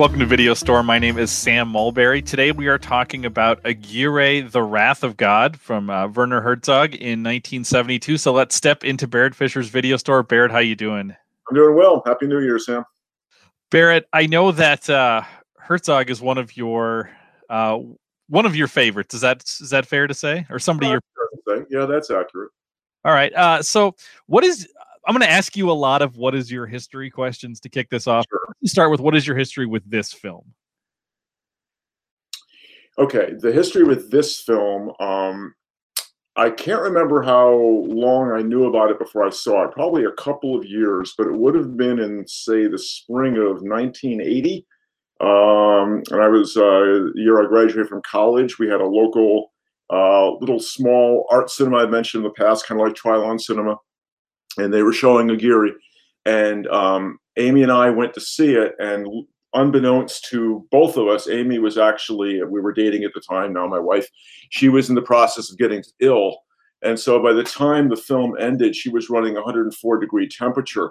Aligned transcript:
Welcome 0.00 0.20
to 0.20 0.24
Video 0.24 0.54
Store. 0.54 0.82
My 0.82 0.98
name 0.98 1.18
is 1.18 1.30
Sam 1.30 1.68
Mulberry. 1.68 2.22
Today 2.22 2.52
we 2.52 2.68
are 2.68 2.78
talking 2.78 3.26
about 3.26 3.60
Aguirre, 3.66 4.40
The 4.40 4.62
Wrath 4.62 5.04
of 5.04 5.18
God 5.18 5.60
from 5.60 5.90
uh, 5.90 6.08
Werner 6.08 6.40
Herzog 6.40 6.94
in 6.94 7.22
1972. 7.22 8.16
So 8.16 8.32
let's 8.32 8.54
step 8.54 8.82
into 8.82 9.06
Barrett 9.06 9.34
Fisher's 9.34 9.68
Video 9.68 9.98
Store. 9.98 10.22
Barrett, 10.22 10.52
how 10.52 10.60
you 10.60 10.74
doing? 10.74 11.14
I'm 11.50 11.54
doing 11.54 11.76
well. 11.76 12.02
Happy 12.06 12.26
New 12.26 12.40
Year, 12.40 12.58
Sam. 12.58 12.82
Barrett, 13.70 14.06
I 14.14 14.24
know 14.24 14.52
that 14.52 14.88
uh, 14.88 15.20
Herzog 15.58 16.08
is 16.08 16.22
one 16.22 16.38
of 16.38 16.56
your 16.56 17.10
uh, 17.50 17.78
one 18.30 18.46
of 18.46 18.56
your 18.56 18.68
favorites. 18.68 19.14
Is 19.14 19.20
that 19.20 19.42
is 19.60 19.68
that 19.68 19.84
fair 19.84 20.06
to 20.06 20.14
say, 20.14 20.46
or 20.48 20.58
somebody 20.58 20.92
you're? 20.92 21.66
Yeah, 21.68 21.84
that's 21.84 22.10
accurate. 22.10 22.52
All 23.04 23.12
right. 23.12 23.34
Uh, 23.34 23.62
so, 23.62 23.94
what 24.28 24.44
is 24.44 24.66
I'm 25.06 25.14
going 25.14 25.26
to 25.26 25.30
ask 25.30 25.56
you 25.56 25.70
a 25.70 25.72
lot 25.72 26.02
of 26.02 26.16
what 26.16 26.34
is 26.34 26.50
your 26.50 26.66
history 26.66 27.10
questions 27.10 27.60
to 27.60 27.68
kick 27.68 27.88
this 27.88 28.06
off. 28.06 28.26
Sure. 28.28 28.54
Start 28.64 28.90
with 28.90 29.00
what 29.00 29.16
is 29.16 29.26
your 29.26 29.36
history 29.36 29.66
with 29.66 29.88
this 29.90 30.12
film? 30.12 30.52
Okay, 32.98 33.32
the 33.38 33.50
history 33.52 33.84
with 33.84 34.10
this 34.10 34.40
film, 34.40 34.92
um, 35.00 35.54
I 36.36 36.50
can't 36.50 36.82
remember 36.82 37.22
how 37.22 37.50
long 37.50 38.30
I 38.30 38.42
knew 38.42 38.64
about 38.64 38.90
it 38.90 38.98
before 38.98 39.26
I 39.26 39.30
saw 39.30 39.64
it. 39.64 39.72
Probably 39.72 40.04
a 40.04 40.12
couple 40.12 40.56
of 40.56 40.64
years, 40.64 41.14
but 41.16 41.26
it 41.26 41.36
would 41.36 41.54
have 41.54 41.76
been 41.76 41.98
in, 41.98 42.26
say, 42.26 42.66
the 42.66 42.78
spring 42.78 43.36
of 43.36 43.62
1980. 43.62 44.66
Um, 45.20 46.02
and 46.10 46.22
I 46.22 46.28
was 46.28 46.56
uh, 46.56 46.60
the 46.60 47.12
year 47.16 47.42
I 47.42 47.46
graduated 47.46 47.88
from 47.88 48.02
college. 48.02 48.58
We 48.58 48.68
had 48.68 48.80
a 48.80 48.86
local, 48.86 49.52
uh, 49.90 50.32
little 50.36 50.60
small 50.60 51.26
art 51.30 51.50
cinema 51.50 51.78
I 51.78 51.86
mentioned 51.86 52.24
in 52.24 52.30
the 52.30 52.42
past, 52.42 52.66
kind 52.66 52.80
of 52.80 52.86
like 52.86 52.96
Trylon 52.96 53.40
Cinema 53.40 53.76
and 54.58 54.72
they 54.72 54.82
were 54.82 54.92
showing 54.92 55.30
Aguirre. 55.30 55.72
And 56.26 56.66
um, 56.68 57.18
Amy 57.36 57.62
and 57.62 57.72
I 57.72 57.90
went 57.90 58.14
to 58.14 58.20
see 58.20 58.54
it, 58.54 58.74
and 58.78 59.06
unbeknownst 59.54 60.26
to 60.26 60.66
both 60.70 60.96
of 60.96 61.08
us, 61.08 61.28
Amy 61.28 61.58
was 61.58 61.78
actually, 61.78 62.42
we 62.44 62.60
were 62.60 62.72
dating 62.72 63.04
at 63.04 63.12
the 63.14 63.20
time, 63.20 63.52
now 63.52 63.66
my 63.66 63.78
wife, 63.78 64.08
she 64.50 64.68
was 64.68 64.88
in 64.88 64.94
the 64.94 65.02
process 65.02 65.50
of 65.50 65.58
getting 65.58 65.82
ill. 66.00 66.36
And 66.82 66.98
so 66.98 67.22
by 67.22 67.32
the 67.32 67.42
time 67.42 67.88
the 67.88 67.96
film 67.96 68.36
ended, 68.38 68.74
she 68.74 68.88
was 68.88 69.10
running 69.10 69.34
104 69.34 69.98
degree 69.98 70.28
temperature. 70.28 70.90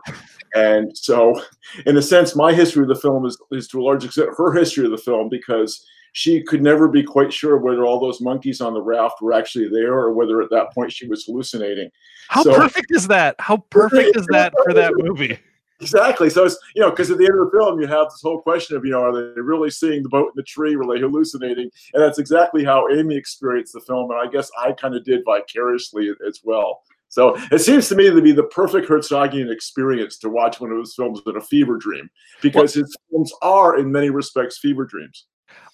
And 0.54 0.96
so, 0.96 1.42
in 1.86 1.98
a 1.98 2.02
sense, 2.02 2.36
my 2.36 2.54
history 2.54 2.84
of 2.84 2.90
the 2.90 2.96
film 2.96 3.26
is, 3.26 3.38
is 3.52 3.68
to 3.70 3.82
a 3.82 3.84
large 3.84 4.06
extent 4.06 4.30
her 4.38 4.54
history 4.54 4.86
of 4.86 4.92
the 4.92 4.98
film 4.98 5.30
because 5.30 5.84
she 6.14 6.44
could 6.44 6.62
never 6.62 6.88
be 6.88 7.04
quite 7.04 7.32
sure 7.32 7.58
whether 7.58 7.86
all 7.86 8.00
those 8.00 8.22
monkeys 8.22 8.62
on 8.62 8.74
the 8.74 8.82
raft 8.82 9.22
were 9.22 9.34
actually 9.34 9.70
there 9.70 9.94
or 9.94 10.14
whether 10.14 10.42
at 10.42 10.50
that 10.52 10.74
point 10.74 10.92
she 10.92 11.08
was 11.08 11.26
hallucinating. 11.26 11.90
How 12.28 12.44
so, 12.44 12.56
perfect 12.56 12.92
is 12.92 13.08
that? 13.08 13.36
How 13.40 13.58
perfect 13.58 14.16
is 14.16 14.26
that 14.32 14.54
for 14.64 14.74
that 14.74 14.94
movie? 14.96 15.40
Exactly. 15.82 16.30
So 16.30 16.46
it's 16.46 16.58
you 16.76 16.82
know 16.82 16.90
because 16.90 17.10
at 17.10 17.18
the 17.18 17.26
end 17.26 17.40
of 17.40 17.52
the 17.52 17.58
film 17.58 17.80
you 17.80 17.88
have 17.88 18.08
this 18.10 18.22
whole 18.22 18.42
question 18.42 18.76
of 18.76 18.84
you 18.84 18.92
know 18.92 19.04
are 19.04 19.34
they 19.34 19.42
really 19.42 19.70
seeing 19.70 20.04
the 20.04 20.10
boat 20.10 20.28
in 20.28 20.34
the 20.36 20.44
tree? 20.44 20.76
Were 20.76 20.94
they 20.94 21.00
hallucinating? 21.00 21.70
And 21.94 22.04
that's 22.04 22.20
exactly 22.20 22.64
how 22.64 22.90
Amy 22.90 23.16
experienced 23.16 23.74
the 23.74 23.82
film, 23.82 24.12
and 24.12 24.20
I 24.20 24.30
guess 24.30 24.52
I 24.60 24.74
kind 24.74 24.96
of 24.96 25.06
did 25.06 25.22
vicariously 25.26 26.12
as 26.28 26.42
well. 26.44 26.82
So 27.08 27.36
it 27.52 27.60
seems 27.60 27.90
to 27.90 27.96
me 27.96 28.10
to 28.10 28.22
be 28.22 28.32
the 28.32 28.44
perfect 28.44 28.88
Herzogian 28.88 29.52
experience 29.52 30.18
to 30.20 30.30
watch 30.30 30.62
one 30.62 30.72
of 30.72 30.78
his 30.78 30.94
films 30.96 31.22
in 31.26 31.38
a 31.38 31.42
fever 31.42 31.76
dream 31.76 32.08
because 32.42 32.76
well, 32.76 32.84
his 32.84 32.98
films 33.10 33.34
are 33.42 33.80
in 33.80 33.92
many 33.92 34.12
respects 34.12 34.60
fever 34.60 34.86
dreams. 34.86 35.26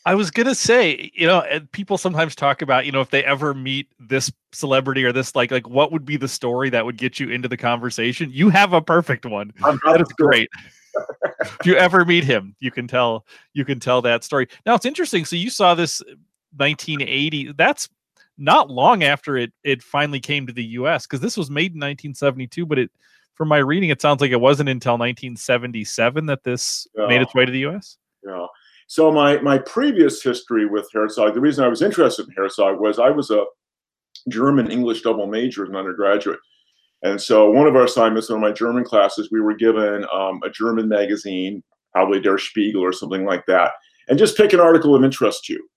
I 0.08 0.14
was 0.14 0.30
gonna 0.30 0.54
say, 0.54 1.12
you 1.16 1.26
know, 1.26 1.44
people 1.72 1.98
sometimes 1.98 2.36
talk 2.36 2.62
about, 2.62 2.86
you 2.86 2.92
know, 2.92 3.02
if 3.02 3.10
they 3.10 3.24
ever 3.24 3.56
meet 3.56 3.88
this 4.00 4.32
celebrity 4.52 5.04
or 5.04 5.12
this, 5.12 5.36
like, 5.36 5.50
like 5.50 5.68
what 5.68 5.92
would 5.92 6.06
be 6.06 6.16
the 6.16 6.28
story 6.28 6.70
that 6.70 6.86
would 6.86 6.98
get 6.98 7.20
you 7.20 7.30
into 7.30 7.48
the 7.48 7.58
conversation? 7.58 8.30
You 8.32 8.50
have 8.50 8.74
a 8.74 8.82
perfect 8.82 9.26
one. 9.26 9.52
That 9.60 10.02
is 10.02 10.14
great. 10.14 10.50
if 11.42 11.66
you 11.66 11.76
ever 11.76 12.06
meet 12.06 12.24
him, 12.24 12.56
you 12.60 12.70
can 12.70 12.88
tell 12.88 13.26
you 13.54 13.66
can 13.66 13.80
tell 13.80 14.02
that 14.04 14.24
story. 14.24 14.48
Now 14.66 14.76
it's 14.76 14.86
interesting. 14.86 15.26
So 15.26 15.36
you 15.36 15.50
saw 15.50 15.74
this 15.74 16.02
1980. 16.56 17.54
That's 17.54 17.90
not 18.38 18.70
long 18.70 19.04
after 19.04 19.38
it 19.38 19.54
it 19.64 19.82
finally 19.82 20.20
came 20.20 20.46
to 20.46 20.54
the 20.54 20.64
U.S. 20.64 21.08
because 21.08 21.20
this 21.20 21.36
was 21.36 21.50
made 21.50 21.74
in 21.74 21.80
1972, 21.80 22.66
but 22.66 22.78
it 22.78 22.92
from 23.34 23.48
my 23.50 23.58
reading, 23.58 23.90
it 23.90 24.02
sounds 24.02 24.22
like 24.22 24.32
it 24.32 24.40
wasn't 24.40 24.70
until 24.70 24.94
1977 24.94 26.28
that 26.28 26.44
this 26.44 26.88
made 26.96 27.22
its 27.22 27.34
way 27.36 27.46
to 27.46 27.52
the 27.52 27.60
U.S. 27.60 27.98
Yeah. 28.24 28.46
So 28.88 29.12
my 29.12 29.40
my 29.42 29.58
previous 29.58 30.22
history 30.22 30.66
with 30.66 30.90
Herzog, 30.94 31.34
the 31.34 31.42
reason 31.42 31.64
I 31.64 31.70
was 31.70 31.82
interested 31.82 32.28
in 32.28 32.34
Herzog 32.36 32.80
was 32.80 33.00
I 33.00 33.10
was 33.10 33.32
a 33.32 33.46
German 34.30 34.72
English 34.72 35.02
double 35.02 35.28
major 35.28 35.64
as 35.64 35.70
an 35.70 35.76
undergraduate. 35.76 36.40
And 37.04 37.22
so 37.22 37.52
one 37.52 37.68
of 37.68 37.76
our 37.76 37.84
assignments 37.84 38.30
in 38.30 38.40
my 38.40 38.52
German 38.52 38.84
classes, 38.84 39.30
we 39.32 39.42
were 39.42 39.56
given 39.56 40.06
um, 40.12 40.40
a 40.44 40.50
German 40.50 40.88
magazine, 40.88 41.64
probably 41.92 42.20
Der 42.20 42.38
Spiegel 42.38 42.82
or 42.82 42.94
something 42.94 43.26
like 43.26 43.46
that, 43.48 43.72
and 44.08 44.18
just 44.18 44.38
pick 44.38 44.54
an 44.54 44.60
article 44.60 44.96
of 44.96 45.04
interest 45.04 45.46
to 45.46 45.54
you. 45.54 45.68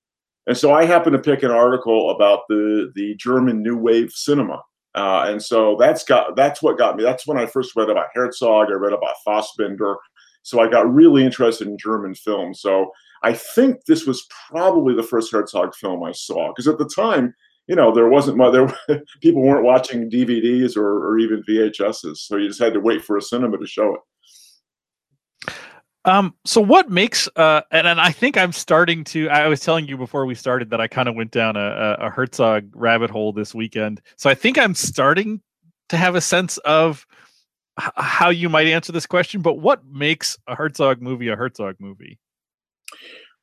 And 0.47 0.57
so 0.57 0.73
I 0.73 0.87
happened 0.87 1.15
to 1.15 1.23
pick 1.23 1.43
an 1.43 1.51
article 1.51 2.11
about 2.11 2.41
the 2.49 2.91
the 2.95 3.15
German 3.17 3.63
New 3.63 3.77
Wave 3.77 4.11
cinema. 4.13 4.63
Uh, 4.95 5.27
and 5.29 5.43
so 5.43 5.77
that's 5.79 6.03
got 6.05 6.35
that's 6.37 6.63
what 6.63 6.79
got 6.79 6.97
me. 6.97 7.05
That's 7.05 7.27
when 7.27 7.39
I 7.39 7.47
first 7.47 7.77
read 7.77 7.91
about 7.91 8.09
Herzog. 8.15 8.69
I 8.71 8.73
read 8.73 8.95
about 8.95 9.17
Fassbinder. 9.27 9.97
So 10.43 10.61
I 10.61 10.69
got 10.69 10.93
really 10.93 11.25
interested 11.25 11.69
in 11.69 11.79
German 11.79 12.15
film. 12.15 12.55
So 12.55 12.91
I 13.23 13.33
think 13.33 13.85
this 13.85 14.07
was 14.07 14.27
probably 14.51 14.95
the 14.95 15.03
first 15.03 15.33
Herzog 15.33 15.75
film 15.75 16.03
I 16.05 16.13
saw 16.13 16.49
because 16.49 16.69
at 16.69 16.79
the 16.79 16.89
time, 16.89 17.35
you 17.67 17.77
know, 17.77 17.93
there 17.95 18.09
wasn't 18.09 18.39
much, 18.39 18.53
there 18.53 19.03
people 19.21 19.43
weren't 19.43 19.65
watching 19.65 20.11
DVDs 20.11 20.77
or, 20.77 21.07
or 21.07 21.19
even 21.19 21.43
VHSs, 21.49 22.17
so 22.17 22.37
you 22.37 22.49
just 22.49 22.61
had 22.61 22.73
to 22.73 22.81
wait 22.81 23.05
for 23.05 23.17
a 23.17 23.23
cinema 23.23 23.59
to 23.59 23.67
show 23.67 23.95
it. 23.95 24.01
Um, 26.05 26.35
so 26.47 26.61
what 26.63 26.89
makes 26.89 27.29
uh, 27.37 27.61
and, 27.71 27.87
and 27.87 28.01
I 28.01 28.13
think 28.13 28.39
I'm 28.39 28.53
starting 28.53 29.05
to. 29.05 29.29
I 29.29 29.47
was 29.49 29.61
telling 29.61 29.87
you 29.87 29.99
before 29.99 30.25
we 30.25 30.35
started 30.35 30.71
that 30.71 30.81
I 30.81 30.89
kind 30.89 31.09
of 31.09 31.15
went 31.15 31.33
down 31.33 31.57
a, 31.57 31.97
a 32.01 32.09
Herzog 32.09 32.71
rabbit 32.75 33.11
hole 33.11 33.33
this 33.33 33.55
weekend. 33.55 34.01
So 34.17 34.31
I 34.31 34.35
think 34.35 34.57
I'm 34.57 34.75
starting 34.75 35.43
to 35.91 35.99
have 35.99 36.15
a 36.15 36.23
sense 36.23 36.57
of 36.59 37.07
how 37.79 38.31
you 38.31 38.49
might 38.49 38.67
answer 38.67 38.93
this 38.93 39.07
question, 39.07 39.41
but 39.41 39.55
what 39.55 39.85
makes 39.87 40.39
a 40.47 40.55
Herzog 40.55 41.01
movie 41.01 41.29
a 41.29 41.37
Herzog 41.37 41.77
movie? 41.79 42.19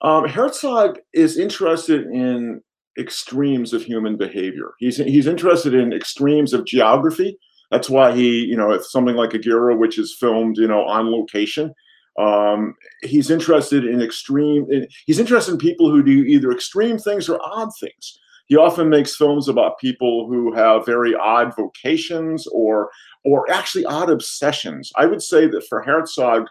Um, 0.02 0.28
Herzog 0.28 1.00
is 1.14 1.38
interested 1.38 2.06
in 2.08 2.62
extremes 2.98 3.74
of 3.74 3.84
human 3.84 4.18
behavior. 4.18 4.72
He's 4.80 4.98
he's 4.98 5.28
interested 5.28 5.74
in 5.74 5.94
extremes 5.94 6.54
of 6.54 6.66
geography. 6.66 7.38
That's 7.72 7.90
why 7.90 8.14
he, 8.14 8.46
you 8.46 8.56
know, 8.56 8.78
something 8.80 9.16
like 9.16 9.34
Aguirre, 9.34 9.76
which 9.76 9.98
is 9.98 10.16
filmed, 10.20 10.58
you 10.58 10.68
know, 10.68 10.86
on 10.86 11.12
location. 11.12 11.74
Um, 12.18 12.76
he's 13.02 13.30
interested 13.30 13.86
in 13.86 14.02
extreme. 14.02 14.66
In, 14.72 14.88
he's 15.06 15.20
interested 15.20 15.54
in 15.54 15.58
people 15.58 15.90
who 15.90 16.04
do 16.04 16.24
either 16.24 16.52
extreme 16.52 16.98
things 16.98 17.28
or 17.28 17.40
odd 17.44 17.70
things. 17.80 18.20
He 18.46 18.56
often 18.56 18.90
makes 18.90 19.16
films 19.16 19.48
about 19.48 19.80
people 19.80 20.28
who 20.28 20.54
have 20.54 20.86
very 20.86 21.16
odd 21.16 21.56
vocations 21.56 22.48
or 22.48 22.90
or 23.24 23.50
actually 23.50 23.86
odd 23.86 24.10
obsessions. 24.10 24.92
I 24.96 25.06
would 25.06 25.22
say 25.22 25.48
that 25.48 25.66
for 25.68 25.82
Herzog, 25.82 26.48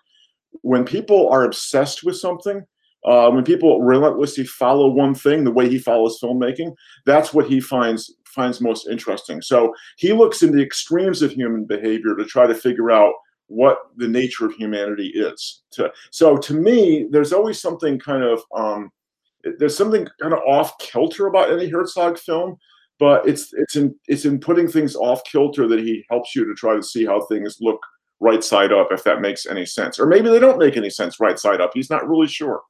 when 0.63 0.85
people 0.85 1.29
are 1.29 1.45
obsessed 1.45 2.03
with 2.03 2.17
something, 2.17 2.65
uh, 3.05 3.31
when 3.31 3.45
people 3.45 3.81
relentlessly 3.81 4.45
follow 4.45 4.89
one 4.89 5.15
thing, 5.15 5.45
the 5.45 5.51
way 5.53 5.69
he 5.69 5.79
follows 5.79 6.19
filmmaking, 6.21 6.75
that's 7.07 7.33
what 7.33 7.47
he 7.47 7.61
finds 7.61 8.15
finds 8.25 8.61
most 8.61 8.89
interesting. 8.89 9.41
So 9.41 9.73
he 9.97 10.13
looks 10.13 10.43
in 10.43 10.51
the 10.51 10.63
extremes 10.63 11.23
of 11.23 11.31
human 11.31 11.65
behavior 11.65 12.17
to 12.17 12.25
try 12.25 12.47
to 12.47 12.55
figure 12.55 12.91
out 12.91 13.13
what 13.47 13.79
the 13.97 14.09
nature 14.09 14.47
of 14.47 14.55
humanity 14.55 15.13
is. 15.15 15.63
To, 15.73 15.93
so 16.11 16.37
to 16.39 16.55
me, 16.55 17.07
there's 17.11 17.33
always 17.33 17.61
something 17.61 17.99
kind 17.99 18.25
of 18.25 18.43
um, 18.57 18.91
there's 19.59 19.77
something 19.77 20.07
kind 20.21 20.35
of 20.35 20.41
off 20.47 20.77
kilter 20.79 21.27
about 21.27 21.53
any 21.53 21.69
Herzog 21.69 22.19
film, 22.19 22.57
but 22.99 23.27
it's 23.29 23.53
it's 23.55 23.77
in 23.77 23.95
it's 24.07 24.25
in 24.25 24.39
putting 24.39 24.69
things 24.69 24.97
off 24.97 25.23
kilter 25.25 25.67
that 25.69 25.81
he 25.81 26.05
helps 26.11 26.35
you 26.35 26.45
to 26.45 26.55
try 26.55 26.75
to 26.75 26.83
see 26.83 27.05
how 27.05 27.21
things 27.27 27.59
look 27.61 27.81
right 28.21 28.43
side 28.43 28.73
up, 28.73 28.89
if 28.91 29.05
that 29.05 29.21
makes 29.21 29.47
any 29.47 29.67
sense, 29.67 29.99
or 29.99 30.07
maybe 30.07 30.31
they 30.31 30.39
don't 30.39 30.59
make 30.59 30.77
any 30.77 30.91
sense 30.91 31.21
right 31.21 31.39
side 31.39 31.61
up. 31.61 31.73
He's 31.75 31.91
not 31.91 32.09
really 32.09 32.29
sure. 32.29 32.63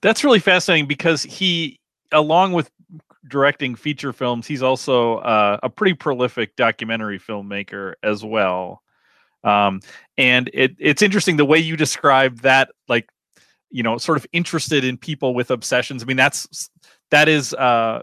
That's 0.00 0.24
really 0.24 0.40
fascinating 0.40 0.86
because 0.86 1.22
he, 1.22 1.78
along 2.10 2.52
with 2.52 2.70
directing 3.28 3.74
feature 3.74 4.12
films, 4.12 4.46
he's 4.46 4.62
also 4.62 5.18
uh, 5.18 5.58
a 5.62 5.68
pretty 5.68 5.94
prolific 5.94 6.56
documentary 6.56 7.20
filmmaker 7.20 7.94
as 8.02 8.24
well. 8.24 8.82
Um, 9.44 9.80
and 10.16 10.50
it, 10.52 10.74
it's 10.78 11.02
interesting 11.02 11.36
the 11.36 11.44
way 11.44 11.58
you 11.58 11.76
describe 11.76 12.40
that, 12.40 12.70
like 12.88 13.08
you 13.70 13.82
know 13.82 13.98
sort 13.98 14.18
of 14.18 14.26
interested 14.32 14.84
in 14.84 14.96
people 14.96 15.34
with 15.34 15.50
obsessions 15.50 16.02
i 16.02 16.06
mean 16.06 16.16
that's 16.16 16.70
that 17.10 17.28
is 17.28 17.54
uh 17.54 18.00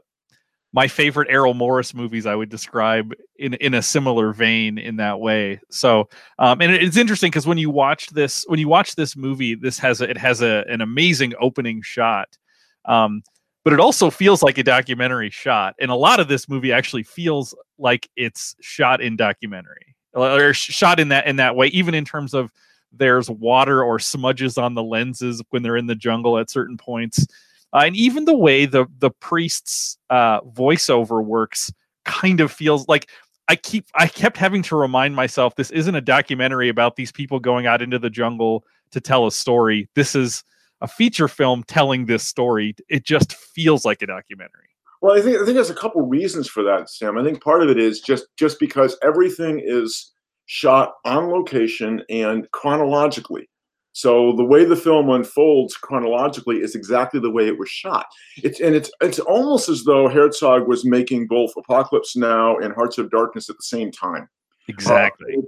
my 0.75 0.89
favorite 0.89 1.29
Errol 1.31 1.53
Morris 1.53 1.94
movies 1.94 2.25
I 2.25 2.35
would 2.35 2.50
describe 2.50 3.13
in 3.38 3.53
in 3.56 3.73
a 3.73 3.81
similar 3.81 4.33
vein 4.33 4.77
in 4.77 4.97
that 4.97 5.21
way. 5.21 5.62
So, 5.71 6.09
um, 6.38 6.59
and 6.59 6.69
it's 6.73 6.97
interesting 6.97 7.29
because 7.29 7.47
when 7.47 7.57
you 7.57 7.69
watch 7.69 8.09
this, 8.09 8.44
when 8.50 8.59
you 8.59 8.67
watch 8.67 8.97
this 8.97 9.15
movie, 9.15 9.56
this 9.56 9.79
has 9.79 10.01
a, 10.01 10.09
it 10.09 10.17
has 10.17 10.41
a 10.41 10.65
an 10.67 10.81
amazing 10.81 11.33
opening 11.39 11.81
shot, 11.81 12.38
um, 12.83 13.23
but 13.63 13.71
it 13.71 13.79
also 13.79 14.09
feels 14.09 14.44
like 14.44 14.57
a 14.57 14.63
documentary 14.63 15.29
shot, 15.29 15.75
and 15.79 15.91
a 15.91 15.95
lot 15.95 16.19
of 16.19 16.27
this 16.27 16.50
movie 16.50 16.73
actually 16.73 17.03
feels 17.03 17.56
like 17.77 18.09
it's 18.18 18.53
shot 18.59 19.00
in 19.00 19.15
documentary 19.15 19.95
or 20.13 20.53
shot 20.53 21.00
in 21.00 21.07
that 21.07 21.25
in 21.25 21.38
that 21.38 21.56
way, 21.56 21.68
even 21.68 21.94
in 21.94 22.03
terms 22.03 22.33
of 22.33 22.51
there's 22.91 23.29
water 23.29 23.83
or 23.83 23.99
smudges 23.99 24.57
on 24.57 24.73
the 24.73 24.83
lenses 24.83 25.41
when 25.49 25.63
they're 25.63 25.77
in 25.77 25.87
the 25.87 25.95
jungle 25.95 26.37
at 26.37 26.49
certain 26.49 26.77
points. 26.77 27.25
Uh, 27.73 27.83
and 27.85 27.95
even 27.95 28.25
the 28.25 28.37
way 28.37 28.65
the 28.65 28.85
the 28.99 29.11
priest's 29.11 29.97
uh, 30.09 30.41
voiceover 30.41 31.23
works 31.23 31.71
kind 32.05 32.39
of 32.39 32.51
feels 32.51 32.87
like 32.87 33.09
I 33.47 33.55
keep 33.55 33.85
I 33.95 34.07
kept 34.07 34.37
having 34.37 34.61
to 34.63 34.75
remind 34.75 35.15
myself 35.15 35.55
this 35.55 35.71
isn't 35.71 35.95
a 35.95 36.01
documentary 36.01 36.69
about 36.69 36.95
these 36.95 37.11
people 37.11 37.39
going 37.39 37.67
out 37.67 37.81
into 37.81 37.99
the 37.99 38.09
jungle 38.09 38.63
to 38.91 39.01
tell 39.01 39.27
a 39.27 39.31
story. 39.31 39.89
This 39.95 40.15
is 40.15 40.43
a 40.81 40.87
feature 40.87 41.27
film 41.27 41.63
telling 41.63 42.05
this 42.05 42.23
story. 42.23 42.75
It 42.89 43.05
just 43.05 43.33
feels 43.33 43.85
like 43.85 44.01
a 44.01 44.07
documentary. 44.07 44.69
Well, 45.01 45.17
I 45.17 45.21
think 45.21 45.35
I 45.35 45.43
think 45.43 45.55
there's 45.55 45.69
a 45.69 45.75
couple 45.75 46.01
reasons 46.01 46.47
for 46.47 46.63
that, 46.63 46.89
Sam. 46.89 47.17
I 47.17 47.23
think 47.23 47.43
part 47.43 47.61
of 47.61 47.69
it 47.69 47.77
is 47.77 47.99
just 47.99 48.25
just 48.37 48.59
because 48.59 48.97
everything 49.03 49.61
is 49.63 50.13
shot 50.45 50.95
on 51.06 51.30
location 51.30 52.03
and 52.09 52.50
chronologically. 52.51 53.50
So 53.94 54.33
the 54.33 54.44
way 54.44 54.65
the 54.65 54.75
film 54.75 55.09
unfolds 55.09 55.75
chronologically 55.77 56.57
is 56.57 56.75
exactly 56.75 57.21
the 57.21 57.31
way 57.31 57.47
it 57.47 57.57
was 57.57 57.69
shot. 57.69 58.06
It's 58.44 58.59
and 58.59 58.75
it's 58.75 58.92
it's 59.00 59.19
almost 59.19 59.69
as 59.69 59.86
though 59.86 60.09
Herzog 60.09 60.68
was 60.68 60.83
making 60.83 61.27
both 61.27 61.53
Apocalypse 61.56 62.18
Now 62.18 62.57
and 62.57 62.74
Hearts 62.74 62.97
of 62.97 63.09
Darkness 63.09 63.50
at 63.50 63.56
the 63.56 63.63
same 63.63 63.92
time. 63.92 64.27
Exactly. 64.68 65.38
Uh, 65.38 65.42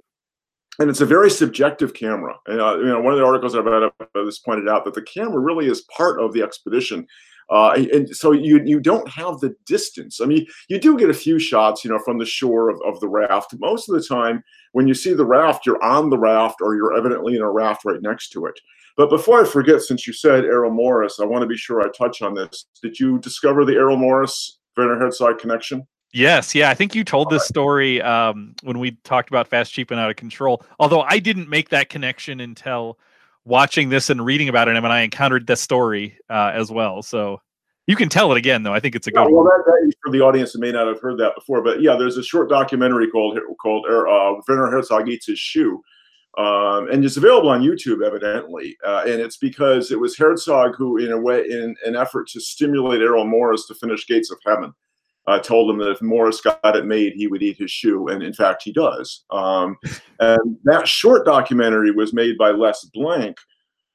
and 0.80 0.90
it's 0.90 1.02
a 1.02 1.06
very 1.06 1.30
subjective 1.30 1.94
camera. 1.94 2.36
And, 2.46 2.62
uh, 2.62 2.78
you 2.78 2.86
know, 2.86 3.02
one 3.02 3.14
of 3.14 3.20
the 3.20 3.26
articles 3.26 3.56
I've 3.56 3.66
read 3.66 3.84
about 3.84 4.10
this 4.14 4.40
pointed 4.40 4.70
out 4.70 4.86
that 4.86 4.94
the 4.94 5.02
camera 5.02 5.40
really 5.40 5.68
is 5.68 5.82
part 5.96 6.22
of 6.22 6.34
the 6.34 6.44
expedition. 6.44 7.08
Uh, 7.50 7.86
and 7.94 8.10
so 8.16 8.32
you 8.34 8.62
you 8.66 8.80
don't 8.80 9.08
have 9.10 9.40
the 9.40 9.56
distance. 9.66 10.20
I 10.20 10.26
mean, 10.26 10.46
you 10.68 10.80
do 10.80 10.98
get 10.98 11.10
a 11.10 11.14
few 11.14 11.40
shots, 11.40 11.84
you 11.84 11.90
know, 11.90 12.00
from 12.00 12.18
the 12.18 12.26
shore 12.26 12.70
of, 12.70 12.82
of 12.86 13.00
the 13.00 13.08
raft. 13.08 13.56
Most 13.60 13.90
of 13.90 13.96
the 13.96 14.06
time, 14.06 14.44
when 14.74 14.88
you 14.88 14.94
see 14.94 15.14
the 15.14 15.26
raft, 15.26 15.66
you're 15.66 15.84
on 15.84 16.10
the 16.10 16.18
raft 16.18 16.58
or 16.62 16.76
you're 16.76 16.98
evidently 16.98 17.36
in 17.36 17.42
a 17.42 17.50
raft 17.50 17.86
right 17.86 18.02
next 18.02 18.30
to 18.30 18.46
it. 18.48 18.60
But 18.98 19.10
before 19.10 19.42
I 19.42 19.46
forget, 19.46 19.82
since 19.82 20.08
you 20.08 20.14
said 20.14 20.44
Errol 20.44 20.72
Morris, 20.72 21.20
I 21.20 21.26
want 21.26 21.44
to 21.44 21.48
be 21.48 21.56
sure 21.56 21.82
I 21.82 21.90
touch 21.90 22.22
on 22.22 22.34
this. 22.34 22.66
Did 22.82 23.00
you 23.00 23.20
discover 23.20 23.64
the 23.64 23.76
Errol 23.76 23.98
Morris 23.98 24.58
Werner 24.76 24.98
Herzog 24.98 25.38
connection? 25.38 25.88
Yes, 26.14 26.56
yeah, 26.56 26.70
I 26.70 26.74
think 26.74 26.96
you 26.96 27.04
told 27.04 27.30
this 27.30 27.48
story 27.48 28.02
um, 28.02 28.56
when 28.64 28.80
we 28.80 28.92
talked 29.04 29.30
about 29.30 29.48
Fast, 29.48 29.74
Cheap, 29.74 29.92
and 29.92 30.00
Out 30.00 30.10
of 30.10 30.16
Control. 30.16 30.64
Although 30.80 31.02
I 31.02 31.20
didn't 31.20 31.50
make 31.50 31.70
that 31.70 31.90
connection 31.90 32.40
until 32.40 32.98
watching 33.48 33.90
this 33.90 34.10
and 34.10 34.24
reading 34.24 34.50
about 34.50 34.68
it, 34.68 34.76
and 34.76 34.86
I 34.86 35.02
encountered 35.02 35.48
this 35.48 35.62
story 35.62 36.18
uh, 36.30 36.52
as 36.54 36.72
well. 36.72 37.02
So 37.02 37.42
you 37.88 37.96
can 37.96 38.10
tell 38.10 38.32
it 38.34 38.38
again, 38.38 38.64
though. 38.64 38.74
I 38.74 38.80
think 38.80 38.96
it's 38.96 39.08
a 39.08 39.12
good. 39.12 39.22
Yeah, 39.22 39.28
well, 39.30 39.46
that, 39.46 39.64
that, 39.66 39.94
for 40.04 40.12
the 40.12 40.22
audience 40.22 40.54
that 40.54 40.60
may 40.60 40.72
not 40.72 40.88
have 40.88 41.00
heard 41.00 41.18
that 41.20 41.34
before, 41.36 41.64
but 41.64 41.82
yeah, 41.82 41.96
there's 41.96 42.18
a 42.18 42.24
short 42.24 42.50
documentary 42.50 43.10
called 43.10 43.40
called 43.62 43.86
er, 43.90 44.08
uh, 44.08 44.34
Werner 44.48 44.70
Herzog 44.70 45.08
eats 45.08 45.28
his 45.28 45.40
shoe, 45.40 45.82
um, 46.38 46.90
and 46.92 47.04
it's 47.04 47.18
available 47.18 47.50
on 47.50 47.62
YouTube, 47.62 48.06
evidently. 48.06 48.78
Uh, 48.86 49.04
and 49.06 49.22
it's 49.22 49.38
because 49.38 49.92
it 49.92 50.00
was 50.00 50.18
Herzog 50.18 50.76
who, 50.78 50.98
in 50.98 51.12
a 51.12 51.20
way, 51.20 51.42
in 51.42 51.76
an 51.86 51.96
effort 51.96 52.28
to 52.30 52.42
stimulate 52.42 53.02
Errol 53.02 53.26
Morris 53.26 53.66
to 53.68 53.76
finish 53.76 54.06
Gates 54.06 54.32
of 54.32 54.38
Heaven, 54.46 54.74
uh, 55.28 55.40
told 55.40 55.70
him 55.70 55.78
that 55.80 55.92
if 55.92 56.02
Morris 56.02 56.42
got 56.42 56.76
it 56.76 56.86
made, 56.86 57.14
he 57.14 57.28
would 57.28 57.44
eat 57.44 57.58
his 57.58 57.72
shoe, 57.72 58.08
and 58.08 58.24
in 58.24 58.34
fact, 58.34 58.64
he 58.64 58.72
does. 58.72 59.26
Um, 59.30 59.78
and 60.20 60.58
that 60.64 60.88
short 60.88 61.26
documentary 61.26 61.92
was 61.92 62.14
made 62.14 62.38
by 62.38 62.52
Les 62.52 62.86
Blank, 62.94 63.38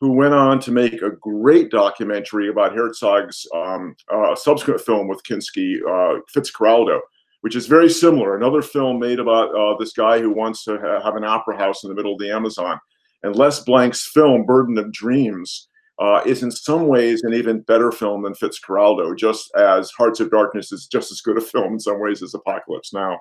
who 0.01 0.13
went 0.13 0.35
on 0.35 0.59
to 0.61 0.73
make 0.73 1.01
a 1.01 1.11
great 1.11 1.71
documentary 1.71 2.49
about 2.49 2.75
Herzog's 2.75 3.47
um, 3.55 3.95
uh, 4.13 4.35
subsequent 4.35 4.81
film 4.81 5.09
with 5.09 5.23
Kinski, 5.23 5.77
uh, 5.89 6.21
Fitzcarraldo, 6.35 6.99
which 7.43 7.57
is 7.57 7.67
very 7.67 7.89
similar. 7.89 8.37
Another 8.37 8.63
film 8.63 8.99
made 8.99 9.21
about 9.21 9.55
uh, 9.55 9.77
this 9.79 9.93
guy 9.93 10.19
who 10.19 10.31
wants 10.31 10.65
to 10.65 10.79
ha- 10.79 11.01
have 11.03 11.17
an 11.17 11.25
opera 11.25 11.57
house 11.57 11.85
in 11.85 11.89
the 11.89 11.95
middle 11.95 12.15
of 12.15 12.19
the 12.19 12.33
Amazon. 12.33 12.79
And 13.23 13.37
Les 13.37 13.61
Blank's 13.61 14.11
film, 14.13 14.45
Burden 14.45 14.77
of 14.77 14.93
Dreams, 14.93 15.69
uh, 15.99 16.23
is 16.27 16.43
in 16.43 16.51
some 16.51 16.89
ways 16.89 17.23
an 17.23 17.35
even 17.35 17.61
better 17.61 17.93
film 17.93 18.23
than 18.23 18.35
Fitzcarraldo, 18.35 19.17
just 19.17 19.51
as 19.55 19.91
Hearts 19.91 20.21
of 20.21 20.31
Darkness 20.31 20.73
is 20.73 20.87
just 20.87 21.13
as 21.13 21.21
good 21.21 21.37
a 21.37 21.41
film 21.41 21.75
in 21.75 21.81
some 21.81 22.01
ways 22.01 22.23
as 22.23 22.35
Apocalypse 22.35 22.93
Now. 22.93 23.21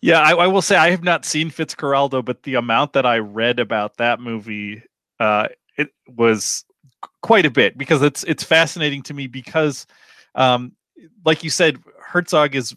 Yeah, 0.00 0.20
I, 0.20 0.32
I 0.32 0.46
will 0.46 0.62
say 0.62 0.76
I 0.76 0.90
have 0.90 1.04
not 1.04 1.24
seen 1.24 1.50
Fitzcarraldo, 1.50 2.24
but 2.24 2.42
the 2.42 2.54
amount 2.54 2.94
that 2.94 3.06
I 3.06 3.18
read 3.18 3.60
about 3.60 3.98
that 3.98 4.18
movie, 4.18 4.82
uh, 5.20 5.48
it 5.76 5.90
was 6.08 6.64
quite 7.22 7.46
a 7.46 7.50
bit 7.50 7.78
because 7.78 8.02
it's 8.02 8.24
it's 8.24 8.42
fascinating 8.42 9.02
to 9.02 9.14
me 9.14 9.26
because, 9.26 9.86
um, 10.34 10.72
like 11.24 11.44
you 11.44 11.50
said, 11.50 11.78
Herzog 12.00 12.54
is 12.54 12.74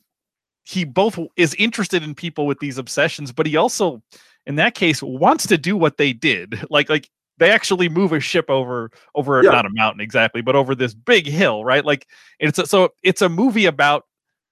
he 0.65 0.83
both 0.83 1.17
is 1.37 1.53
interested 1.55 2.03
in 2.03 2.13
people 2.15 2.45
with 2.45 2.59
these 2.59 2.77
obsessions, 2.77 3.31
but 3.31 3.45
he 3.45 3.55
also, 3.55 4.01
in 4.45 4.55
that 4.55 4.75
case, 4.75 5.01
wants 5.01 5.47
to 5.47 5.57
do 5.57 5.77
what 5.77 5.97
they 5.97 6.13
did. 6.13 6.61
Like 6.69 6.89
like 6.89 7.09
they 7.37 7.51
actually 7.51 7.89
move 7.89 8.11
a 8.11 8.19
ship 8.19 8.49
over 8.49 8.91
over 9.15 9.43
yeah. 9.43 9.51
not 9.51 9.65
a 9.65 9.69
mountain 9.71 10.01
exactly 10.01 10.41
but 10.41 10.55
over 10.55 10.75
this 10.75 10.93
big 10.93 11.25
hill 11.25 11.63
right 11.63 11.85
like 11.85 12.07
it's 12.39 12.59
a, 12.59 12.65
so 12.65 12.89
it's 13.03 13.21
a 13.21 13.29
movie 13.29 13.65
about 13.65 14.03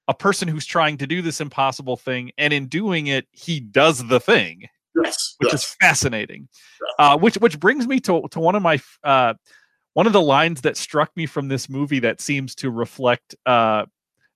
a 0.08 0.14
person 0.14 0.48
who's 0.48 0.66
trying 0.66 0.98
to 0.98 1.08
do 1.08 1.22
this 1.22 1.40
impossible 1.40 1.96
thing 1.96 2.32
and 2.38 2.54
in 2.54 2.68
doing 2.68 3.08
it 3.08 3.28
he 3.32 3.60
does 3.60 4.06
the 4.08 4.20
thing 4.20 4.68
yes, 5.02 5.36
which 5.40 5.52
yes. 5.52 5.64
is 5.64 5.76
fascinating 5.80 6.48
uh, 7.00 7.18
which 7.18 7.36
which 7.36 7.60
brings 7.60 7.88
me 7.88 8.00
to 8.00 8.28
to 8.32 8.40
one 8.40 8.56
of 8.56 8.62
my 8.62 8.80
uh, 9.04 9.34
one 9.94 10.08
of 10.08 10.14
the 10.14 10.22
lines 10.22 10.62
that 10.62 10.78
struck 10.78 11.16
me 11.16 11.26
from 11.26 11.48
this 11.48 11.70
movie 11.70 12.00
that 12.00 12.20
seems 12.20 12.56
to 12.56 12.70
reflect 12.70 13.36
uh, 13.46 13.86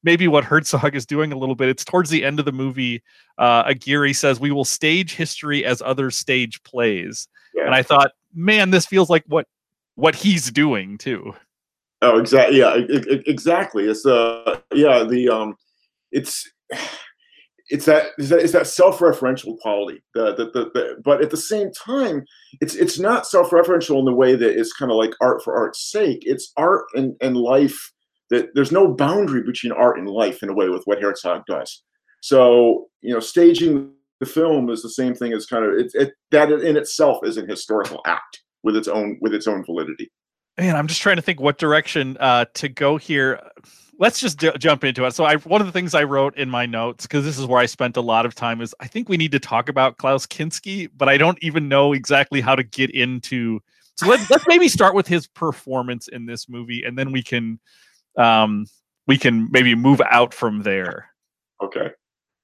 maybe 0.03 0.27
what 0.27 0.43
Herzog 0.43 0.95
is 0.95 1.05
doing 1.05 1.31
a 1.31 1.37
little 1.37 1.55
bit. 1.55 1.69
It's 1.69 1.83
towards 1.83 2.09
the 2.09 2.23
end 2.23 2.39
of 2.39 2.45
the 2.45 2.51
movie. 2.51 3.03
Uh, 3.37 3.63
Aguirre 3.65 4.13
says, 4.13 4.39
"We 4.39 4.51
will 4.51 4.65
stage 4.65 5.15
history 5.15 5.65
as 5.65 5.81
others 5.81 6.17
stage 6.17 6.61
plays," 6.63 7.27
yeah. 7.53 7.65
and 7.65 7.75
I 7.75 7.83
thought 7.83 8.11
man, 8.37 8.69
this 8.69 8.85
feels 8.85 9.09
like 9.09 9.23
what 9.27 9.47
what 9.95 10.15
he's 10.15 10.51
doing 10.51 10.97
too. 10.97 11.33
Oh, 12.01 12.19
exactly. 12.19 12.59
Yeah, 12.59 12.75
it, 12.75 13.07
it, 13.07 13.27
exactly. 13.27 13.85
It's 13.85 14.05
uh, 14.05 14.59
yeah, 14.73 15.03
the 15.03 15.29
um, 15.29 15.55
it's 16.11 16.49
it's 17.69 17.85
that 17.85 18.11
it's 18.17 18.29
that, 18.29 18.39
it's 18.39 18.53
that 18.53 18.67
self-referential 18.67 19.57
quality. 19.59 20.01
The, 20.13 20.35
the, 20.35 20.45
the, 20.45 20.71
the, 20.73 21.01
but 21.03 21.21
at 21.21 21.31
the 21.31 21.37
same 21.37 21.71
time, 21.71 22.23
it's 22.61 22.75
it's 22.75 22.99
not 22.99 23.27
self-referential 23.27 23.97
in 23.99 24.05
the 24.05 24.13
way 24.13 24.35
that 24.35 24.57
it's 24.57 24.73
kind 24.73 24.91
of 24.91 24.97
like 24.97 25.13
art 25.19 25.43
for 25.43 25.57
art's 25.57 25.91
sake. 25.91 26.19
It's 26.21 26.53
art 26.55 26.85
and, 26.93 27.15
and 27.19 27.35
life 27.35 27.91
that 28.29 28.49
there's 28.53 28.71
no 28.71 28.93
boundary 28.93 29.41
between 29.41 29.71
art 29.71 29.97
and 29.97 30.07
life 30.07 30.43
in 30.43 30.49
a 30.49 30.53
way 30.53 30.69
with 30.69 30.83
what 30.85 31.01
Herzog 31.01 31.43
does. 31.47 31.81
So 32.21 32.87
you 33.01 33.13
know, 33.13 33.19
staging 33.19 33.91
the 34.19 34.25
film 34.25 34.69
is 34.69 34.81
the 34.81 34.89
same 34.89 35.13
thing 35.13 35.33
as 35.33 35.45
kind 35.45 35.65
of 35.65 35.73
it, 35.73 35.91
it 35.93 36.13
that 36.31 36.51
in 36.51 36.77
itself 36.77 37.19
is 37.23 37.37
an 37.37 37.47
historical 37.47 38.01
act 38.05 38.41
with 38.63 38.75
its 38.75 38.87
own 38.87 39.17
with 39.21 39.33
its 39.33 39.47
own 39.47 39.63
validity. 39.63 40.11
Man, 40.57 40.75
I'm 40.75 40.87
just 40.87 41.01
trying 41.01 41.17
to 41.17 41.21
think 41.21 41.39
what 41.39 41.59
direction 41.59 42.17
uh, 42.19 42.45
to 42.55 42.67
go 42.67 42.97
here. 42.97 43.39
Let's 43.99 44.19
just 44.19 44.39
j- 44.39 44.57
jump 44.57 44.83
into 44.83 45.05
it. 45.05 45.13
So, 45.13 45.23
I 45.23 45.35
one 45.37 45.61
of 45.61 45.67
the 45.67 45.73
things 45.73 45.93
I 45.93 46.03
wrote 46.03 46.35
in 46.35 46.49
my 46.49 46.65
notes 46.65 47.05
because 47.05 47.23
this 47.23 47.37
is 47.37 47.45
where 47.45 47.59
I 47.59 47.67
spent 47.67 47.95
a 47.95 48.01
lot 48.01 48.25
of 48.25 48.33
time 48.33 48.61
is 48.61 48.73
I 48.79 48.87
think 48.87 49.07
we 49.07 49.17
need 49.17 49.31
to 49.33 49.39
talk 49.39 49.69
about 49.69 49.97
Klaus 49.97 50.25
Kinski, 50.25 50.89
but 50.95 51.09
I 51.09 51.17
don't 51.17 51.37
even 51.41 51.67
know 51.67 51.93
exactly 51.93 52.41
how 52.41 52.55
to 52.55 52.63
get 52.63 52.89
into. 52.91 53.59
So 53.95 54.07
let's 54.07 54.29
let's 54.29 54.45
maybe 54.47 54.67
start 54.67 54.95
with 54.95 55.07
his 55.07 55.27
performance 55.27 56.07
in 56.07 56.25
this 56.25 56.49
movie, 56.49 56.83
and 56.83 56.97
then 56.97 57.11
we 57.11 57.21
can 57.21 57.59
um, 58.17 58.65
we 59.05 59.17
can 59.17 59.47
maybe 59.51 59.75
move 59.75 60.01
out 60.09 60.33
from 60.33 60.63
there. 60.63 61.09
Okay. 61.63 61.91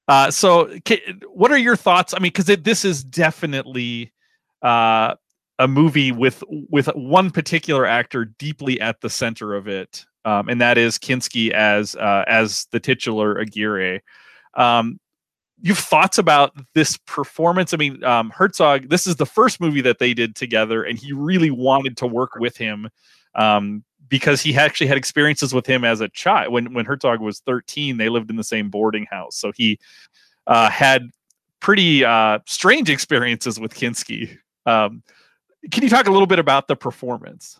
Uh, 0.07 0.29
so, 0.29 0.69
what 1.31 1.51
are 1.51 1.57
your 1.57 1.75
thoughts? 1.75 2.13
I 2.13 2.19
mean, 2.19 2.31
because 2.36 2.45
this 2.45 2.83
is 2.83 3.03
definitely 3.03 4.12
uh, 4.62 5.15
a 5.60 5.67
movie 5.67 6.12
with 6.12 6.43
with 6.50 6.88
one 6.88 7.31
particular 7.31 7.86
actor 7.86 8.25
deeply 8.25 8.81
at 8.81 9.00
the 9.01 9.10
center 9.10 9.55
of 9.55 9.67
it, 9.67 10.05
um, 10.25 10.50
and 10.50 10.60
that 10.60 10.77
is 10.77 10.98
Kinski 10.98 11.51
as 11.51 11.95
uh, 11.95 12.25
as 12.27 12.67
the 12.72 12.79
titular 12.79 13.38
Aguirre. 13.38 14.01
Um, 14.55 15.00
you've 15.62 15.79
thoughts 15.79 16.17
about 16.17 16.51
this 16.75 16.98
performance? 16.98 17.74
I 17.74 17.77
mean, 17.77 18.03
um, 18.03 18.29
Herzog. 18.29 18.89
This 18.89 19.07
is 19.07 19.15
the 19.15 19.25
first 19.25 19.62
movie 19.62 19.81
that 19.81 20.00
they 20.00 20.13
did 20.13 20.36
together, 20.36 20.83
and 20.83 21.00
he 21.00 21.13
really 21.13 21.51
wanted 21.51 21.95
to 21.98 22.07
work 22.07 22.36
with 22.36 22.57
him. 22.57 22.89
Um, 23.36 23.83
because 24.07 24.41
he 24.41 24.55
actually 24.55 24.88
had 24.88 24.98
experiences 24.98 25.53
with 25.53 25.65
him 25.65 25.83
as 25.83 26.01
a 26.01 26.10
child. 26.10 26.51
When 26.53 26.74
when 26.74 26.86
Herzog 26.86 27.19
was 27.19 27.39
13, 27.41 27.98
they 27.98 28.10
lived 28.10 28.29
in 28.29 28.36
the 28.36 28.43
same 28.43 28.69
boarding 28.69 29.05
house, 29.10 29.38
so 29.38 29.51
he 29.55 29.79
uh, 30.48 30.69
had 30.69 31.10
pretty 31.60 32.03
uh, 32.03 32.39
strange 32.45 32.89
experiences 32.89 33.60
with 33.60 33.74
Kinski. 33.74 34.38
Um, 34.65 35.03
can 35.72 35.83
you 35.83 35.89
talk 35.89 36.07
a 36.07 36.12
little 36.12 36.27
bit 36.27 36.39
about 36.39 36.67
the 36.67 36.75
performance? 36.75 37.60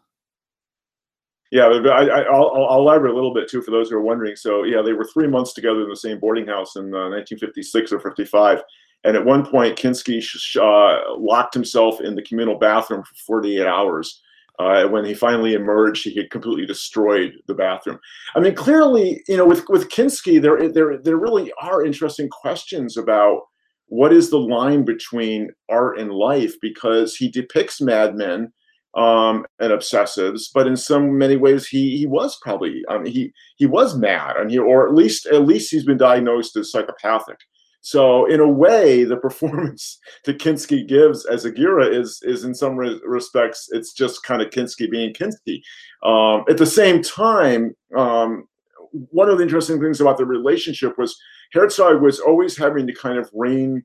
Yeah, 1.52 1.66
I, 1.66 2.30
will 2.32 2.68
elaborate 2.80 3.12
a 3.12 3.16
little 3.16 3.34
bit 3.34 3.48
too 3.48 3.62
for 3.62 3.70
those 3.70 3.90
who 3.90 3.96
are 3.96 4.02
wondering. 4.02 4.36
So, 4.36 4.64
yeah, 4.64 4.82
they 4.82 4.94
were 4.94 5.06
three 5.06 5.28
months 5.28 5.54
together 5.54 5.84
in 5.84 5.90
the 5.90 5.96
same 5.96 6.20
boarding 6.20 6.48
house 6.48 6.76
in 6.76 6.86
uh, 6.94 7.10
1956 7.10 7.94
or 7.94 8.00
55. 8.00 8.64
And 9.04 9.16
at 9.16 9.24
one 9.24 9.46
point, 9.46 9.78
Kinski 9.78 10.20
uh, 10.58 11.16
locked 11.16 11.54
himself 11.54 12.02
in 12.02 12.16
the 12.16 12.24
communal 12.24 12.58
bathroom 12.58 13.04
for 13.04 13.14
48 13.16 13.68
hours 13.68 14.23
uh, 14.60 14.86
when 14.86 15.04
he 15.04 15.14
finally 15.14 15.54
emerged, 15.54 16.04
he 16.04 16.16
had 16.16 16.30
completely 16.30 16.66
destroyed 16.66 17.34
the 17.48 17.56
bathroom. 17.56 18.00
I 18.36 18.40
mean, 18.40 18.54
clearly, 18.54 19.24
you 19.28 19.38
know, 19.38 19.46
with 19.46 19.64
with 19.70 19.90
Kinski, 19.90 20.42
there 20.42 20.70
there 20.70 20.98
there 20.98 21.18
really 21.18 21.52
are 21.62 21.84
interesting 21.84 22.30
questions 22.30 22.98
about 22.98 23.42
what 23.88 24.14
is 24.14 24.30
the 24.30 24.40
line 24.40 24.86
between 24.86 25.52
art 25.70 26.00
and 26.00 26.12
life 26.12 26.56
because 26.62 27.16
he 27.16 27.30
depicts 27.30 27.82
madmen 27.82 28.52
um, 28.96 29.46
and 29.60 29.72
obsessives, 29.72 30.44
but 30.54 30.68
in 30.68 30.76
some 30.76 31.18
many 31.18 31.36
ways 31.36 31.68
he 31.68 31.98
he 31.98 32.06
was 32.06 32.38
probably 32.42 32.84
um, 32.90 33.06
he 33.06 33.34
he 33.58 33.66
was 33.66 33.98
mad, 33.98 34.36
and 34.38 34.52
he 34.52 34.60
or 34.60 34.88
at 34.88 34.94
least 34.94 35.26
at 35.26 35.46
least 35.46 35.72
he's 35.72 35.86
been 35.86 35.98
diagnosed 35.98 36.56
as 36.58 36.72
psychopathic. 36.72 37.38
So 37.84 38.26
in 38.28 38.40
a 38.40 38.48
way, 38.48 39.04
the 39.04 39.18
performance 39.18 40.00
that 40.26 40.40
Kinski 40.40 40.88
gives 40.88 41.26
as 41.26 41.46
Aguirre 41.46 41.94
is 41.94 42.22
is 42.24 42.46
in 42.46 42.56
some 42.56 42.76
re- 42.78 43.00
respects 43.06 43.68
it's 43.72 43.94
just 43.94 44.24
kind 44.24 44.42
of 44.42 44.50
Kinski 44.50 44.90
being 44.90 45.14
Kinski. 45.14 45.62
Um, 46.04 46.46
at 46.50 46.58
the 46.58 46.66
same 46.66 47.04
time, 47.04 47.76
um, 47.96 48.48
one 48.92 49.30
of 49.30 49.38
the 49.38 49.44
interesting 49.44 49.82
things 49.82 50.00
about 50.00 50.18
the 50.18 50.26
relationship 50.26 50.98
was 50.98 51.16
Herzog 51.52 52.02
was 52.02 52.20
always 52.20 52.58
having 52.58 52.88
to 52.88 52.94
kind 52.94 53.18
of 53.18 53.30
rein 53.34 53.84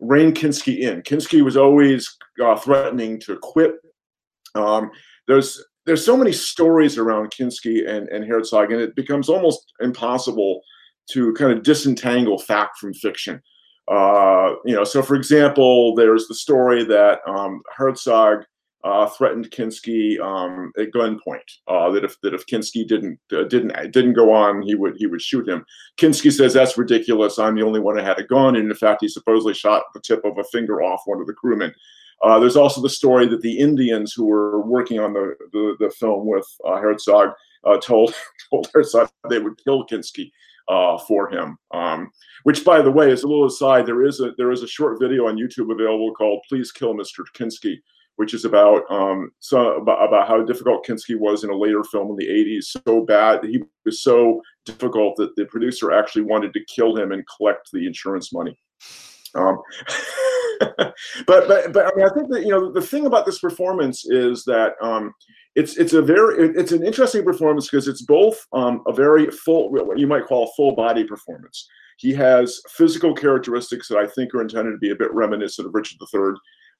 rein 0.00 0.32
Kinski 0.32 0.80
in. 0.80 1.02
Kinski 1.02 1.42
was 1.44 1.58
always 1.58 2.16
uh, 2.42 2.56
threatening 2.56 3.20
to 3.20 3.36
quit. 3.42 3.74
Um, 4.54 4.90
there's 5.28 5.62
there's 5.84 6.04
so 6.04 6.16
many 6.16 6.32
stories 6.32 6.96
around 6.96 7.32
Kinski 7.32 7.86
and, 7.86 8.08
and 8.08 8.24
Herzog, 8.24 8.72
and 8.72 8.80
it 8.80 8.96
becomes 8.96 9.28
almost 9.28 9.74
impossible 9.80 10.62
to 11.10 11.32
kind 11.34 11.52
of 11.52 11.62
disentangle 11.62 12.38
fact 12.38 12.78
from 12.78 12.94
fiction. 12.94 13.42
Uh, 13.88 14.54
you 14.64 14.74
know, 14.74 14.84
so 14.84 15.02
for 15.02 15.14
example, 15.14 15.94
there's 15.94 16.26
the 16.26 16.34
story 16.34 16.84
that 16.84 17.20
um, 17.26 17.62
Herzog 17.76 18.44
uh, 18.86 19.08
threatened 19.08 19.50
Kinski 19.50 20.20
um, 20.20 20.72
at 20.78 20.92
gunpoint. 20.92 21.40
Uh, 21.66 21.90
that 21.90 22.04
if 22.04 22.20
that 22.20 22.34
if 22.34 22.46
Kinski 22.46 22.86
didn't 22.86 23.18
uh, 23.32 23.44
didn't 23.44 23.92
didn't 23.92 24.14
go 24.14 24.32
on, 24.32 24.62
he 24.62 24.74
would 24.74 24.96
he 24.96 25.06
would 25.06 25.22
shoot 25.22 25.48
him. 25.48 25.64
Kinski 25.98 26.32
says 26.32 26.54
that's 26.54 26.78
ridiculous. 26.78 27.38
I'm 27.38 27.56
the 27.56 27.64
only 27.64 27.80
one 27.80 27.96
who 27.96 28.04
had 28.04 28.18
a 28.18 28.24
gun, 28.24 28.56
and 28.56 28.70
in 28.70 28.76
fact, 28.76 29.02
he 29.02 29.08
supposedly 29.08 29.54
shot 29.54 29.84
the 29.94 30.00
tip 30.00 30.24
of 30.24 30.38
a 30.38 30.44
finger 30.44 30.82
off 30.82 31.02
one 31.06 31.20
of 31.20 31.26
the 31.26 31.32
crewmen. 31.32 31.74
Uh, 32.22 32.38
there's 32.38 32.56
also 32.56 32.80
the 32.80 32.88
story 32.88 33.26
that 33.26 33.40
the 33.42 33.58
Indians 33.58 34.12
who 34.12 34.24
were 34.24 34.60
working 34.62 35.00
on 35.00 35.12
the 35.12 35.34
the, 35.52 35.76
the 35.80 35.90
film 35.90 36.26
with 36.26 36.46
uh, 36.64 36.76
Herzog 36.76 37.30
told 37.82 38.14
told 38.50 38.68
Herzog 38.72 39.10
they 39.28 39.38
would 39.38 39.62
kill 39.64 39.86
Kinski 39.86 40.30
uh, 40.68 40.98
for 40.98 41.28
him. 41.30 41.56
Um, 41.72 42.10
which, 42.44 42.64
by 42.64 42.82
the 42.82 42.90
way, 42.90 43.10
as 43.10 43.22
a 43.22 43.28
little 43.28 43.46
aside, 43.46 43.86
there 43.86 44.04
is 44.04 44.20
a 44.20 44.32
there 44.36 44.52
is 44.52 44.62
a 44.62 44.68
short 44.68 45.00
video 45.00 45.26
on 45.28 45.36
YouTube 45.36 45.72
available 45.72 46.12
called 46.14 46.44
"Please 46.48 46.72
Kill 46.72 46.94
Mr. 46.94 47.24
Kinski," 47.34 47.76
which 48.16 48.34
is 48.34 48.44
about 48.44 48.82
um, 48.90 49.30
so 49.40 49.76
about, 49.76 50.06
about 50.06 50.28
how 50.28 50.42
difficult 50.42 50.86
Kinski 50.86 51.18
was 51.18 51.44
in 51.44 51.50
a 51.50 51.56
later 51.56 51.84
film 51.84 52.10
in 52.10 52.16
the 52.16 52.28
'80s. 52.28 52.76
So 52.86 53.04
bad 53.04 53.44
he 53.44 53.62
was 53.84 54.02
so 54.02 54.42
difficult 54.64 55.16
that 55.16 55.34
the 55.36 55.46
producer 55.46 55.92
actually 55.92 56.22
wanted 56.22 56.52
to 56.54 56.64
kill 56.64 56.96
him 56.96 57.12
and 57.12 57.24
collect 57.36 57.70
the 57.72 57.86
insurance 57.86 58.32
money. 58.32 58.58
Um, 59.34 59.58
but 60.60 60.94
but 61.26 61.72
but 61.72 61.86
I 61.86 61.90
mean, 61.94 62.06
I 62.06 62.14
think 62.14 62.30
that 62.30 62.42
you 62.42 62.50
know 62.50 62.72
the 62.72 62.80
thing 62.80 63.06
about 63.06 63.26
this 63.26 63.38
performance 63.38 64.06
is 64.06 64.44
that 64.44 64.74
um, 64.80 65.12
it's 65.56 65.78
it's 65.78 65.94
a 65.94 66.02
very 66.02 66.50
it's 66.50 66.72
an 66.72 66.84
interesting 66.84 67.24
performance 67.24 67.68
because 67.68 67.88
it's 67.88 68.02
both 68.02 68.38
um, 68.52 68.82
a 68.86 68.92
very 68.92 69.30
full 69.30 69.70
what 69.70 69.98
you 69.98 70.06
might 70.06 70.26
call 70.26 70.44
a 70.44 70.52
full 70.54 70.76
body 70.76 71.02
performance. 71.02 71.66
He 71.96 72.12
has 72.12 72.60
physical 72.68 73.14
characteristics 73.14 73.88
that 73.88 73.96
I 73.96 74.06
think 74.06 74.34
are 74.34 74.42
intended 74.42 74.72
to 74.72 74.78
be 74.78 74.90
a 74.90 74.96
bit 74.96 75.12
reminiscent 75.14 75.66
of 75.66 75.74
Richard 75.74 75.96
III. 76.02 76.34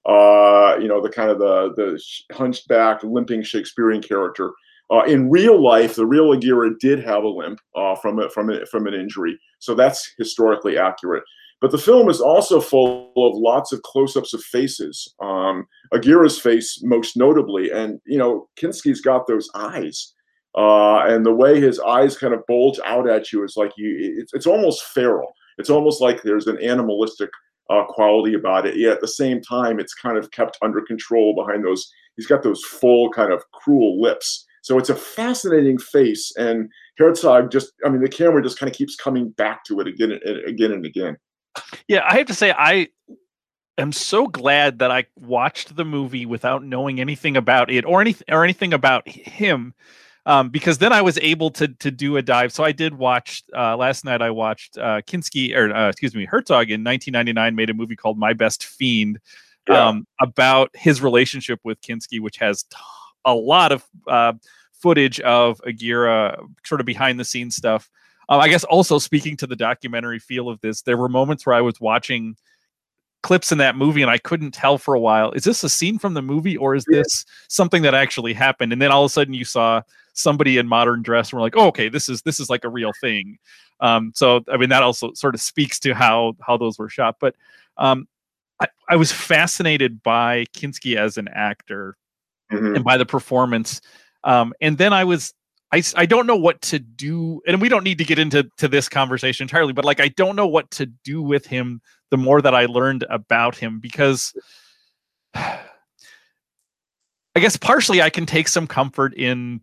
Uh, 0.07 0.77
you 0.79 0.89
know, 0.89 1.01
the 1.01 1.09
kind 1.09 1.31
of 1.31 1.39
the 1.39 1.73
the 1.75 2.35
hunched 2.35 2.69
back, 2.69 3.03
limping 3.03 3.43
Shakespearean 3.43 4.03
character. 4.03 4.53
Uh, 4.89 5.03
in 5.03 5.31
real 5.31 5.61
life, 5.61 5.97
the 5.97 6.07
real 6.07 6.33
Aguirre 6.33 6.77
did 6.79 7.03
have 7.03 7.25
a 7.25 7.29
limp 7.29 7.59
uh, 7.75 7.97
from 7.97 8.21
a, 8.21 8.31
from 8.31 8.51
a, 8.51 8.65
from 8.67 8.87
an 8.87 8.95
injury, 8.95 9.37
so 9.59 9.75
that's 9.75 10.13
historically 10.17 10.79
accurate. 10.79 11.25
But 11.61 11.71
the 11.71 11.79
film 11.79 12.11
is 12.11 12.21
also 12.21 12.61
full 12.61 13.13
of 13.17 13.35
lots 13.35 13.73
of 13.73 13.83
close-ups 13.83 14.35
of 14.35 14.43
faces. 14.43 15.15
Um, 15.23 15.67
Aguirre's 15.93 16.39
face, 16.39 16.81
most 16.83 17.17
notably, 17.17 17.71
and 17.71 17.99
you 18.05 18.19
know, 18.19 18.49
Kinski's 18.61 19.01
got 19.01 19.27
those 19.27 19.49
eyes, 19.55 20.13
uh, 20.57 20.99
and 21.07 21.25
the 21.25 21.35
way 21.35 21.59
his 21.59 21.81
eyes 21.81 22.19
kind 22.19 22.35
of 22.35 22.47
bulge 22.47 22.79
out 22.85 23.09
at 23.09 23.33
you 23.33 23.43
is 23.43 23.57
like 23.57 23.73
you. 23.79 24.17
It's, 24.19 24.35
it's 24.35 24.47
almost 24.47 24.83
feral. 24.83 25.33
It's 25.59 25.71
almost 25.71 26.03
like 26.03 26.23
there's 26.23 26.47
an 26.47 26.63
animalistic 26.63 27.31
uh, 27.71 27.85
quality 27.89 28.35
about 28.35 28.67
it. 28.67 28.77
Yet 28.77 28.93
at 28.93 29.01
the 29.01 29.09
same 29.09 29.41
time, 29.41 29.81
it's 29.81 29.95
kind 29.95 30.19
of 30.19 30.31
kept 30.33 30.59
under 30.61 30.83
control 30.83 31.35
behind 31.35 31.65
those. 31.65 31.91
He's 32.17 32.27
got 32.27 32.43
those 32.43 32.63
full 32.65 33.11
kind 33.11 33.33
of 33.33 33.43
cruel 33.53 34.01
lips. 34.01 34.45
So 34.63 34.79
it's 34.79 34.91
a 34.91 34.95
fascinating 34.95 35.79
face, 35.79 36.33
and 36.37 36.69
Herzog 36.99 37.51
just, 37.51 37.73
I 37.85 37.89
mean, 37.89 38.03
the 38.03 38.09
camera 38.09 38.43
just 38.43 38.59
kind 38.59 38.71
of 38.71 38.77
keeps 38.77 38.97
coming 38.97 39.31
back 39.31 39.65
to 39.65 39.81
it 39.81 39.87
again 39.87 40.13
and 40.13 40.45
again 40.45 40.73
and 40.73 40.85
again. 40.85 41.17
Yeah, 41.89 42.07
I 42.09 42.19
have 42.19 42.27
to 42.27 42.35
say 42.35 42.53
I 42.57 42.89
am 43.79 43.93
so 43.93 44.27
glad 44.27 44.79
that 44.79 44.91
I 44.91 45.07
watched 45.17 45.77
the 45.77 45.85
movie 45.85 46.27
without 46.27 46.65
knowing 46.65 47.01
anything 47.01 47.37
about 47.37 47.71
it 47.71 47.85
or 47.85 48.01
anything 48.01 48.27
or 48.31 48.45
anything 48.45 48.73
about 48.73 49.09
him. 49.09 49.75
Um, 50.25 50.49
because 50.49 50.79
then 50.79 50.93
I 50.93 51.03
was 51.03 51.19
able 51.19 51.51
to 51.53 51.69
to 51.69 51.91
do 51.93 52.17
a 52.17 52.23
dive. 52.23 52.53
So 52.53 52.65
I 52.65 52.73
did 52.73 52.95
watch 52.95 53.45
uh, 53.57 53.77
last 53.77 54.05
night. 54.05 54.21
I 54.21 54.31
watched 54.31 54.77
uh, 54.77 55.01
Kinski 55.03 55.55
or 55.55 55.73
uh, 55.73 55.89
excuse 55.89 56.17
me 56.17 56.25
Herzog 56.25 56.71
in 56.71 56.83
1999 56.83 57.55
made 57.55 57.71
a 57.71 57.75
movie 57.75 57.95
called 57.95 58.19
My 58.19 58.33
Best 58.33 58.65
Fiend 58.65 59.21
yeah. 59.69 59.89
um, 59.89 60.07
about 60.21 60.71
his 60.75 61.01
relationship 61.01 61.61
with 61.63 61.81
Kinski, 61.81 62.21
which 62.21 62.39
has 62.39 62.65
t- 62.65 62.77
a 63.25 63.35
lot 63.35 63.71
of 63.71 63.85
uh, 64.09 64.33
footage 64.73 65.21
of 65.21 65.61
Aguirre 65.65 66.37
sort 66.65 66.81
of 66.81 66.87
behind 66.87 67.21
the 67.21 67.25
scenes 67.25 67.57
stuff. 67.57 67.89
Um, 68.29 68.41
I 68.41 68.49
guess 68.49 68.65
also 68.65 68.99
speaking 68.99 69.37
to 69.39 69.47
the 69.47 69.57
documentary 69.57 70.19
feel 70.19 70.49
of 70.49 70.61
this, 70.61 70.83
there 70.83 70.97
were 70.97 71.09
moments 71.09 71.47
where 71.47 71.55
I 71.55 71.61
was 71.61 71.81
watching 71.81 72.37
clips 73.23 73.51
in 73.51 73.59
that 73.59 73.77
movie 73.77 74.03
and 74.03 74.11
I 74.11 74.19
couldn't 74.19 74.53
tell 74.53 74.79
for 74.79 74.95
a 74.95 75.01
while, 75.01 75.33
is 75.33 75.45
this 75.45 75.65
a 75.65 75.69
scene 75.69 75.99
from 75.99 76.15
the 76.15 76.23
movie 76.23 76.57
or 76.57 76.75
is 76.75 76.85
this 76.87 77.25
something 77.49 77.83
that 77.83 77.95
actually 77.95 78.33
happened? 78.33 78.73
And 78.73 78.81
then 78.81 78.93
all 78.93 79.05
of 79.05 79.11
a 79.11 79.13
sudden 79.13 79.35
you 79.35 79.45
saw 79.45 79.83
somebody 80.13 80.59
in 80.59 80.69
modern 80.69 81.03
dress 81.03 81.31
and 81.31 81.39
we're 81.39 81.43
like, 81.43 81.57
oh, 81.57 81.67
okay, 81.67 81.89
this 81.89 82.09
is 82.09 82.23
this 82.23 82.41
is 82.41 82.49
like 82.49 82.65
a 82.65 82.69
real 82.69 82.93
thing. 83.01 83.39
Um, 83.81 84.13
so 84.15 84.45
I 84.51 84.57
mean 84.57 84.69
that 84.69 84.83
also 84.83 85.13
sort 85.15 85.35
of 85.35 85.41
speaks 85.41 85.79
to 85.81 85.93
how 85.93 86.37
how 86.41 86.57
those 86.57 86.79
were 86.79 86.89
shot. 86.89 87.17
But 87.21 87.35
um, 87.77 88.07
I, 88.61 88.69
I 88.89 88.97
was 88.97 89.13
fascinated 89.13 90.03
by 90.03 90.47
Kinski 90.55 90.97
as 90.97 91.19
an 91.19 91.29
actor 91.29 91.97
mm-hmm. 92.53 92.77
and 92.77 92.85
by 92.85 92.97
the 92.97 93.07
performance. 93.07 93.81
Um, 94.25 94.53
and 94.61 94.79
then 94.79 94.93
I 94.93 95.05
was 95.05 95.35
I, 95.73 95.83
I 95.97 96.07
don't 96.07 96.27
know 96.27 96.37
what 96.37 96.61
to 96.63 96.79
do 96.79 97.43
and 97.47 97.61
we 97.61 97.69
don't 97.69 97.85
need 97.85 97.99
to 97.99 98.05
get 98.05 98.19
into 98.19 98.49
to 98.59 98.69
this 98.69 98.89
conversation 98.89 99.45
entirely 99.45 99.73
but 99.73 99.85
like 99.85 100.01
i 100.01 100.09
don't 100.09 100.37
know 100.37 100.47
what 100.47 100.71
to 100.73 100.87
do 100.87 101.21
with 101.21 101.47
him 101.47 101.81
the 102.11 102.17
more 102.17 102.41
that 102.41 102.55
i 102.55 102.67
learned 102.67 103.05
about 103.11 103.57
him 103.57 103.81
because 103.81 104.33
i 105.35 105.59
guess 107.35 107.57
partially 107.57 108.01
i 108.01 108.11
can 108.11 108.27
take 108.27 108.49
some 108.49 108.67
comfort 108.67 109.13
in 109.15 109.61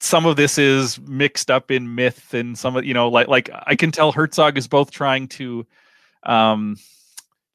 some 0.00 0.24
of 0.26 0.36
this 0.36 0.58
is 0.58 0.98
mixed 1.00 1.50
up 1.50 1.70
in 1.70 1.94
myth 1.94 2.32
and 2.34 2.58
some 2.58 2.76
of 2.76 2.84
you 2.84 2.94
know 2.94 3.08
like 3.08 3.28
like 3.28 3.50
i 3.66 3.74
can 3.74 3.90
tell 3.90 4.12
herzog 4.12 4.58
is 4.58 4.68
both 4.68 4.90
trying 4.90 5.28
to 5.28 5.66
um 6.24 6.76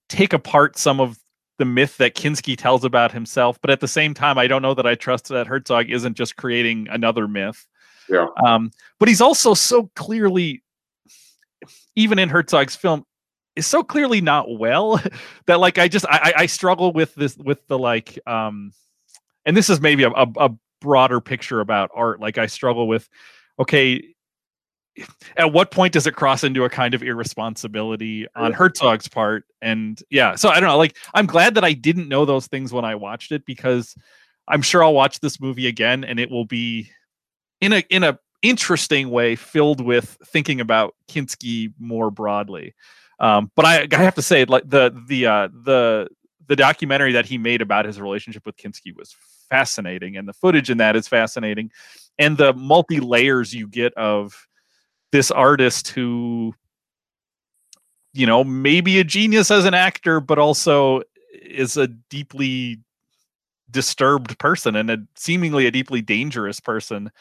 take 0.10 0.34
apart 0.34 0.78
some 0.78 1.00
of 1.00 1.18
the 1.58 1.66
myth 1.66 1.98
that 1.98 2.16
Kinski 2.16 2.58
tells 2.58 2.84
about 2.84 3.12
himself, 3.12 3.60
but 3.62 3.70
at 3.70 3.80
the 3.80 3.88
same 3.88 4.14
time, 4.14 4.38
I 4.38 4.48
don't 4.48 4.62
know 4.62 4.74
that 4.74 4.86
I 4.86 4.96
trust 4.96 5.30
that 5.30 5.48
Herzog 5.48 5.90
isn't 5.90 6.16
just 6.16 6.36
creating 6.36 6.88
another 6.90 7.28
myth. 7.28 7.66
Yeah. 8.10 8.28
Um, 8.46 8.72
but 9.00 9.08
he's 9.08 9.22
also 9.22 9.54
so 9.54 9.90
clearly, 9.96 10.64
even 11.96 12.20
in 12.20 12.30
Herzog's 12.30 12.76
film, 12.76 13.06
is 13.56 13.66
so 13.66 13.84
clearly 13.84 14.22
not 14.22 14.58
well 14.58 15.02
that 15.48 15.60
like 15.60 15.78
I 15.78 15.88
just 15.88 16.06
I, 16.08 16.34
I 16.38 16.46
struggle 16.46 16.92
with 16.92 17.16
this 17.16 17.38
with 17.38 17.66
the 17.68 17.80
like 17.80 18.20
um, 18.28 18.74
and 19.46 19.56
this 19.56 19.70
is 19.70 19.80
maybe 19.80 20.04
a, 20.04 20.10
a, 20.10 20.28
a 20.38 20.50
broader 20.82 21.22
picture 21.22 21.60
about 21.60 21.92
art. 21.94 22.20
Like 22.20 22.38
I 22.38 22.48
struggle 22.48 22.88
with, 22.88 23.10
okay, 23.60 24.15
at 25.38 25.52
what 25.52 25.72
point 25.72 25.94
does 25.94 26.08
it 26.08 26.16
cross 26.16 26.44
into 26.44 26.64
a 26.64 26.70
kind 26.70 26.94
of 26.94 27.04
irresponsibility 27.04 28.28
on 28.36 28.54
Herzog's 28.54 29.08
part? 29.08 29.46
And 29.62 30.02
yeah, 30.10 30.36
so 30.36 30.50
I 30.50 30.60
don't 30.60 30.70
know. 30.70 30.78
Like, 30.78 30.98
I'm 31.14 31.26
glad 31.26 31.56
that 31.56 31.64
I 31.64 31.74
didn't 31.74 32.08
know 32.08 32.26
those 32.26 32.48
things 32.48 32.72
when 32.72 32.86
I 32.86 32.96
watched 32.96 33.32
it 33.32 33.46
because 33.46 33.96
I'm 34.48 34.62
sure 34.62 34.84
I'll 34.84 34.94
watch 34.94 35.20
this 35.20 35.40
movie 35.40 35.68
again 35.68 36.04
and 36.04 36.20
it 36.20 36.30
will 36.30 36.46
be 36.46 36.90
in 37.62 37.74
a 37.74 37.84
in 37.90 38.04
a 38.04 38.20
interesting 38.42 39.10
way 39.10 39.36
filled 39.36 39.82
with 39.82 40.18
thinking 40.28 40.62
about 40.62 40.96
Kinski 41.10 41.74
more 41.80 42.12
broadly. 42.12 42.76
Um, 43.20 43.52
but 43.56 43.66
I, 43.66 43.88
I 43.92 43.96
have 43.98 44.16
to 44.16 44.22
say, 44.22 44.46
like 44.46 44.70
the 44.70 44.96
the 45.08 45.26
uh, 45.26 45.48
the 45.64 46.10
the 46.48 46.56
documentary 46.56 47.14
that 47.14 47.26
he 47.26 47.38
made 47.38 47.62
about 47.62 47.86
his 47.86 48.00
relationship 48.00 48.46
with 48.46 48.58
Kinski 48.58 48.96
was 48.96 49.16
fascinating, 49.50 50.18
and 50.18 50.28
the 50.28 50.34
footage 50.34 50.70
in 50.70 50.78
that 50.78 50.96
is 50.96 51.08
fascinating, 51.08 51.72
and 52.20 52.38
the 52.38 52.54
multi 52.54 53.00
layers 53.00 53.54
you 53.54 53.68
get 53.68 53.94
of 53.96 54.48
this 55.12 55.32
artist 55.32 55.90
who 55.90 56.54
you 58.14 58.26
know 58.26 58.44
maybe 58.44 59.00
a 59.00 59.04
genius 59.04 59.52
as 59.52 59.66
an 59.66 59.74
actor 59.74 60.20
but 60.20 60.40
also 60.40 61.02
is 61.34 61.78
a 61.78 61.88
deeply 61.88 62.80
disturbed 63.72 64.38
person 64.40 64.76
and 64.76 64.90
a 64.90 64.98
seemingly 65.16 65.66
a 65.66 65.72
deeply 65.72 66.02
dangerous 66.02 66.60
person. 66.60 67.12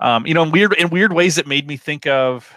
Um 0.00 0.26
you 0.26 0.34
know 0.34 0.42
in 0.42 0.50
weird 0.50 0.72
in 0.74 0.90
weird 0.90 1.12
ways 1.12 1.38
it 1.38 1.46
made 1.46 1.66
me 1.66 1.76
think 1.76 2.06
of 2.06 2.52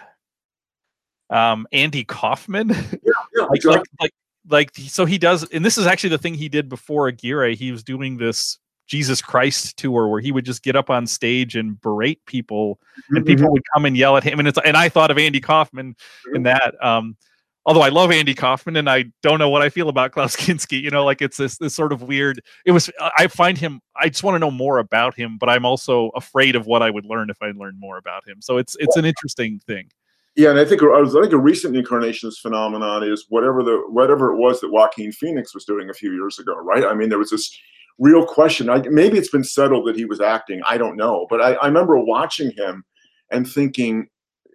um 1.30 1.66
Andy 1.72 2.04
Kaufman. 2.04 2.70
Yeah, 3.02 3.12
yeah, 3.36 3.44
like, 3.44 3.64
like, 3.64 3.82
like 4.00 4.12
like 4.48 4.70
so 4.74 5.04
he 5.04 5.18
does 5.18 5.44
and 5.50 5.64
this 5.64 5.78
is 5.78 5.86
actually 5.86 6.10
the 6.10 6.18
thing 6.18 6.34
he 6.34 6.48
did 6.48 6.68
before 6.68 7.08
aguirre. 7.08 7.54
He 7.54 7.72
was 7.72 7.82
doing 7.82 8.16
this 8.16 8.58
jesus 8.86 9.20
christ 9.22 9.76
tour 9.76 10.08
where 10.08 10.20
he 10.20 10.32
would 10.32 10.44
just 10.44 10.62
get 10.62 10.76
up 10.76 10.90
on 10.90 11.06
stage 11.06 11.56
and 11.56 11.80
berate 11.80 12.24
people 12.26 12.78
and 13.10 13.24
Mhm, 13.24 13.26
people 13.26 13.50
would 13.50 13.62
come 13.74 13.84
and 13.84 13.96
yell 13.96 14.16
at 14.16 14.24
him. 14.24 14.38
And 14.38 14.48
it's 14.48 14.58
and 14.64 14.76
i 14.76 14.88
thought 14.88 15.10
of 15.10 15.18
andy 15.18 15.40
kaufman 15.40 15.96
in 16.34 16.44
that 16.44 16.74
um 16.84 17.16
although 17.64 17.82
i 17.82 17.88
love 17.88 18.10
andy 18.10 18.34
kaufman 18.34 18.76
and 18.76 18.88
i 18.88 19.04
don't 19.22 19.38
know 19.38 19.50
what 19.50 19.62
i 19.62 19.68
feel 19.68 19.88
about 19.88 20.12
klaus 20.12 20.36
kinski 20.36 20.80
you 20.80 20.90
know 20.90 21.04
like 21.04 21.20
it's 21.20 21.36
this 21.36 21.58
this 21.58 21.74
sort 21.74 21.92
of 21.92 22.02
weird 22.02 22.40
it 22.64 22.72
was 22.72 22.90
i 23.18 23.26
find 23.26 23.58
him 23.58 23.80
i 23.96 24.08
just 24.08 24.22
want 24.22 24.34
to 24.34 24.38
know 24.38 24.50
more 24.50 24.78
about 24.78 25.14
him 25.14 25.36
but 25.38 25.48
i'm 25.48 25.64
also 25.64 26.10
afraid 26.14 26.56
of 26.56 26.66
what 26.66 26.82
i 26.82 26.90
would 26.90 27.04
learn 27.04 27.30
if 27.30 27.36
i 27.42 27.50
learned 27.56 27.78
more 27.78 27.98
about 27.98 28.26
him. 28.26 28.40
So 28.40 28.58
it's 28.58 28.76
it's 28.80 28.96
an 28.96 29.04
interesting 29.04 29.60
thing. 29.66 29.90
Yeah, 30.34 30.50
and 30.50 30.58
I 30.58 30.64
think 30.64 30.82
I 30.82 31.00
I 31.00 31.04
think 31.08 31.32
a 31.32 31.38
recent 31.38 31.76
incarnations 31.76 32.38
phenomenon 32.38 33.02
is 33.02 33.26
whatever 33.28 33.62
the 33.62 33.82
whatever 33.88 34.32
it 34.32 34.36
was 34.36 34.60
that 34.60 34.70
Joaquin 34.70 35.12
Phoenix 35.12 35.54
was 35.54 35.64
doing 35.64 35.90
a 35.90 35.94
few 35.94 36.12
years 36.12 36.38
ago, 36.38 36.54
right? 36.56 36.84
I 36.84 36.94
mean, 36.94 37.08
there 37.08 37.18
was 37.18 37.30
this 37.30 37.58
real 37.98 38.26
question. 38.26 38.68
I, 38.68 38.80
maybe 38.88 39.18
it's 39.18 39.30
been 39.30 39.44
settled 39.44 39.86
that 39.86 39.96
he 39.96 40.04
was 40.04 40.20
acting. 40.20 40.62
I 40.66 40.78
don't 40.78 40.96
know, 40.96 41.26
but 41.30 41.40
I, 41.40 41.54
I 41.54 41.66
remember 41.66 41.98
watching 41.98 42.50
him 42.52 42.84
and 43.30 43.48
thinking, 43.48 44.08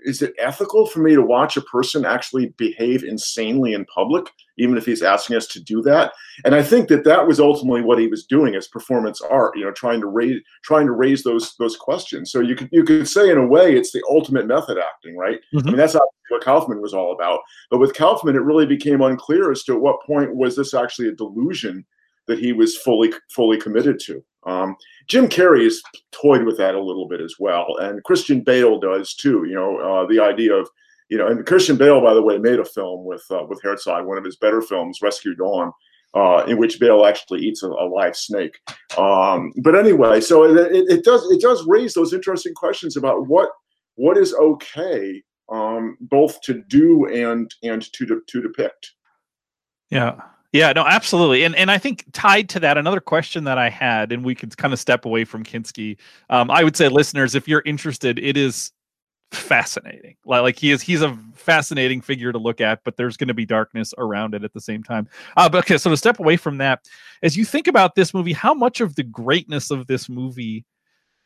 is 0.04 0.22
it 0.22 0.34
ethical 0.40 0.88
for 0.88 1.00
me 1.00 1.14
to 1.14 1.22
watch 1.22 1.58
a 1.58 1.62
person 1.62 2.06
actually 2.06 2.48
behave 2.58 3.04
insanely 3.04 3.74
in 3.74 3.86
public, 3.86 4.26
even 4.58 4.76
if 4.76 4.86
he's 4.86 5.04
asking 5.04 5.36
us 5.36 5.46
to 5.48 5.62
do 5.62 5.82
that? 5.84 6.14
And 6.44 6.56
I 6.56 6.64
think 6.64 6.88
that 6.90 7.04
that 7.04 7.28
was 7.28 7.40
ultimately 7.40 7.82
what 7.82 8.00
he 8.00 8.08
was 8.08 8.26
doing 8.26 8.56
as 8.56 8.68
performance 8.68 9.22
art, 9.22 9.56
you 9.56 9.64
know, 9.64 9.72
trying 9.72 10.02
to 10.02 10.08
raise 10.08 10.42
trying 10.64 10.88
to 10.88 10.94
raise 10.94 11.24
those 11.24 11.56
those 11.58 11.78
questions. 11.78 12.32
So 12.32 12.40
you 12.40 12.56
could 12.56 12.70
you 12.72 12.84
could 12.84 13.08
say 13.08 13.30
in 13.30 13.38
a 13.38 13.46
way 13.46 13.76
it's 13.76 13.92
the 13.92 14.04
ultimate 14.10 14.48
method 14.48 14.80
acting, 14.80 15.16
right? 15.18 15.40
I 15.54 15.58
mm-hmm. 15.58 15.68
mean, 15.68 15.78
that's 15.78 15.96
obviously 15.96 16.10
what 16.30 16.44
Kaufman 16.44 16.82
was 16.82 16.96
all 16.96 17.14
about. 17.14 17.42
But 17.70 17.80
with 17.80 17.94
Kaufman, 17.94 18.36
it 18.36 18.44
really 18.44 18.66
became 18.66 19.02
unclear 19.02 19.52
as 19.52 19.64
to 19.64 19.74
at 19.76 19.82
what 19.82 20.04
point 20.04 20.36
was 20.36 20.56
this 20.56 20.74
actually 20.74 21.10
a 21.10 21.14
delusion 21.14 21.86
that 22.28 22.40
he 22.40 22.54
was 22.54 22.78
fully 22.78 23.14
fully 23.34 23.58
committed 23.58 24.00
to. 24.06 24.24
Um, 24.46 24.76
Jim 25.08 25.28
Carrey 25.28 25.66
has 25.66 25.82
toyed 26.12 26.44
with 26.44 26.58
that 26.58 26.76
a 26.76 26.82
little 26.82 27.08
bit 27.08 27.22
as 27.22 27.36
well, 27.40 27.78
and 27.82 28.04
Christian 28.04 28.42
Bale 28.42 28.80
does 28.80 29.14
too. 29.14 29.46
You 29.48 29.56
know, 29.56 29.78
uh, 29.78 30.08
the 30.08 30.20
idea 30.20 30.54
of 30.54 30.68
you 31.10 31.18
know, 31.18 31.28
and 31.28 31.46
Christian 31.46 31.76
Bale, 31.76 32.02
by 32.02 32.14
the 32.14 32.22
way, 32.22 32.38
made 32.38 32.60
a 32.60 32.66
film 32.66 33.04
with 33.04 33.24
uh, 33.30 33.44
with 33.48 33.62
Herzog, 33.62 34.06
one 34.06 34.18
of 34.18 34.24
his 34.24 34.38
better 34.38 34.62
films, 34.62 35.00
Rescue 35.02 35.36
Dawn, 35.36 35.72
uh, 36.14 36.46
in 36.48 36.58
which 36.58 36.80
Bale 36.80 37.06
actually 37.06 37.42
eats 37.42 37.64
a, 37.64 37.68
a 37.68 37.86
live 37.88 38.16
snake. 38.16 38.58
Um, 38.98 39.52
but 39.62 39.76
anyway, 39.76 40.22
so 40.22 40.44
it, 40.46 40.58
it, 40.74 40.90
it 40.90 41.04
does 41.04 41.30
it 41.32 41.42
does 41.42 41.66
raise 41.68 41.94
those 41.94 42.14
interesting 42.14 42.54
questions 42.54 42.96
about 42.96 43.28
what 43.28 43.50
what 43.96 44.18
is 44.18 44.34
okay 44.34 45.22
um, 45.52 45.98
both 46.00 46.42
to 46.42 46.64
do 46.68 47.06
and 47.08 47.54
and 47.62 47.82
to 47.94 48.06
de- 48.06 48.22
to 48.28 48.42
depict. 48.42 48.94
Yeah. 49.90 50.16
Yeah, 50.54 50.74
no, 50.74 50.86
absolutely. 50.86 51.44
And 51.44 51.56
and 51.56 51.72
I 51.72 51.78
think 51.78 52.06
tied 52.12 52.50
to 52.50 52.60
that, 52.60 52.78
another 52.78 53.00
question 53.00 53.46
that 53.46 53.58
I 53.58 53.70
had, 53.70 54.12
and 54.12 54.24
we 54.26 54.36
could 54.36 54.56
kind 54.58 54.74
of 54.74 54.80
step 54.80 55.06
away 55.06 55.24
from 55.24 55.44
Kinski. 55.44 55.98
Um, 56.30 56.52
I 56.52 56.64
would 56.64 56.76
say 56.76 56.90
listeners, 56.90 57.36
if 57.36 57.48
you're 57.48 57.64
interested, 57.66 58.20
it 58.20 58.36
is 58.36 58.72
fascinating. 59.32 60.16
Like, 60.26 60.42
like 60.44 60.60
he 60.60 60.72
is 60.72 60.82
he's 60.82 61.02
a 61.02 61.18
fascinating 61.36 62.02
figure 62.02 62.32
to 62.34 62.38
look 62.38 62.62
at, 62.62 62.82
but 62.84 62.98
there's 62.98 63.18
going 63.18 63.30
to 63.30 63.34
be 63.34 63.46
darkness 63.46 63.94
around 63.98 64.36
it 64.36 64.44
at 64.44 64.54
the 64.54 64.62
same 64.62 64.84
time. 64.84 65.08
Uh, 65.38 65.50
but 65.50 65.60
okay, 65.66 65.78
so 65.78 65.90
to 65.90 65.98
step 65.98 66.20
away 66.20 66.38
from 66.38 66.58
that, 66.60 66.86
as 67.24 67.38
you 67.38 67.46
think 67.46 67.68
about 67.68 67.96
this 67.96 68.14
movie, 68.14 68.34
how 68.34 68.54
much 68.54 68.82
of 68.82 68.96
the 68.96 69.04
greatness 69.04 69.72
of 69.72 69.88
this 69.88 70.10
movie, 70.10 70.66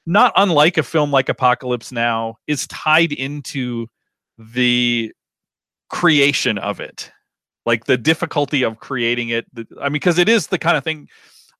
not 0.05 0.33
unlike 0.37 0.77
a 0.77 0.83
film 0.83 1.11
like 1.11 1.29
Apocalypse 1.29 1.91
Now, 1.91 2.37
is 2.47 2.67
tied 2.67 3.13
into 3.13 3.87
the 4.37 5.13
creation 5.89 6.57
of 6.59 6.79
it 6.79 7.11
like 7.65 7.85
the 7.85 7.97
difficulty 7.97 8.63
of 8.63 8.79
creating 8.79 9.29
it 9.29 9.45
the, 9.53 9.65
i 9.81 9.85
mean 9.85 9.93
because 9.93 10.17
it 10.17 10.29
is 10.29 10.47
the 10.47 10.59
kind 10.59 10.77
of 10.77 10.83
thing 10.83 11.07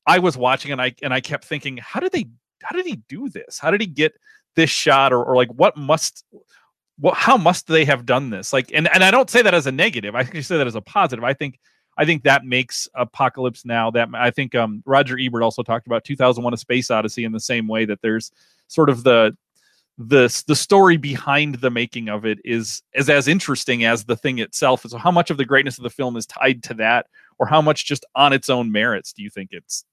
i 0.05 0.19
was 0.19 0.37
watching 0.37 0.71
and 0.71 0.81
i 0.81 0.93
and 1.01 1.13
i 1.13 1.19
kept 1.19 1.45
thinking 1.45 1.77
how 1.77 1.99
did 1.99 2.11
they 2.11 2.25
how 2.65 2.75
did 2.75 2.85
he 2.85 2.97
do 3.07 3.29
this? 3.29 3.59
How 3.59 3.71
did 3.71 3.81
he 3.81 3.87
get 3.87 4.13
this 4.55 4.69
shot? 4.69 5.13
Or, 5.13 5.23
or 5.23 5.35
like 5.35 5.49
what 5.49 5.77
must 5.77 6.25
what 6.97 7.15
how 7.15 7.37
must 7.37 7.67
they 7.67 7.85
have 7.85 8.05
done 8.05 8.29
this? 8.29 8.51
Like 8.51 8.71
and, 8.73 8.89
and 8.93 9.03
i 9.03 9.11
don't 9.11 9.29
say 9.29 9.41
that 9.41 9.53
as 9.53 9.67
a 9.67 9.71
negative 9.71 10.15
i 10.15 10.21
actually 10.21 10.41
say 10.41 10.57
that 10.57 10.67
as 10.67 10.75
a 10.75 10.81
positive. 10.81 11.23
I 11.23 11.33
think 11.33 11.59
i 11.97 12.05
think 12.05 12.23
that 12.23 12.43
makes 12.43 12.87
apocalypse 12.95 13.65
now 13.65 13.91
that 13.91 14.09
i 14.13 14.31
think 14.31 14.55
um 14.55 14.83
roger 14.85 15.17
ebert 15.19 15.43
also 15.43 15.63
talked 15.63 15.87
about 15.87 16.03
2001 16.03 16.53
a 16.53 16.57
space 16.57 16.91
odyssey 16.91 17.23
in 17.23 17.31
the 17.31 17.39
same 17.39 17.67
way 17.67 17.85
that 17.85 18.01
there's 18.01 18.31
sort 18.67 18.89
of 18.89 19.03
the 19.03 19.35
the 19.97 20.43
the 20.47 20.55
story 20.55 20.97
behind 20.97 21.55
the 21.55 21.71
making 21.71 22.09
of 22.09 22.25
it 22.25 22.39
is 22.43 22.81
is 22.93 23.09
as 23.09 23.27
interesting 23.27 23.85
as 23.85 24.03
the 24.03 24.15
thing 24.15 24.39
itself. 24.39 24.83
So 24.87 24.97
how 24.97 25.11
much 25.11 25.29
of 25.29 25.37
the 25.37 25.45
greatness 25.45 25.77
of 25.77 25.83
the 25.83 25.89
film 25.89 26.17
is 26.17 26.25
tied 26.25 26.63
to 26.63 26.73
that, 26.75 27.07
or 27.39 27.47
how 27.47 27.61
much 27.61 27.85
just 27.85 28.05
on 28.15 28.33
its 28.33 28.49
own 28.49 28.71
merits 28.71 29.13
do 29.13 29.23
you 29.23 29.29
think 29.29 29.49
it's 29.51 29.85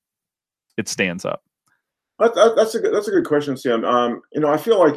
it 0.77 0.89
stands 0.89 1.25
up? 1.25 1.43
That, 2.19 2.35
that, 2.35 2.57
that's 2.57 2.75
a 2.75 2.81
good, 2.81 2.95
that's 2.95 3.09
a 3.09 3.13
good 3.13 3.27
question, 3.27 3.57
Sam. 3.57 3.85
Um, 3.85 4.23
you 4.33 4.41
know, 4.41 4.49
I 4.49 4.57
feel 4.57 4.79
like 4.79 4.95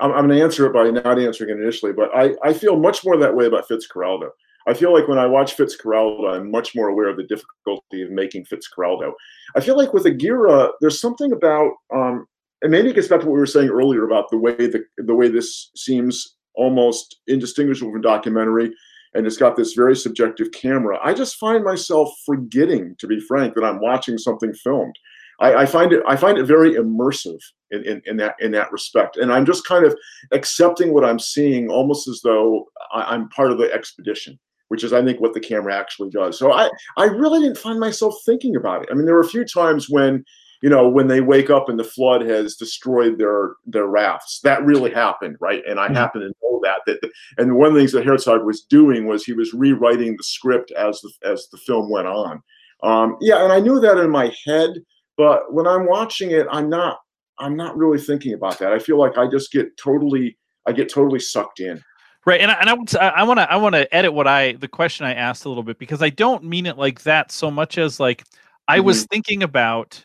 I'm, 0.00 0.12
I'm 0.12 0.26
going 0.26 0.38
to 0.38 0.42
answer 0.42 0.66
it 0.66 0.72
by 0.72 0.90
not 0.90 1.18
answering 1.18 1.50
it 1.50 1.60
initially, 1.60 1.92
but 1.92 2.10
I, 2.14 2.34
I 2.42 2.52
feel 2.52 2.78
much 2.78 3.04
more 3.04 3.16
that 3.16 3.34
way 3.34 3.46
about 3.46 3.68
Fitzcarraldo. 3.68 4.30
I 4.66 4.74
feel 4.74 4.92
like 4.92 5.08
when 5.08 5.18
I 5.18 5.26
watch 5.26 5.56
Fitzcarraldo, 5.56 6.30
I'm 6.30 6.50
much 6.50 6.74
more 6.74 6.88
aware 6.88 7.08
of 7.08 7.16
the 7.16 7.24
difficulty 7.24 8.02
of 8.02 8.10
making 8.10 8.44
Fitzcarraldo. 8.44 9.12
I 9.56 9.60
feel 9.60 9.76
like 9.76 9.94
with 9.94 10.06
Aguirre, 10.06 10.72
there's 10.80 11.00
something 11.00 11.32
about 11.32 11.72
um, 11.94 12.26
and 12.62 12.70
maybe 12.70 12.90
it 12.90 12.94
gets 12.94 13.08
back 13.08 13.20
to 13.20 13.26
what 13.26 13.34
we 13.34 13.40
were 13.40 13.46
saying 13.46 13.68
earlier 13.68 14.04
about 14.04 14.30
the 14.30 14.38
way 14.38 14.54
the 14.54 14.82
the 14.98 15.14
way 15.14 15.28
this 15.28 15.70
seems 15.76 16.36
almost 16.54 17.20
indistinguishable 17.26 17.92
from 17.92 18.00
documentary, 18.00 18.72
and 19.14 19.26
it's 19.26 19.36
got 19.36 19.56
this 19.56 19.74
very 19.74 19.94
subjective 19.94 20.50
camera. 20.52 20.98
I 21.02 21.14
just 21.14 21.36
find 21.36 21.64
myself 21.64 22.12
forgetting, 22.26 22.96
to 22.98 23.06
be 23.06 23.20
frank, 23.20 23.54
that 23.54 23.64
I'm 23.64 23.80
watching 23.80 24.18
something 24.18 24.52
filmed. 24.52 24.96
I, 25.40 25.54
I 25.54 25.66
find 25.66 25.92
it 25.92 26.02
I 26.06 26.16
find 26.16 26.36
it 26.36 26.44
very 26.44 26.74
immersive 26.74 27.38
in, 27.70 27.84
in, 27.84 28.02
in 28.06 28.16
that 28.16 28.34
in 28.40 28.50
that 28.52 28.72
respect, 28.72 29.16
and 29.16 29.32
I'm 29.32 29.46
just 29.46 29.66
kind 29.66 29.84
of 29.84 29.96
accepting 30.32 30.92
what 30.92 31.04
I'm 31.04 31.20
seeing, 31.20 31.70
almost 31.70 32.08
as 32.08 32.20
though 32.24 32.66
I, 32.92 33.02
I'm 33.14 33.28
part 33.30 33.52
of 33.52 33.58
the 33.58 33.72
expedition 33.72 34.38
which 34.68 34.84
is 34.84 34.92
I 34.92 35.02
think 35.02 35.18
what 35.18 35.32
the 35.32 35.40
camera 35.40 35.74
actually 35.74 36.10
does. 36.10 36.38
So 36.38 36.52
I 36.52 36.68
I 36.98 37.04
really 37.04 37.40
didn't 37.40 37.56
find 37.58 37.80
myself 37.80 38.14
thinking 38.24 38.54
about 38.54 38.82
it. 38.82 38.88
I 38.90 38.94
mean, 38.94 39.06
there 39.06 39.14
were 39.14 39.22
a 39.22 39.28
few 39.28 39.44
times 39.44 39.88
when 39.88 40.24
you 40.62 40.68
know 40.68 40.88
when 40.88 41.06
they 41.06 41.20
wake 41.20 41.50
up 41.50 41.68
and 41.68 41.78
the 41.78 41.84
flood 41.84 42.22
has 42.22 42.56
destroyed 42.56 43.18
their 43.18 43.52
their 43.66 43.86
rafts. 43.86 44.40
That 44.44 44.64
really 44.64 44.90
happened, 44.92 45.36
right? 45.40 45.62
And 45.68 45.78
I 45.78 45.88
Mhm. 45.88 45.94
happen 45.94 46.20
to 46.22 46.32
know 46.42 46.60
that 46.64 46.80
that 46.86 47.10
and 47.38 47.56
one 47.56 47.68
of 47.68 47.74
the 47.74 47.80
things 47.80 47.92
that 47.92 48.04
Herzog 48.04 48.44
was 48.44 48.62
doing 48.62 49.06
was 49.06 49.24
he 49.24 49.32
was 49.32 49.54
rewriting 49.54 50.16
the 50.16 50.24
script 50.24 50.70
as 50.72 51.00
the 51.00 51.10
as 51.28 51.48
the 51.52 51.58
film 51.58 51.90
went 51.90 52.08
on. 52.08 52.42
Um, 52.82 53.16
yeah, 53.20 53.42
and 53.42 53.52
I 53.52 53.60
knew 53.60 53.80
that 53.80 53.98
in 53.98 54.10
my 54.10 54.32
head, 54.44 54.70
but 55.16 55.52
when 55.52 55.66
I'm 55.66 55.86
watching 55.86 56.30
it, 56.30 56.46
I'm 56.50 56.68
not 56.68 56.98
I'm 57.38 57.56
not 57.56 57.76
really 57.76 57.98
thinking 57.98 58.34
about 58.34 58.58
that. 58.58 58.72
I 58.72 58.78
feel 58.78 58.98
like 58.98 59.16
I 59.16 59.28
just 59.28 59.52
get 59.52 59.76
totally 59.76 60.36
I 60.66 60.72
get 60.72 60.88
totally 60.88 61.20
sucked 61.20 61.60
in. 61.60 61.82
Right, 62.26 62.40
and 62.40 62.50
I, 62.50 62.54
and 62.54 62.68
I 62.68 62.74
would 62.74 62.94
I 62.96 63.22
want 63.22 63.38
to 63.38 63.50
I 63.50 63.56
want 63.56 63.74
to 63.74 63.94
edit 63.94 64.12
what 64.12 64.26
I 64.26 64.52
the 64.52 64.68
question 64.68 65.06
I 65.06 65.14
asked 65.14 65.44
a 65.44 65.48
little 65.48 65.62
bit 65.62 65.78
because 65.78 66.02
I 66.02 66.10
don't 66.10 66.44
mean 66.44 66.66
it 66.66 66.76
like 66.76 67.02
that 67.04 67.32
so 67.32 67.50
much 67.50 67.78
as 67.78 67.98
like 68.00 68.24
I 68.66 68.80
was 68.80 69.06
thinking 69.06 69.42
about 69.42 70.04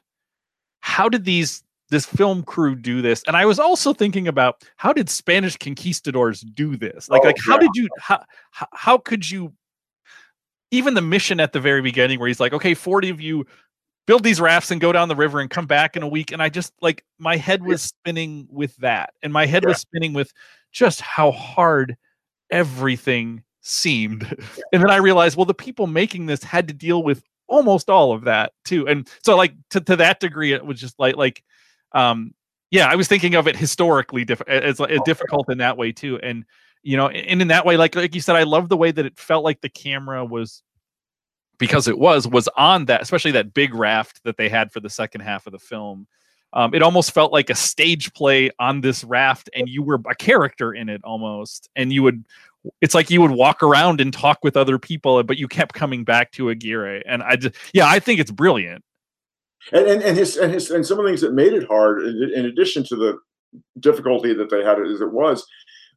how 0.84 1.08
did 1.08 1.24
these 1.24 1.64
this 1.90 2.06
film 2.06 2.44
crew 2.44 2.76
do 2.76 3.02
this, 3.02 3.24
and 3.26 3.38
I 3.38 3.46
was 3.46 3.58
also 3.58 3.94
thinking 3.94 4.28
about 4.28 4.64
how 4.76 4.92
did 4.92 5.10
Spanish 5.10 5.56
conquistadors 5.56 6.42
do 6.42 6.76
this? 6.76 7.08
Like 7.10 7.22
Oh, 7.24 7.28
like 7.28 7.38
how 7.44 7.54
yeah. 7.54 7.60
did 7.62 7.70
you 7.76 7.88
how 8.00 8.24
how, 8.52 8.98
could 8.98 9.30
you 9.32 9.54
even 10.72 10.94
the 10.94 11.02
mission 11.02 11.40
at 11.40 11.54
the 11.54 11.62
very 11.62 11.82
beginning 11.82 12.20
where 12.20 12.28
he's 12.28 12.42
like, 12.42 12.52
okay, 12.52 12.74
forty 12.74 13.10
of 13.10 13.22
you 13.22 13.46
build 14.08 14.24
these 14.24 14.42
rafts 14.42 14.72
and 14.72 14.82
go 14.82 14.92
down 14.92 15.08
the 15.08 15.16
river 15.16 15.40
and 15.40 15.50
come 15.50 15.68
back 15.68 15.96
in 15.96 16.04
a 16.04 16.08
week, 16.08 16.34
and 16.34 16.42
I 16.42 16.50
just 16.50 16.74
like 16.82 17.06
my 17.18 17.38
head 17.38 17.64
was 17.64 17.82
spinning 17.82 18.46
with 18.50 18.76
that, 18.78 19.14
and 19.24 19.32
my 19.32 19.46
head 19.46 19.64
Yeah. 19.64 19.70
was 19.70 19.78
spinning 19.80 20.12
with 20.12 20.34
just 20.74 21.00
how 21.00 21.32
hard 21.32 21.96
everything 22.52 23.44
seemed. 23.62 24.24
And 24.74 24.84
then 24.84 24.90
I 24.92 24.98
realized, 24.98 25.38
well, 25.38 25.46
the 25.46 25.54
people 25.54 25.88
making 25.88 26.26
this 26.26 26.44
had 26.44 26.68
to 26.68 26.74
deal 26.74 27.04
with 27.04 27.24
almost 27.48 27.90
all 27.90 28.14
of 28.14 28.24
that 28.26 28.54
too. 28.66 28.88
And 28.88 29.08
so 29.24 29.36
like 29.36 29.54
to, 29.72 29.82
to 29.82 29.96
that 29.98 30.20
degree, 30.20 30.54
it 30.54 30.66
was 30.66 30.80
just 30.80 31.00
like 31.00 31.16
like 31.16 31.44
um 31.94 32.34
yeah, 32.72 32.88
I 32.88 32.96
was 32.96 33.08
thinking 33.08 33.36
of 33.36 33.48
it 33.48 33.56
historically 33.56 34.26
diff- 34.26 34.42
as 34.48 34.80
like, 34.80 35.04
difficult 35.06 35.52
in 35.52 35.60
that 35.60 35.78
way 35.78 35.92
too. 35.92 36.20
And 36.24 36.44
you 36.82 36.98
know, 36.98 37.08
and 37.08 37.40
in 37.42 37.48
that 37.50 37.66
way, 37.66 37.78
like 37.78 37.96
like 37.96 38.16
you 38.16 38.22
said, 38.22 38.36
I 38.36 38.44
love 38.44 38.68
the 38.68 38.78
way 38.78 38.92
that 38.92 39.06
it 39.06 39.18
felt 39.18 39.44
like 39.44 39.62
the 39.62 39.70
camera 39.70 40.26
was 40.26 40.64
because 41.60 41.88
it 41.88 41.98
was 41.98 42.28
was 42.28 42.50
on 42.58 42.86
that, 42.86 43.02
especially 43.02 43.32
that 43.32 43.54
big 43.54 43.74
raft 43.74 44.24
that 44.24 44.38
they 44.38 44.50
had 44.50 44.72
for 44.72 44.80
the 44.80 44.90
second 44.90 45.22
half 45.22 45.46
of 45.46 45.54
the 45.54 45.60
film. 45.60 46.08
Um, 46.52 46.74
it 46.74 46.84
almost 46.84 47.14
felt 47.14 47.32
like 47.32 47.50
a 47.50 47.56
stage 47.56 48.14
play 48.14 48.52
on 48.60 48.82
this 48.82 49.04
raft, 49.04 49.50
and 49.56 49.68
you 49.68 49.82
were 49.82 50.00
a 50.08 50.16
character 50.16 50.74
in 50.74 50.90
it 50.90 51.02
almost, 51.04 51.70
and 51.76 51.92
you 51.92 52.04
would. 52.04 52.26
It's 52.82 52.96
like 52.96 53.10
you 53.10 53.22
would 53.22 53.32
walk 53.32 53.62
around 53.62 54.00
and 54.00 54.14
talk 54.14 54.40
with 54.44 54.56
other 54.56 54.80
people, 54.80 55.22
but 55.24 55.38
you 55.38 55.48
kept 55.48 55.74
coming 55.74 56.04
back 56.04 56.32
to 56.34 56.50
Aguirre, 56.50 57.04
and 57.06 57.22
I 57.24 57.36
just, 57.36 57.56
yeah, 57.74 57.88
I 57.88 58.00
think 58.00 58.20
it's 58.20 58.32
brilliant. 58.32 58.84
and, 59.72 59.88
and 59.88 60.02
and 60.02 60.18
his 60.18 60.38
and 60.38 60.54
his 60.54 60.72
and 60.72 60.86
some 60.86 61.00
of 61.00 61.06
the 61.06 61.10
things 61.10 61.22
that 61.22 61.34
made 61.34 61.54
it 61.54 61.68
hard 61.68 62.04
in, 62.06 62.32
in 62.36 62.46
addition 62.46 62.84
to 62.86 62.96
the 62.96 63.18
difficulty 63.80 64.34
that 64.34 64.50
they 64.50 64.64
had 64.64 64.80
as 64.80 65.02
it 65.02 65.12
was 65.12 65.46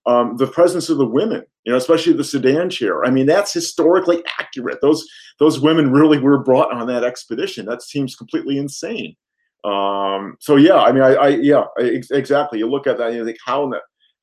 um, 0.07 0.37
the 0.37 0.47
presence 0.47 0.89
of 0.89 0.99
the 0.99 1.07
women, 1.07 1.43
you 1.65 1.73
know, 1.73 1.79
especially 1.79 2.13
the 2.13 2.25
sedan 2.25 2.71
chair. 2.71 3.05
I 3.05 3.11
mean, 3.11 3.27
that's 3.27 3.53
historically 3.53 4.23
accurate. 4.39 4.79
Those 4.81 5.07
those 5.39 5.61
women 5.61 5.93
really 5.93 6.19
were 6.19 6.39
brought 6.39 6.73
on 6.73 6.87
that 6.87 7.05
expedition. 7.05 7.67
That 7.67 7.83
seems 7.83 8.15
completely 8.15 8.57
insane. 8.57 9.17
Um, 9.65 10.37
so 10.39 10.57
yeah, 10.57 10.77
I 10.77 10.93
mean, 10.93 11.03
I, 11.03 11.15
I 11.15 11.29
yeah, 11.29 11.65
I, 11.79 12.01
exactly. 12.13 12.61
You 12.61 12.71
look 12.71 12.87
at 12.87 12.99
that 12.99 13.09
and 13.09 13.17
you 13.17 13.25
think, 13.25 13.39
how 13.45 13.71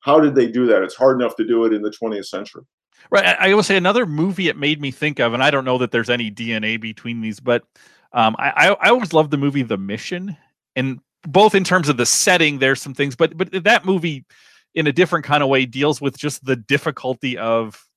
how 0.04 0.20
did 0.20 0.34
they 0.34 0.46
do 0.46 0.66
that? 0.66 0.82
It's 0.82 0.94
hard 0.94 1.18
enough 1.18 1.34
to 1.36 1.46
do 1.46 1.64
it 1.64 1.72
in 1.72 1.80
the 1.80 1.90
20th 1.90 2.26
century. 2.26 2.62
Right. 3.10 3.24
I, 3.24 3.48
I 3.48 3.54
will 3.54 3.62
say 3.62 3.78
another 3.78 4.04
movie 4.04 4.48
it 4.48 4.56
made 4.58 4.78
me 4.78 4.90
think 4.90 5.18
of, 5.18 5.32
and 5.32 5.42
I 5.42 5.50
don't 5.50 5.64
know 5.64 5.78
that 5.78 5.92
there's 5.92 6.10
any 6.10 6.30
DNA 6.30 6.78
between 6.78 7.22
these, 7.22 7.40
but 7.40 7.64
um, 8.12 8.36
I, 8.38 8.76
I 8.78 8.90
always 8.90 9.14
loved 9.14 9.30
the 9.30 9.38
movie 9.38 9.62
The 9.62 9.78
Mission, 9.78 10.36
and 10.76 11.00
both 11.26 11.54
in 11.54 11.64
terms 11.64 11.88
of 11.88 11.96
the 11.96 12.04
setting, 12.04 12.58
there's 12.58 12.82
some 12.82 12.92
things, 12.92 13.16
but 13.16 13.34
but 13.36 13.64
that 13.64 13.86
movie, 13.86 14.26
in 14.74 14.86
a 14.86 14.92
different 14.92 15.24
kind 15.24 15.42
of 15.42 15.48
way, 15.48 15.64
deals 15.64 16.02
with 16.02 16.18
just 16.18 16.44
the 16.44 16.54
difficulty 16.54 17.38
of 17.38 17.88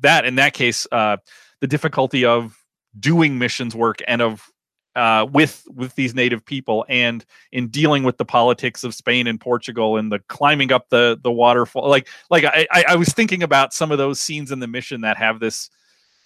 that. 0.00 0.24
In 0.24 0.36
that 0.36 0.54
case, 0.54 0.86
uh, 0.92 1.16
the 1.60 1.66
difficulty 1.66 2.24
of 2.24 2.56
doing 2.98 3.36
missions 3.36 3.74
work 3.74 3.98
and 4.06 4.22
of 4.22 4.48
uh, 4.94 5.26
with 5.32 5.66
with 5.74 5.94
these 5.94 6.14
native 6.14 6.44
people 6.44 6.84
and 6.88 7.24
in 7.50 7.68
dealing 7.68 8.02
with 8.02 8.18
the 8.18 8.24
politics 8.24 8.84
of 8.84 8.94
Spain 8.94 9.26
and 9.26 9.40
Portugal 9.40 9.96
and 9.96 10.12
the 10.12 10.18
climbing 10.28 10.72
up 10.72 10.88
the 10.90 11.18
the 11.22 11.32
waterfall. 11.32 11.88
Like 11.88 12.08
like 12.30 12.44
I 12.44 12.66
I 12.88 12.96
was 12.96 13.08
thinking 13.08 13.42
about 13.42 13.72
some 13.72 13.90
of 13.90 13.98
those 13.98 14.20
scenes 14.20 14.52
in 14.52 14.60
the 14.60 14.66
mission 14.66 15.00
that 15.02 15.16
have 15.16 15.40
this 15.40 15.70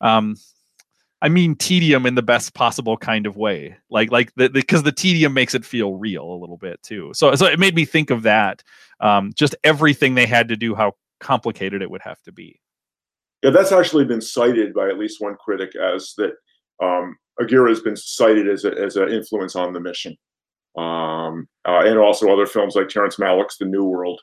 um 0.01 0.37
I 1.23 1.29
mean 1.29 1.55
tedium 1.55 2.07
in 2.07 2.15
the 2.15 2.23
best 2.23 2.55
possible 2.55 2.97
kind 2.97 3.27
of 3.27 3.37
way. 3.37 3.77
Like 3.89 4.11
like 4.11 4.35
the 4.35 4.49
because 4.51 4.83
the, 4.83 4.91
the, 4.91 4.97
tedium 4.97 5.33
makes 5.33 5.55
it 5.55 5.65
feel 5.65 5.95
real 5.95 6.25
a 6.25 6.41
little 6.41 6.59
bit 6.59 6.83
too. 6.83 7.13
So 7.15 7.35
so 7.35 7.47
it 7.47 7.59
made 7.59 7.75
me 7.75 7.85
think 7.85 8.11
of 8.11 8.23
that. 8.23 8.63
Um, 9.01 9.33
just 9.35 9.55
everything 9.63 10.15
they 10.15 10.27
had 10.27 10.49
to 10.49 10.57
do, 10.57 10.75
how 10.75 10.93
complicated 11.21 11.83
it 11.83 11.91
would 11.91 12.03
have 12.03 12.21
to 12.23 12.33
be. 12.33 12.61
Yeah, 13.43 13.51
that's 13.51 13.73
actually 13.73 14.07
been 14.07 14.21
cited 14.21 14.75
by 14.75 14.89
at 14.89 14.99
least 14.99 15.21
one 15.21 15.37
critic 15.37 15.77
as 15.77 16.15
that 16.17 16.33
um, 16.83 17.17
Aguirre 17.41 17.69
has 17.69 17.81
been 17.81 17.97
cited 17.97 18.49
as 18.49 18.65
a, 18.65 18.73
as 18.73 18.97
an 18.97 19.11
influence 19.11 19.57
on 19.57 19.73
the 19.73 19.81
mission, 19.81 20.17
um, 20.77 21.49
uh, 21.67 21.83
and 21.85 21.99
also 21.99 22.33
other 22.33 22.47
films 22.47 22.75
like 22.75 22.89
Terrence 22.89 23.17
Malick's 23.17 23.59
The 23.59 23.67
New 23.67 23.85
World. 23.85 24.21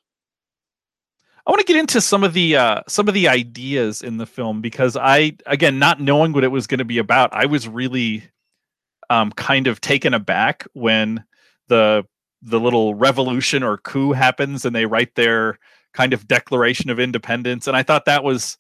I 1.46 1.52
want 1.52 1.60
to 1.60 1.66
get 1.66 1.80
into 1.80 2.00
some 2.00 2.24
of 2.24 2.34
the 2.34 2.56
uh, 2.56 2.82
some 2.88 3.08
of 3.08 3.14
the 3.14 3.28
ideas 3.28 4.02
in 4.02 4.18
the 4.18 4.26
film 4.26 4.62
because 4.62 4.96
I 4.96 5.34
again 5.46 5.78
not 5.78 6.00
knowing 6.00 6.32
what 6.32 6.46
it 6.46 6.52
was 6.52 6.68
going 6.68 6.80
to 6.80 6.86
be 6.86 6.98
about, 6.98 7.34
I 7.34 7.46
was 7.46 7.68
really 7.68 8.24
um, 9.10 9.32
kind 9.34 9.68
of 9.68 9.82
taken 9.82 10.14
aback 10.14 10.66
when 10.74 11.24
the 11.68 12.06
the 12.42 12.60
little 12.60 12.96
revolution 12.96 13.62
or 13.62 13.78
coup 13.78 14.14
happens 14.14 14.66
and 14.66 14.76
they 14.76 14.86
write 14.86 15.16
their 15.16 15.60
kind 15.94 16.14
of 16.14 16.28
declaration 16.28 16.90
of 16.90 17.00
independence 17.00 17.68
and 17.68 17.78
I 17.78 17.84
thought 17.84 18.06
that 18.06 18.24
was 18.24 18.58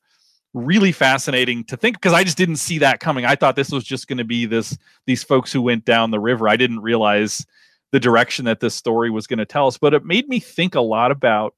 really 0.54 0.92
fascinating 0.92 1.64
to 1.66 1.78
think 1.78 1.96
because 1.96 2.14
I 2.14 2.24
just 2.24 2.38
didn't 2.38 2.58
see 2.58 2.80
that 2.80 3.00
coming. 3.00 3.26
I 3.26 3.36
thought 3.36 3.56
this 3.56 3.72
was 3.72 3.84
just 3.84 4.08
going 4.08 4.20
to 4.20 4.24
be 4.24 4.46
this 4.46 4.78
these 5.06 5.24
folks 5.24 5.52
who 5.52 5.62
went 5.62 5.86
down 5.86 6.12
the 6.12 6.20
river. 6.20 6.48
I 6.48 6.58
didn't 6.58 6.82
realize 6.82 7.46
the 7.92 8.00
direction 8.00 8.46
that 8.46 8.60
this 8.60 8.76
story 8.76 9.10
was 9.10 9.28
going 9.28 9.40
to 9.40 9.46
tell 9.46 9.68
us, 9.68 9.78
but 9.78 9.94
it 9.94 10.06
made 10.06 10.28
me 10.28 10.40
think 10.40 10.76
a 10.76 10.82
lot 10.82 11.12
about 11.12 11.56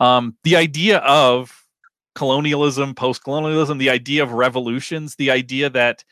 um, 0.00 0.36
the 0.44 0.56
idea 0.56 0.98
of 0.98 1.64
colonialism, 2.14 2.94
post 2.94 3.22
colonialism, 3.22 3.78
the 3.78 3.90
idea 3.90 4.22
of 4.22 4.32
revolutions, 4.32 5.14
the 5.16 5.30
idea 5.30 5.70
that, 5.70 6.04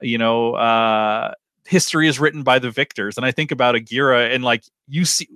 you 0.00 0.16
know, 0.18 0.54
uh, 0.54 1.34
history 1.66 2.08
is 2.08 2.20
written 2.20 2.42
by 2.42 2.58
the 2.58 2.70
victors. 2.70 3.16
And 3.16 3.26
I 3.26 3.32
think 3.32 3.50
about 3.50 3.74
Aguirre 3.74 4.32
and 4.32 4.42
like 4.44 4.64
you 4.88 5.04
see, 5.04 5.28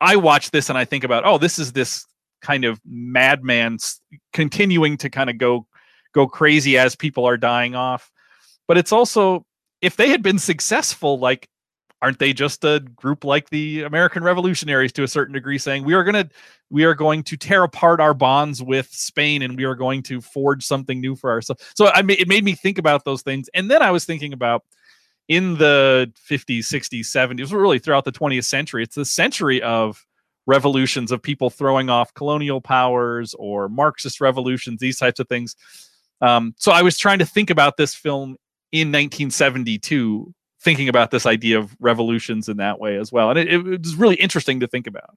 I 0.00 0.16
watch 0.16 0.50
this 0.50 0.68
and 0.68 0.76
I 0.76 0.84
think 0.84 1.04
about, 1.04 1.24
oh, 1.24 1.38
this 1.38 1.58
is 1.58 1.72
this 1.72 2.06
kind 2.42 2.64
of 2.64 2.80
madman 2.84 3.78
continuing 4.32 4.96
to 4.98 5.08
kind 5.08 5.30
of 5.30 5.38
go 5.38 5.66
go 6.12 6.26
crazy 6.26 6.76
as 6.76 6.94
people 6.94 7.24
are 7.24 7.36
dying 7.36 7.74
off. 7.74 8.10
But 8.68 8.76
it's 8.78 8.92
also 8.92 9.46
if 9.80 9.96
they 9.96 10.10
had 10.10 10.22
been 10.22 10.38
successful, 10.38 11.18
like 11.18 11.48
aren't 12.02 12.18
they 12.18 12.32
just 12.32 12.64
a 12.64 12.80
group 12.96 13.24
like 13.24 13.48
the 13.50 13.82
American 13.82 14.24
revolutionaries 14.24 14.92
to 14.92 15.04
a 15.04 15.08
certain 15.08 15.32
degree 15.32 15.56
saying 15.56 15.84
we 15.84 15.94
are 15.94 16.02
going 16.02 16.14
to 16.14 16.28
we 16.68 16.84
are 16.84 16.94
going 16.94 17.22
to 17.22 17.36
tear 17.36 17.62
apart 17.62 18.00
our 18.00 18.12
bonds 18.12 18.62
with 18.62 18.88
Spain 18.90 19.42
and 19.42 19.56
we 19.56 19.64
are 19.64 19.76
going 19.76 20.02
to 20.02 20.20
forge 20.20 20.64
something 20.64 21.00
new 21.00 21.14
for 21.14 21.30
ourselves. 21.30 21.64
So 21.74 21.88
I 21.88 22.02
mean, 22.02 22.16
it 22.18 22.28
made 22.28 22.44
me 22.44 22.54
think 22.54 22.78
about 22.78 23.04
those 23.04 23.22
things. 23.22 23.48
And 23.54 23.70
then 23.70 23.82
I 23.82 23.90
was 23.90 24.04
thinking 24.04 24.32
about 24.32 24.64
in 25.28 25.56
the 25.56 26.12
50s, 26.28 26.60
60s, 26.60 27.06
70s, 27.06 27.52
really 27.52 27.78
throughout 27.78 28.04
the 28.04 28.12
20th 28.12 28.44
century, 28.44 28.82
it's 28.82 28.96
the 28.96 29.04
century 29.04 29.62
of 29.62 30.04
revolutions 30.46 31.12
of 31.12 31.22
people 31.22 31.50
throwing 31.50 31.90
off 31.90 32.14
colonial 32.14 32.60
powers 32.60 33.34
or 33.38 33.68
Marxist 33.68 34.20
revolutions, 34.20 34.80
these 34.80 34.98
types 34.98 35.20
of 35.20 35.28
things. 35.28 35.56
Um, 36.20 36.54
so 36.56 36.72
I 36.72 36.82
was 36.82 36.98
trying 36.98 37.18
to 37.18 37.26
think 37.26 37.50
about 37.50 37.76
this 37.76 37.94
film 37.94 38.36
in 38.70 38.88
1972 38.88 40.32
thinking 40.62 40.88
about 40.88 41.10
this 41.10 41.26
idea 41.26 41.58
of 41.58 41.76
revolutions 41.80 42.48
in 42.48 42.56
that 42.58 42.78
way 42.78 42.96
as 42.96 43.10
well. 43.12 43.30
And 43.30 43.38
it, 43.38 43.48
it 43.48 43.82
was 43.82 43.96
really 43.96 44.14
interesting 44.16 44.60
to 44.60 44.68
think 44.68 44.86
about. 44.86 45.16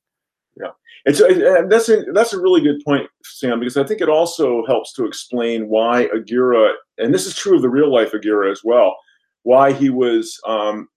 Yeah, 0.60 0.72
and 1.06 1.16
so 1.16 1.28
and 1.28 1.72
that's 1.72 1.90
a, 1.90 2.04
that's 2.14 2.34
a 2.34 2.40
really 2.40 2.62
good 2.62 2.82
point, 2.84 3.08
Sam, 3.24 3.60
because 3.60 3.78
I 3.78 3.84
think 3.84 4.02
it 4.02 4.10
also 4.10 4.66
helps 4.66 4.94
to 4.94 5.06
explain 5.06 5.68
why 5.68 6.08
Aguirre, 6.14 6.74
and 6.98 7.14
this 7.14 7.26
is 7.26 7.36
true 7.36 7.58
of 7.58 7.62
the 7.62 7.70
real 7.70 7.94
life 7.94 8.14
Aguirre 8.14 8.52
as 8.52 8.62
well, 8.64 8.96
why 9.44 9.74
he 9.74 9.90
was 9.90 10.40
um, 10.48 10.88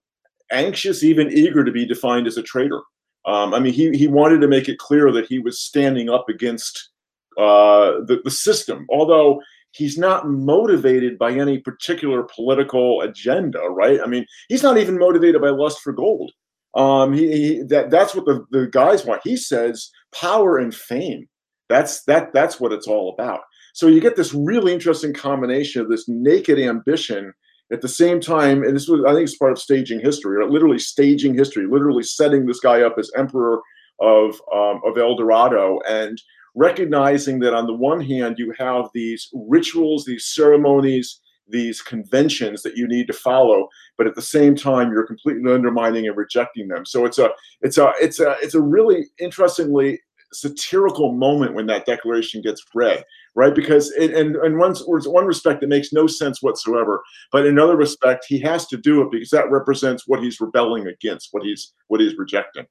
anxious, 0.51 1.03
even 1.03 1.31
eager 1.31 1.65
to 1.65 1.73
be 1.73 1.85
defined 1.85 2.27
as 2.27 2.39
a 2.39 2.43
traitor. 2.43 2.81
Um, 3.29 3.53
I 3.53 3.61
mean, 3.61 3.75
he 3.75 3.91
he 3.91 4.09
wanted 4.09 4.41
to 4.41 4.49
make 4.49 4.69
it 4.69 4.79
clear 4.79 5.13
that 5.13 5.27
he 5.27 5.39
was 5.39 5.61
standing 5.61 6.09
up 6.09 6.29
against 6.31 6.89
uh, 7.37 8.01
the 8.07 8.21
the 8.25 8.31
system, 8.31 8.87
although 8.91 9.41
he's 9.73 9.99
not 9.99 10.29
motivated 10.29 11.19
by 11.19 11.33
any 11.33 11.59
particular 11.59 12.23
political 12.35 13.03
agenda, 13.03 13.61
right? 13.61 14.01
I 14.03 14.07
mean, 14.07 14.25
he's 14.49 14.63
not 14.63 14.79
even 14.79 14.99
motivated 14.99 15.43
by 15.43 15.51
lust 15.51 15.81
for 15.81 15.93
gold. 15.93 16.33
Um, 16.75 17.13
he, 17.13 17.31
he 17.33 17.63
that 17.65 17.91
that's 17.91 18.15
what 18.15 18.25
the, 18.25 18.47
the 18.51 18.67
guys 18.67 19.05
want. 19.05 19.21
He 19.25 19.37
says 19.37 19.91
power 20.15 20.57
and 20.57 20.75
fame. 20.75 21.29
That's 21.69 22.05
that 22.05 22.33
that's 22.33 22.59
what 22.59 22.73
it's 22.73 22.87
all 22.87 23.13
about. 23.13 23.41
So 23.75 23.89
you 23.89 24.01
get 24.01 24.17
this 24.17 24.33
really 24.33 24.73
interesting 24.73 25.13
combination 25.13 25.83
of 25.83 25.91
this 25.91 26.09
naked 26.09 26.59
ambition 26.59 27.35
at 27.73 27.83
the 27.83 27.89
same 27.89 28.21
time, 28.21 28.63
and 28.63 28.75
this 28.75 28.89
was 28.89 29.03
I 29.07 29.13
think 29.13 29.25
it's 29.25 29.37
part 29.37 29.53
of 29.53 29.59
staging 29.59 30.01
history, 30.01 30.37
or 30.37 30.51
literally 30.51 30.79
staging 30.79 31.35
history, 31.35 31.67
literally 31.67 32.03
setting 32.03 32.47
this 32.47 32.61
guy 32.61 32.83
up 32.83 32.97
as 32.99 33.11
emperor 33.17 33.61
of 34.01 34.41
um, 34.55 34.81
of 34.85 34.97
El 34.97 35.17
Dorado 35.17 35.81
and 35.89 36.21
recognizing 36.55 37.39
that 37.41 37.55
on 37.55 37.67
the 37.67 37.75
one 37.75 38.01
hand 38.01 38.37
you 38.39 38.53
have 38.59 38.87
these 38.95 39.29
rituals, 39.33 40.05
these 40.05 40.27
ceremonies, 40.27 41.21
these 41.47 41.81
conventions 41.81 42.63
that 42.63 42.77
you 42.77 42.87
need 42.89 43.07
to 43.07 43.13
follow, 43.13 43.69
but 43.97 44.07
at 44.07 44.15
the 44.15 44.23
same 44.23 44.55
time 44.55 44.91
you're 44.91 45.07
completely 45.07 45.53
undermining 45.53 46.07
and 46.07 46.17
rejecting 46.17 46.69
them. 46.69 46.85
So 46.85 47.05
it's 47.05 47.19
a 47.19 47.31
it's 47.61 47.79
a 47.79 47.93
it's 48.01 48.21
a 48.21 48.37
it's 48.43 48.55
a 48.55 48.63
really 48.63 49.07
interestingly 49.19 50.01
satirical 50.33 51.13
moment 51.13 51.55
when 51.55 51.67
that 51.67 51.87
declaration 51.87 52.43
gets 52.43 52.63
read, 52.75 53.05
right? 53.35 53.55
Because 53.55 53.93
in, 53.93 54.15
in, 54.15 54.37
in 54.45 54.59
one, 54.59 54.75
one 54.75 55.27
respect, 55.27 55.63
it 55.63 55.69
makes 55.69 55.93
no 55.93 56.07
sense 56.07 56.43
whatsoever. 56.43 57.03
But 57.33 57.47
in 57.47 57.53
another 57.53 57.77
respect, 57.77 58.27
he 58.29 58.39
has 58.41 58.67
to 58.69 58.77
do 58.77 59.03
it 59.03 59.11
because 59.11 59.31
that 59.31 59.51
represents 59.51 60.05
what 60.07 60.23
he's 60.23 60.41
rebelling 60.41 60.87
against, 60.87 61.29
what 61.33 61.43
he's 61.43 61.73
what 61.89 62.01
he's 62.01 62.17
rejecting. 62.17 62.67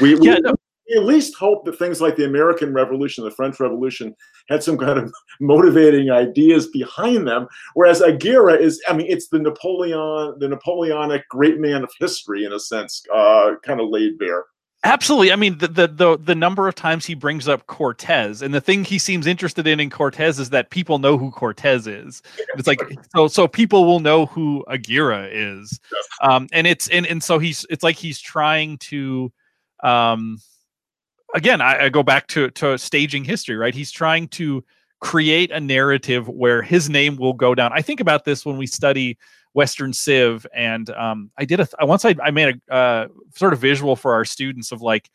We, 0.00 0.18
yeah, 0.20 0.38
we, 0.44 0.52
at 0.96 1.04
least 1.04 1.34
hope 1.36 1.64
that 1.64 1.78
things 1.78 2.00
like 2.00 2.16
the 2.16 2.24
American 2.24 2.72
Revolution, 2.72 3.24
the 3.24 3.30
French 3.30 3.60
Revolution, 3.60 4.14
had 4.48 4.62
some 4.62 4.78
kind 4.78 4.98
of 4.98 5.12
motivating 5.40 6.10
ideas 6.10 6.68
behind 6.68 7.26
them. 7.26 7.46
Whereas 7.74 8.00
Aguirre 8.00 8.58
is, 8.58 8.80
I 8.88 8.94
mean, 8.94 9.06
it's 9.08 9.28
the 9.28 9.38
Napoleon, 9.38 10.38
the 10.38 10.48
Napoleonic 10.48 11.28
great 11.28 11.58
man 11.58 11.84
of 11.84 11.90
history 11.98 12.44
in 12.44 12.52
a 12.52 12.60
sense, 12.60 13.02
uh, 13.14 13.52
kind 13.64 13.80
of 13.80 13.88
laid 13.88 14.18
bare. 14.18 14.44
Absolutely. 14.84 15.32
I 15.32 15.36
mean, 15.36 15.58
the, 15.58 15.66
the, 15.66 15.88
the 15.88 16.18
the 16.18 16.34
number 16.36 16.68
of 16.68 16.74
times 16.76 17.04
he 17.04 17.14
brings 17.14 17.48
up 17.48 17.66
Cortez, 17.66 18.42
and 18.42 18.54
the 18.54 18.60
thing 18.60 18.84
he 18.84 18.96
seems 18.98 19.26
interested 19.26 19.66
in 19.66 19.80
in 19.80 19.90
Cortez 19.90 20.38
is 20.38 20.50
that 20.50 20.70
people 20.70 21.00
know 21.00 21.18
who 21.18 21.32
Cortez 21.32 21.88
is. 21.88 22.22
It's 22.56 22.68
like 22.68 22.80
so 23.12 23.26
so 23.26 23.48
people 23.48 23.86
will 23.86 23.98
know 23.98 24.26
who 24.26 24.64
Aguirre 24.68 25.28
is, 25.32 25.80
um, 26.22 26.46
and 26.52 26.64
it's 26.66 26.86
and 26.88 27.06
and 27.06 27.22
so 27.22 27.40
he's 27.40 27.66
it's 27.70 27.82
like 27.82 27.96
he's 27.96 28.20
trying 28.20 28.78
to 28.78 29.32
um 29.82 30.38
again, 31.34 31.60
I, 31.60 31.86
I 31.86 31.88
go 31.88 32.02
back 32.02 32.28
to 32.28 32.50
to 32.52 32.78
staging 32.78 33.24
history, 33.24 33.56
right? 33.56 33.74
He's 33.74 33.90
trying 33.90 34.28
to 34.28 34.64
create 35.00 35.50
a 35.50 35.60
narrative 35.60 36.28
where 36.28 36.62
his 36.62 36.90
name 36.90 37.16
will 37.16 37.32
go 37.32 37.54
down. 37.54 37.72
I 37.72 37.82
think 37.82 38.00
about 38.00 38.24
this 38.24 38.44
when 38.44 38.56
we 38.56 38.66
study 38.66 39.16
Western 39.54 39.92
Civ, 39.92 40.46
and 40.54 40.90
um, 40.90 41.30
I 41.36 41.44
did 41.44 41.60
a 41.60 41.66
th- 41.66 41.74
once 41.80 42.04
I, 42.04 42.14
I 42.22 42.30
made 42.30 42.60
a 42.68 42.72
uh, 42.72 43.08
sort 43.34 43.52
of 43.52 43.58
visual 43.58 43.96
for 43.96 44.14
our 44.14 44.24
students 44.24 44.72
of 44.72 44.82
like 44.82 45.10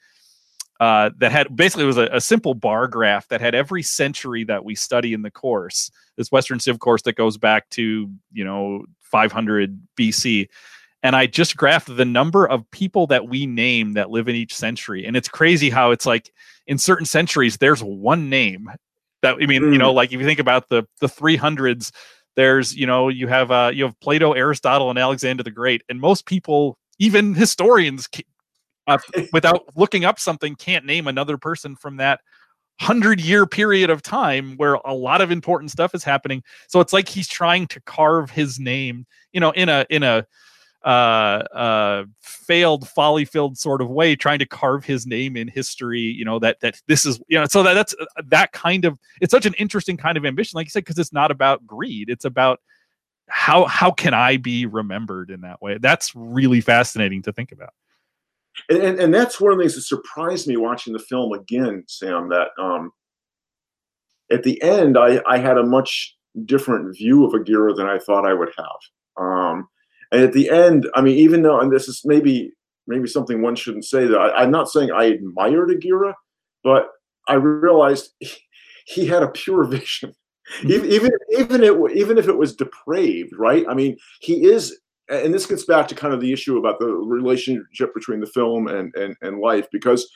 uh, 0.80 1.12
that 1.18 1.32
had 1.32 1.56
basically 1.56 1.86
was 1.86 1.98
a, 1.98 2.10
a, 2.12 2.20
simple 2.20 2.54
bar 2.54 2.88
graph 2.88 3.28
that 3.30 3.40
had 3.40 3.56
every 3.56 3.84
century 3.84 4.44
that 4.44 4.66
we 4.66 4.76
study 4.76 5.14
in 5.14 5.22
the 5.22 5.32
course. 5.32 5.92
This 6.18 6.32
Western 6.32 6.60
Civ 6.60 6.80
course 6.80 7.04
that 7.04 7.16
goes 7.16 7.38
back 7.38 7.70
to 7.72 8.10
you 8.32 8.44
know 8.44 8.86
500 9.02 9.80
BC, 9.96 10.50
and 11.04 11.16
I 11.16 11.28
just 11.28 11.56
graphed 11.56 11.96
the 11.96 12.06
number 12.06 12.48
of 12.48 12.70
people 12.72 13.08
that 13.08 13.28
we 13.28 13.46
name 13.46 13.94
that 13.94 14.10
live 14.10 14.28
in 14.28 14.36
each 14.36 14.56
century. 14.56 15.06
And 15.06 15.16
it's 15.16 15.30
crazy 15.30 15.70
how 15.70 15.92
it's 15.92 16.06
like 16.06 16.34
in 16.66 16.78
certain 16.78 17.06
centuries, 17.06 17.58
there's 17.58 17.84
one 17.84 18.30
name 18.30 18.70
that 19.24 19.38
I 19.42 19.48
mean, 19.48 19.64
mm. 19.64 19.74
you 19.74 19.80
know, 19.80 19.92
like 19.92 20.14
if 20.14 20.20
you 20.20 20.26
think 20.26 20.40
about 20.40 20.70
the 20.70 20.84
the 21.02 21.08
300s, 21.08 21.92
there's 22.36 22.76
you 22.76 22.86
know 22.86 23.10
you 23.10 23.28
have 23.28 23.50
uh 23.50 23.72
you 23.74 23.86
have 23.86 24.00
Plato, 24.00 24.34
Aristotle, 24.34 24.92
and 24.92 25.00
Alexander 25.00 25.42
the 25.42 25.52
Great, 25.52 25.82
and 25.90 26.00
most 26.00 26.28
people, 26.28 26.78
even 27.00 27.34
historians, 27.34 28.08
uh, 28.86 29.00
without 29.34 29.64
looking 29.76 30.06
up 30.06 30.20
something, 30.20 30.56
can't 30.56 30.86
name 30.86 31.08
another 31.08 31.38
person 31.38 31.76
from 31.76 31.98
that 31.98 32.20
hundred 32.80 33.22
year 33.22 33.46
period 33.46 33.90
of 33.90 34.02
time 34.02 34.56
where 34.58 34.76
a 34.86 34.94
lot 34.94 35.22
of 35.22 35.32
important 35.32 35.72
stuff 35.72 35.94
is 35.96 36.04
happening. 36.04 36.44
So 36.68 36.80
it's 36.80 36.94
like 36.94 37.08
he's 37.08 37.28
trying 37.28 37.68
to 37.68 37.82
carve 37.82 38.30
his 38.30 38.60
name, 38.60 39.06
you 39.32 39.40
know, 39.40 39.52
in 39.52 39.70
a 39.70 39.86
in 39.90 40.04
a 40.04 40.26
uh, 40.84 41.44
uh, 41.54 42.06
failed, 42.22 42.88
folly-filled 42.88 43.58
sort 43.58 43.82
of 43.82 43.90
way, 43.90 44.16
trying 44.16 44.40
to 44.40 44.46
carve 44.46 44.84
his 44.84 45.08
name 45.08 45.38
in 45.38 45.48
history. 45.48 46.02
You 46.02 46.26
know 46.26 46.40
that 46.40 46.60
that 46.62 46.82
this 46.88 47.06
is 47.06 47.22
you 47.28 47.40
know 47.40 47.46
so 47.46 47.64
that 47.64 47.74
that's 47.74 47.96
uh, 48.00 48.06
that 48.26 48.52
kind 48.52 48.86
of 48.86 49.00
it's 49.22 49.32
such 49.32 49.46
an 49.46 49.54
interesting 49.56 49.98
kind 49.98 50.18
of 50.18 50.26
ambition, 50.26 50.58
like 50.58 50.68
you 50.68 50.72
said, 50.72 50.84
because 50.84 51.00
it's 51.00 51.14
not 51.14 51.32
about 51.32 51.66
greed. 51.66 52.10
It's 52.10 52.26
about 52.26 52.60
how 53.30 53.66
how 53.66 53.92
can 53.92 54.14
I 54.14 54.38
be 54.38 54.66
remembered 54.66 55.30
in 55.30 55.42
that 55.42 55.62
way? 55.62 55.78
That's 55.78 56.14
really 56.16 56.62
fascinating 56.62 57.22
to 57.24 57.34
think 57.34 57.52
about. 57.52 57.74
And, 58.70 58.84
and, 58.84 59.00
and 59.00 59.14
that's 59.14 59.42
one 59.42 59.52
of 59.52 59.58
the 59.58 59.64
things 59.64 59.76
that 59.76 59.82
surprised 59.82 60.48
me 60.48 60.58
watching 60.58 60.94
the 60.94 61.00
film 61.00 61.34
again, 61.34 61.84
Sam. 61.88 62.30
That 62.30 62.50
um, 62.60 62.92
at 64.32 64.44
the 64.44 64.62
end, 64.62 64.98
I 64.98 65.22
I 65.26 65.38
had 65.38 65.58
a 65.58 65.64
much 65.64 66.16
different 66.46 66.96
view 66.96 67.26
of 67.26 67.34
Aguirre 67.34 67.74
than 67.74 67.88
I 67.88 68.00
thought 68.00 68.28
I 68.28 68.34
would 68.34 68.52
have. 68.58 69.24
Um, 69.26 69.68
and 70.14 70.22
at 70.22 70.32
the 70.32 70.50
end, 70.52 70.88
I 70.94 71.02
mean, 71.02 71.18
even 71.18 71.42
though, 71.42 71.60
and 71.60 71.72
this 71.72 71.88
is 71.88 72.04
maybe 72.06 72.54
maybe 72.86 73.08
something 73.08 73.42
one 73.42 73.56
shouldn't 73.56 73.86
say 73.86 74.06
that 74.06 74.18
I, 74.18 74.44
am 74.44 74.52
not 74.52 74.70
saying 74.70 74.92
I 74.92 75.06
admired 75.06 75.72
Aguirre, 75.72 76.14
but 76.64 76.90
I 77.28 77.34
realized 77.36 78.12
he, 78.20 78.32
he 78.86 79.08
had 79.08 79.24
a 79.24 79.32
pure 79.32 79.64
vision. 79.64 80.14
Mm-hmm. 80.62 80.72
even 80.72 80.92
even 80.92 81.12
even 81.40 81.64
it 81.64 81.98
even 81.98 82.18
if 82.18 82.28
it 82.28 82.38
was 82.38 82.56
depraved, 82.56 83.34
right? 83.38 83.66
I 83.68 83.74
mean, 83.74 83.98
he 84.22 84.46
is, 84.46 84.78
and 85.10 85.34
this 85.34 85.48
gets 85.48 85.66
back 85.66 85.88
to 85.88 85.96
kind 85.96 86.14
of 86.14 86.22
the 86.22 86.32
issue 86.32 86.58
about 86.58 86.80
the 86.80 86.88
relationship 86.88 87.94
between 87.96 88.20
the 88.20 88.28
film 88.28 88.68
and 88.68 88.94
and, 88.96 89.16
and 89.22 89.40
life, 89.40 89.68
because 89.72 90.08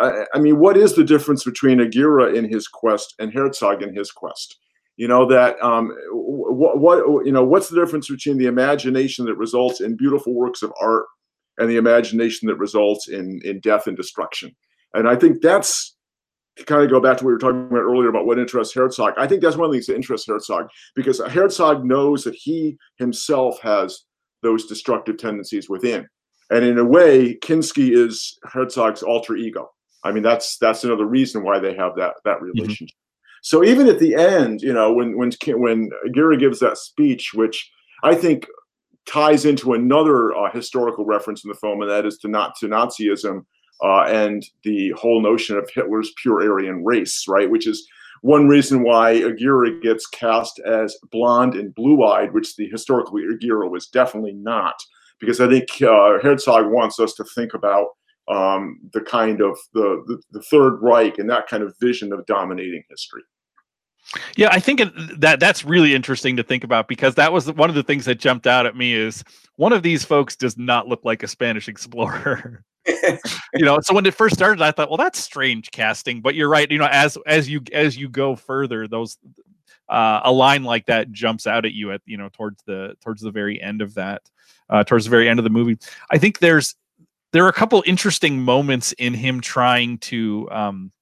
uh, 0.00 0.24
I 0.34 0.40
mean, 0.40 0.58
what 0.58 0.76
is 0.76 0.94
the 0.94 1.04
difference 1.04 1.44
between 1.44 1.80
Aguirre 1.80 2.34
in 2.34 2.48
his 2.48 2.66
quest 2.66 3.14
and 3.20 3.32
Herzog 3.32 3.82
in 3.82 3.94
his 3.94 4.10
quest? 4.10 4.58
You 4.96 5.08
know 5.08 5.26
that 5.26 5.60
um, 5.62 5.92
what, 6.12 6.78
what 6.78 7.26
you 7.26 7.32
know 7.32 7.44
what's 7.44 7.68
the 7.68 7.80
difference 7.80 8.08
between 8.08 8.38
the 8.38 8.46
imagination 8.46 9.24
that 9.24 9.36
results 9.36 9.80
in 9.80 9.96
beautiful 9.96 10.34
works 10.34 10.62
of 10.62 10.72
art 10.80 11.06
and 11.58 11.68
the 11.70 11.76
imagination 11.76 12.48
that 12.48 12.56
results 12.56 13.08
in 13.08 13.40
in 13.44 13.60
death 13.60 13.86
and 13.86 13.96
destruction 13.96 14.54
and 14.94 15.08
i 15.08 15.16
think 15.16 15.40
that's 15.42 15.94
to 16.56 16.64
kind 16.64 16.82
of 16.82 16.90
go 16.90 17.00
back 17.00 17.18
to 17.18 17.24
what 17.24 17.28
we 17.28 17.32
were 17.32 17.38
talking 17.38 17.66
about 17.66 17.78
earlier 17.78 18.08
about 18.08 18.26
what 18.26 18.38
interests 18.38 18.74
Herzog. 18.74 19.14
I 19.16 19.26
think 19.26 19.42
that's 19.42 19.56
one 19.56 19.66
of 19.66 19.72
the 19.72 19.78
things 19.78 19.86
that 19.86 19.96
interests 19.96 20.28
Herzog 20.28 20.68
because 20.94 21.20
Herzog 21.20 21.84
knows 21.84 22.22
that 22.24 22.34
he 22.34 22.76
himself 22.98 23.60
has 23.60 24.04
those 24.42 24.66
destructive 24.66 25.18
tendencies 25.18 25.68
within. 25.68 26.06
And 26.50 26.64
in 26.64 26.78
a 26.78 26.84
way, 26.84 27.36
Kinski 27.36 27.90
is 27.90 28.38
Herzog's 28.44 29.02
alter 29.02 29.34
ego. 29.34 29.70
I 30.04 30.12
mean, 30.12 30.22
that's 30.22 30.58
that's 30.58 30.84
another 30.84 31.06
reason 31.06 31.42
why 31.42 31.58
they 31.58 31.74
have 31.74 31.96
that 31.96 32.14
that 32.24 32.36
mm-hmm. 32.36 32.44
relationship. 32.44 32.88
Mm-hmm. 32.88 33.03
So 33.44 33.62
even 33.62 33.88
at 33.88 33.98
the 33.98 34.14
end, 34.14 34.62
you 34.62 34.72
know, 34.72 34.90
when 34.90 35.18
when 35.18 35.30
when 35.48 35.90
Aguirre 36.06 36.38
gives 36.38 36.60
that 36.60 36.78
speech, 36.78 37.34
which 37.34 37.70
I 38.02 38.14
think 38.14 38.46
ties 39.06 39.44
into 39.44 39.74
another 39.74 40.34
uh, 40.34 40.50
historical 40.50 41.04
reference 41.04 41.44
in 41.44 41.50
the 41.50 41.54
film, 41.56 41.82
and 41.82 41.90
that 41.90 42.06
is 42.06 42.16
to 42.20 42.28
not 42.28 42.54
to 42.60 42.68
Nazism 42.68 43.44
uh, 43.82 44.04
and 44.04 44.42
the 44.62 44.94
whole 44.96 45.20
notion 45.20 45.58
of 45.58 45.68
Hitler's 45.74 46.10
pure 46.22 46.40
Aryan 46.40 46.82
race, 46.86 47.26
right? 47.28 47.50
Which 47.50 47.66
is 47.66 47.86
one 48.22 48.48
reason 48.48 48.82
why 48.82 49.10
Aguirre 49.10 49.78
gets 49.82 50.06
cast 50.06 50.58
as 50.60 50.96
blonde 51.12 51.54
and 51.54 51.74
blue-eyed, 51.74 52.32
which 52.32 52.56
the 52.56 52.70
historical 52.70 53.18
Aguirre 53.18 53.68
was 53.68 53.88
definitely 53.88 54.32
not, 54.32 54.76
because 55.20 55.42
I 55.42 55.48
think 55.48 55.68
uh, 55.82 56.18
Herzog 56.22 56.72
wants 56.72 56.98
us 56.98 57.12
to 57.16 57.24
think 57.34 57.52
about 57.52 57.88
um, 58.28 58.80
the 58.94 59.02
kind 59.02 59.42
of 59.42 59.58
the, 59.74 60.02
the 60.06 60.18
the 60.32 60.42
Third 60.44 60.78
Reich 60.80 61.18
and 61.18 61.28
that 61.28 61.46
kind 61.46 61.62
of 61.62 61.74
vision 61.78 62.10
of 62.10 62.24
dominating 62.24 62.82
history. 62.88 63.20
Yeah, 64.36 64.48
I 64.50 64.60
think 64.60 64.80
that 65.18 65.40
that's 65.40 65.64
really 65.64 65.94
interesting 65.94 66.36
to 66.36 66.42
think 66.42 66.64
about 66.64 66.88
because 66.88 67.14
that 67.16 67.32
was 67.32 67.50
one 67.52 67.68
of 67.68 67.74
the 67.74 67.82
things 67.82 68.04
that 68.04 68.16
jumped 68.16 68.46
out 68.46 68.66
at 68.66 68.76
me 68.76 68.92
is 68.92 69.24
one 69.56 69.72
of 69.72 69.82
these 69.82 70.04
folks 70.04 70.36
does 70.36 70.58
not 70.58 70.88
look 70.88 71.04
like 71.04 71.22
a 71.22 71.28
Spanish 71.28 71.68
explorer. 71.68 72.64
you 73.54 73.64
know, 73.64 73.80
so 73.80 73.94
when 73.94 74.04
it 74.04 74.14
first 74.14 74.34
started, 74.34 74.62
I 74.62 74.70
thought, 74.70 74.90
well, 74.90 74.98
that's 74.98 75.18
strange 75.18 75.70
casting. 75.70 76.20
But 76.20 76.34
you're 76.34 76.48
right. 76.48 76.70
You 76.70 76.78
know, 76.78 76.88
as 76.90 77.16
as 77.26 77.48
you 77.48 77.62
as 77.72 77.96
you 77.96 78.08
go 78.08 78.36
further, 78.36 78.86
those 78.86 79.16
uh, 79.88 80.20
a 80.24 80.32
line 80.32 80.64
like 80.64 80.86
that 80.86 81.10
jumps 81.10 81.46
out 81.46 81.64
at 81.64 81.72
you 81.72 81.92
at 81.92 82.02
you 82.04 82.16
know 82.16 82.28
towards 82.32 82.62
the 82.66 82.96
towards 83.02 83.22
the 83.22 83.30
very 83.30 83.60
end 83.60 83.80
of 83.80 83.94
that, 83.94 84.22
uh, 84.68 84.84
towards 84.84 85.04
the 85.04 85.10
very 85.10 85.28
end 85.28 85.38
of 85.38 85.44
the 85.44 85.50
movie. 85.50 85.78
I 86.10 86.18
think 86.18 86.38
there's 86.38 86.74
there 87.32 87.44
are 87.44 87.48
a 87.48 87.54
couple 87.54 87.82
interesting 87.86 88.40
moments 88.42 88.92
in 88.92 89.14
him 89.14 89.40
trying 89.40 89.98
to 89.98 90.48
um, 90.50 90.92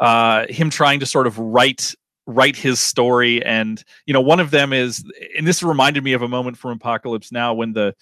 uh, 0.00 0.46
him 0.48 0.70
trying 0.70 1.00
to 1.00 1.06
sort 1.06 1.26
of 1.26 1.38
write 1.38 1.94
write 2.26 2.56
his 2.56 2.80
story. 2.80 3.44
And 3.44 3.82
you 4.06 4.14
know 4.14 4.20
one 4.20 4.40
of 4.40 4.50
them 4.50 4.72
is 4.72 5.04
and 5.36 5.46
this 5.46 5.62
reminded 5.62 6.02
me 6.02 6.14
of 6.14 6.22
a 6.22 6.28
moment 6.28 6.56
from 6.56 6.72
apocalypse 6.72 7.30
now 7.30 7.54
when 7.54 7.72
the 7.74 7.94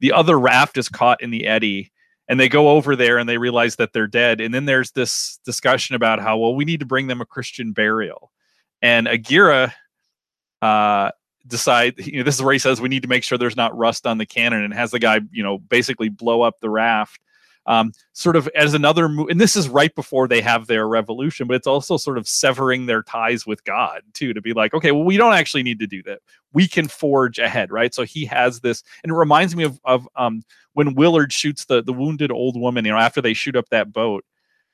the 0.00 0.12
other 0.12 0.38
raft 0.38 0.76
is 0.76 0.88
caught 0.88 1.22
in 1.22 1.30
the 1.30 1.46
eddy 1.46 1.90
and 2.28 2.38
they 2.38 2.48
go 2.48 2.70
over 2.70 2.94
there 2.94 3.18
and 3.18 3.28
they 3.28 3.38
realize 3.38 3.76
that 3.76 3.92
they're 3.92 4.08
dead. 4.08 4.40
And 4.40 4.52
then 4.52 4.64
there's 4.64 4.90
this 4.90 5.38
discussion 5.44 5.94
about 5.94 6.20
how 6.20 6.36
well 6.38 6.54
we 6.54 6.64
need 6.64 6.80
to 6.80 6.86
bring 6.86 7.06
them 7.06 7.20
a 7.20 7.26
christian 7.26 7.72
burial. 7.72 8.30
And 8.82 9.08
aguirre 9.08 9.72
uh 10.62 11.10
decide 11.46 11.94
you 12.06 12.18
know 12.18 12.24
this 12.24 12.34
is 12.34 12.42
where 12.42 12.52
he 12.52 12.58
says 12.58 12.80
we 12.80 12.88
need 12.88 13.02
to 13.02 13.08
make 13.08 13.24
sure 13.24 13.38
there's 13.38 13.56
not 13.56 13.76
rust 13.76 14.06
on 14.06 14.18
the 14.18 14.26
cannon 14.26 14.62
and 14.62 14.74
has 14.74 14.90
the 14.90 14.98
guy 14.98 15.20
you 15.30 15.42
know 15.42 15.58
basically 15.58 16.08
blow 16.08 16.42
up 16.42 16.58
the 16.60 16.70
raft 16.70 17.20
um, 17.66 17.92
sort 18.12 18.36
of 18.36 18.48
as 18.54 18.74
another 18.74 19.08
move. 19.08 19.28
And 19.28 19.40
this 19.40 19.56
is 19.56 19.68
right 19.68 19.94
before 19.94 20.28
they 20.28 20.40
have 20.40 20.66
their 20.66 20.88
revolution, 20.88 21.46
but 21.46 21.54
it's 21.54 21.66
also 21.66 21.96
sort 21.96 22.18
of 22.18 22.28
severing 22.28 22.86
their 22.86 23.02
ties 23.02 23.46
with 23.46 23.64
God 23.64 24.02
too, 24.12 24.32
to 24.32 24.40
be 24.40 24.52
like, 24.52 24.72
okay, 24.74 24.92
well, 24.92 25.04
we 25.04 25.16
don't 25.16 25.34
actually 25.34 25.62
need 25.62 25.80
to 25.80 25.86
do 25.86 26.02
that. 26.04 26.20
We 26.52 26.68
can 26.68 26.88
forge 26.88 27.38
ahead, 27.38 27.70
right? 27.70 27.94
So 27.94 28.04
he 28.04 28.24
has 28.26 28.60
this, 28.60 28.82
and 29.02 29.10
it 29.10 29.16
reminds 29.16 29.56
me 29.56 29.64
of 29.64 29.80
of 29.84 30.08
um, 30.16 30.42
when 30.74 30.94
Willard 30.94 31.32
shoots 31.32 31.64
the 31.64 31.82
the 31.82 31.92
wounded 31.92 32.30
old 32.30 32.58
woman, 32.58 32.84
you 32.84 32.92
know, 32.92 32.98
after 32.98 33.20
they 33.20 33.34
shoot 33.34 33.56
up 33.56 33.68
that 33.70 33.92
boat, 33.92 34.24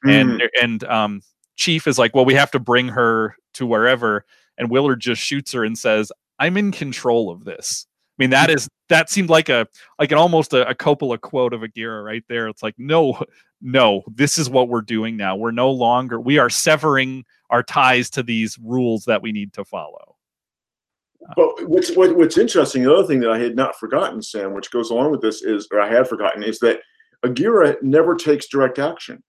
mm. 0.05 0.11
and 0.11 0.43
and 0.61 0.85
um, 0.85 1.23
Chief 1.57 1.87
is 1.87 1.99
like, 1.99 2.15
well, 2.15 2.25
we 2.25 2.35
have 2.35 2.51
to 2.53 2.61
bring 2.61 2.89
her 2.89 3.37
to 3.55 3.67
wherever, 3.67 4.25
and 4.59 4.71
Willard 4.71 5.01
just 5.01 5.23
shoots 5.23 5.53
her 5.53 5.65
and 5.65 5.77
says, 5.77 6.13
I'm 6.39 6.57
in 6.57 6.73
control 6.73 7.31
of 7.31 7.45
this 7.45 7.87
I 8.19 8.23
mean, 8.23 8.31
that 8.31 8.51
is 8.51 8.69
that 8.93 9.09
seemed 9.09 9.31
like 9.31 9.49
a 9.49 9.67
like 9.99 10.13
an 10.13 10.19
almost 10.19 10.53
a, 10.53 10.69
a 10.69 10.75
Coppola 10.75 11.19
quote 11.19 11.55
of 11.55 11.63
Aguirre 11.63 12.03
right 12.03 12.23
there. 12.29 12.47
It's 12.47 12.63
like, 12.63 12.75
no, 12.77 13.19
no, 13.61 14.03
this 14.07 14.39
is 14.39 14.51
what 14.51 14.69
we're 14.69 14.83
doing 14.83 15.17
now. 15.17 15.35
We're 15.35 15.51
no 15.51 15.71
longer 15.71 16.21
we 16.21 16.39
are 16.39 16.51
severing 16.51 17.25
our 17.51 17.63
ties 17.63 18.11
to 18.11 18.23
these 18.23 18.59
rules 18.59 19.05
that 19.07 19.23
we 19.23 19.33
need 19.33 19.55
to 19.55 19.65
follow. 19.65 20.17
Uh, 21.27 21.35
but 21.37 21.69
what's 21.69 21.97
what, 21.97 22.17
what's 22.17 22.37
interesting, 22.37 22.83
the 22.83 22.95
other 22.95 23.07
thing 23.07 23.21
that 23.21 23.31
I 23.31 23.39
had 23.39 23.57
not 23.57 23.79
forgotten, 23.79 24.21
Sam, 24.21 24.53
which 24.53 24.71
goes 24.71 24.91
along 24.91 25.11
with 25.11 25.23
this 25.23 25.43
is, 25.43 25.69
or 25.73 25.81
I 25.81 25.91
had 25.91 26.07
forgotten, 26.07 26.43
is 26.43 26.59
that 26.59 26.81
Aguirre 27.23 27.77
never 27.81 28.15
takes 28.15 28.47
direct 28.47 28.79
action. 28.79 29.23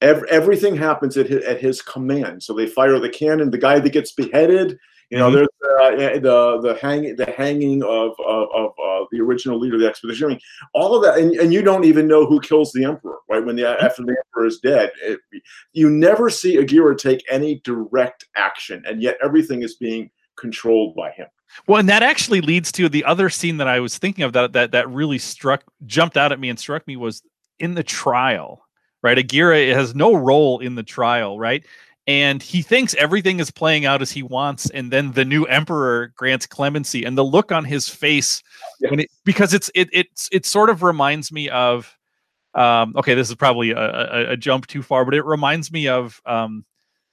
Every, 0.00 0.28
everything 0.28 0.76
happens 0.76 1.16
at 1.16 1.28
his, 1.28 1.44
at 1.44 1.60
his 1.60 1.82
command. 1.82 2.42
So 2.42 2.52
they 2.52 2.66
fire 2.66 2.98
the 2.98 3.10
cannon. 3.10 3.50
The 3.50 3.58
guy 3.58 3.78
that 3.78 3.92
gets 3.92 4.12
beheaded 4.12 4.76
you 5.10 5.18
know, 5.18 5.30
there's 5.30 5.48
uh, 5.62 5.90
the 5.90 6.58
the 6.62 6.78
hang 6.80 7.14
the 7.14 7.32
hanging 7.36 7.82
of 7.84 8.12
of, 8.18 8.48
of 8.52 8.70
uh, 8.72 9.04
the 9.12 9.20
original 9.20 9.58
leader 9.58 9.76
of 9.76 9.80
the 9.80 9.88
expedition. 9.88 10.26
I 10.26 10.28
mean, 10.30 10.40
all 10.74 10.96
of 10.96 11.02
that, 11.04 11.18
and, 11.18 11.32
and 11.36 11.52
you 11.52 11.62
don't 11.62 11.84
even 11.84 12.08
know 12.08 12.26
who 12.26 12.40
kills 12.40 12.72
the 12.72 12.84
emperor, 12.84 13.18
right? 13.28 13.44
When 13.44 13.54
the 13.54 13.62
mm-hmm. 13.62 13.84
after 13.84 14.02
the 14.02 14.16
emperor 14.26 14.46
is 14.46 14.58
dead, 14.58 14.90
it, 15.00 15.20
you 15.72 15.90
never 15.90 16.28
see 16.28 16.56
Aguirre 16.56 16.96
take 16.96 17.24
any 17.30 17.60
direct 17.62 18.26
action, 18.34 18.82
and 18.86 19.00
yet 19.00 19.16
everything 19.22 19.62
is 19.62 19.76
being 19.76 20.10
controlled 20.36 20.96
by 20.96 21.12
him. 21.12 21.28
Well, 21.68 21.78
and 21.78 21.88
that 21.88 22.02
actually 22.02 22.40
leads 22.40 22.72
to 22.72 22.88
the 22.88 23.04
other 23.04 23.30
scene 23.30 23.58
that 23.58 23.68
I 23.68 23.78
was 23.78 23.98
thinking 23.98 24.24
of 24.24 24.32
that 24.32 24.54
that 24.54 24.72
that 24.72 24.90
really 24.90 25.18
struck 25.18 25.62
jumped 25.86 26.16
out 26.16 26.32
at 26.32 26.40
me 26.40 26.48
and 26.48 26.58
struck 26.58 26.84
me 26.86 26.96
was 26.96 27.22
in 27.60 27.74
the 27.74 27.84
trial. 27.84 28.62
Right, 29.02 29.18
Aguirre 29.18 29.68
has 29.68 29.94
no 29.94 30.14
role 30.14 30.58
in 30.58 30.74
the 30.74 30.82
trial, 30.82 31.38
right? 31.38 31.64
And 32.06 32.42
he 32.42 32.62
thinks 32.62 32.94
everything 32.94 33.40
is 33.40 33.50
playing 33.50 33.84
out 33.84 34.00
as 34.00 34.10
he 34.12 34.22
wants 34.22 34.70
and 34.70 34.92
then 34.92 35.12
the 35.12 35.24
new 35.24 35.44
emperor 35.44 36.12
grants 36.16 36.46
clemency 36.46 37.04
and 37.04 37.18
the 37.18 37.24
look 37.24 37.50
on 37.50 37.64
his 37.64 37.88
face 37.88 38.42
yes. 38.80 38.90
when 38.90 39.00
it 39.00 39.10
because 39.24 39.52
it's 39.52 39.70
it 39.74 39.88
it's 39.92 40.28
it 40.32 40.46
sort 40.46 40.70
of 40.70 40.82
reminds 40.82 41.32
me 41.32 41.48
of 41.48 41.96
um 42.54 42.94
okay 42.96 43.14
this 43.14 43.28
is 43.28 43.34
probably 43.34 43.70
a, 43.72 43.78
a, 43.78 44.32
a, 44.32 44.36
jump 44.36 44.66
too 44.66 44.82
far 44.82 45.04
but 45.04 45.14
it 45.14 45.24
reminds 45.24 45.70
me 45.72 45.88
of 45.88 46.20
um 46.26 46.64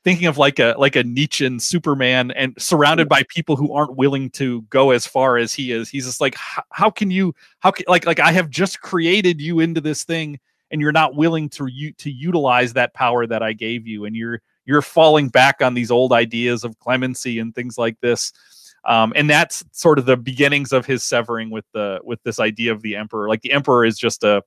thinking 0.03 0.27
of 0.27 0.37
like 0.37 0.59
a 0.59 0.75
like 0.77 0.95
a 0.95 1.03
Nietzschean 1.03 1.59
Superman 1.59 2.31
and 2.31 2.53
surrounded 2.57 3.07
by 3.07 3.23
people 3.29 3.55
who 3.55 3.73
aren't 3.73 3.95
willing 3.95 4.29
to 4.31 4.61
go 4.63 4.91
as 4.91 5.07
far 5.07 5.37
as 5.37 5.53
he 5.53 5.71
is. 5.71 5.89
He's 5.89 6.05
just 6.05 6.21
like, 6.21 6.35
how 6.71 6.89
can 6.89 7.09
you? 7.09 7.33
How 7.59 7.71
can 7.71 7.85
like 7.87 8.05
like 8.05 8.19
I 8.19 8.31
have 8.31 8.49
just 8.49 8.81
created 8.81 9.39
you 9.39 9.59
into 9.59 9.81
this 9.81 10.03
thing, 10.03 10.39
and 10.71 10.81
you're 10.81 10.91
not 10.91 11.15
willing 11.15 11.49
to 11.51 11.67
you 11.67 11.93
to 11.93 12.11
utilize 12.11 12.73
that 12.73 12.93
power 12.93 13.25
that 13.27 13.41
I 13.41 13.53
gave 13.53 13.87
you, 13.87 14.05
and 14.05 14.15
you're 14.15 14.41
you're 14.65 14.81
falling 14.81 15.29
back 15.29 15.61
on 15.61 15.73
these 15.73 15.91
old 15.91 16.13
ideas 16.13 16.63
of 16.63 16.77
clemency 16.79 17.39
and 17.39 17.53
things 17.53 17.77
like 17.77 17.99
this. 18.01 18.31
Um, 18.85 19.13
and 19.15 19.29
that's 19.29 19.63
sort 19.71 19.97
of 19.97 20.05
the 20.05 20.17
beginnings 20.17 20.73
of 20.73 20.85
his 20.85 21.03
severing 21.03 21.49
with 21.49 21.65
the 21.73 21.99
with 22.03 22.21
this 22.23 22.39
idea 22.39 22.71
of 22.71 22.81
the 22.81 22.95
emperor. 22.95 23.29
Like 23.29 23.41
the 23.41 23.53
emperor 23.53 23.85
is 23.85 23.97
just 23.97 24.23
a 24.23 24.43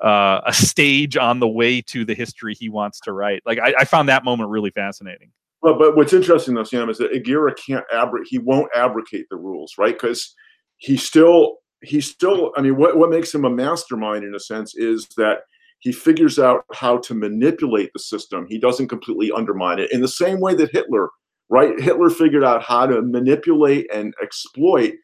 uh, 0.00 0.40
a 0.46 0.52
stage 0.52 1.16
on 1.16 1.40
the 1.40 1.48
way 1.48 1.80
to 1.80 2.04
the 2.04 2.14
history 2.14 2.54
he 2.54 2.68
wants 2.68 3.00
to 3.00 3.12
write. 3.12 3.42
Like 3.46 3.58
I, 3.58 3.74
I 3.80 3.84
found 3.84 4.08
that 4.08 4.24
moment 4.24 4.50
really 4.50 4.70
fascinating. 4.70 5.30
Well, 5.62 5.78
but 5.78 5.96
what's 5.96 6.12
interesting 6.12 6.54
though, 6.54 6.64
Sam, 6.64 6.88
is 6.90 6.98
that 6.98 7.12
Aguirre 7.12 7.54
can't 7.54 7.84
abrogate. 7.92 8.28
He 8.30 8.38
won't 8.38 8.70
abrogate 8.74 9.26
the 9.30 9.36
rules, 9.36 9.74
right? 9.78 9.94
Because 9.94 10.34
he 10.76 10.96
still, 10.96 11.56
he 11.82 12.00
still. 12.00 12.52
I 12.56 12.62
mean, 12.62 12.76
what 12.76 12.96
what 12.96 13.10
makes 13.10 13.34
him 13.34 13.44
a 13.44 13.50
mastermind 13.50 14.24
in 14.24 14.34
a 14.34 14.40
sense 14.40 14.74
is 14.74 15.06
that 15.16 15.40
he 15.80 15.92
figures 15.92 16.38
out 16.38 16.64
how 16.72 16.98
to 16.98 17.14
manipulate 17.14 17.92
the 17.92 17.98
system. 17.98 18.46
He 18.48 18.58
doesn't 18.58 18.88
completely 18.88 19.30
undermine 19.30 19.78
it 19.78 19.92
in 19.92 20.00
the 20.00 20.08
same 20.08 20.40
way 20.40 20.54
that 20.54 20.72
Hitler, 20.72 21.10
right? 21.48 21.78
Hitler 21.78 22.10
figured 22.10 22.44
out 22.44 22.62
how 22.62 22.86
to 22.86 23.02
manipulate 23.02 23.86
and 23.92 24.14
exploit 24.22 24.94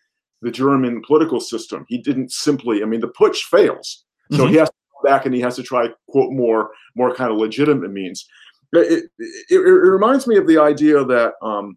the 0.40 0.50
German 0.50 1.02
political 1.06 1.40
system. 1.40 1.84
He 1.88 1.98
didn't 1.98 2.32
simply. 2.32 2.82
I 2.82 2.86
mean, 2.86 3.00
the 3.00 3.08
putsch 3.08 3.42
fails, 3.42 4.04
so 4.32 4.38
mm-hmm. 4.38 4.48
he 4.48 4.56
has 4.56 4.68
to 4.68 4.74
go 5.02 5.08
back 5.08 5.24
and 5.24 5.34
he 5.34 5.40
has 5.40 5.56
to 5.56 5.62
try 5.62 5.88
quote 6.08 6.32
more 6.32 6.70
more 6.96 7.14
kind 7.14 7.30
of 7.30 7.38
legitimate 7.38 7.92
means. 7.92 8.26
It, 8.72 9.10
it, 9.18 9.30
it 9.50 9.58
reminds 9.58 10.26
me 10.26 10.36
of 10.36 10.46
the 10.46 10.58
idea 10.58 11.04
that 11.04 11.34
um, 11.42 11.76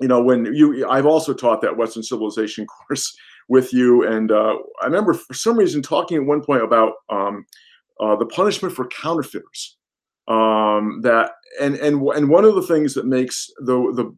you 0.00 0.08
know 0.08 0.20
when 0.20 0.46
you 0.46 0.88
I've 0.88 1.06
also 1.06 1.32
taught 1.32 1.60
that 1.62 1.76
Western 1.76 2.02
civilization 2.02 2.66
course 2.88 3.16
with 3.48 3.72
you, 3.72 4.04
and 4.04 4.32
uh, 4.32 4.56
I 4.82 4.86
remember 4.86 5.14
for 5.14 5.34
some 5.34 5.56
reason 5.56 5.80
talking 5.80 6.16
at 6.16 6.26
one 6.26 6.42
point 6.42 6.62
about 6.62 6.94
um, 7.08 7.46
uh, 8.00 8.16
the 8.16 8.26
punishment 8.26 8.74
for 8.74 8.86
counterfeiters. 8.88 9.76
Um, 10.28 11.00
that 11.02 11.32
and 11.60 11.76
and 11.76 12.02
and 12.02 12.28
one 12.28 12.44
of 12.44 12.54
the 12.54 12.62
things 12.62 12.94
that 12.94 13.06
makes 13.06 13.48
the 13.60 13.92
the 13.94 14.16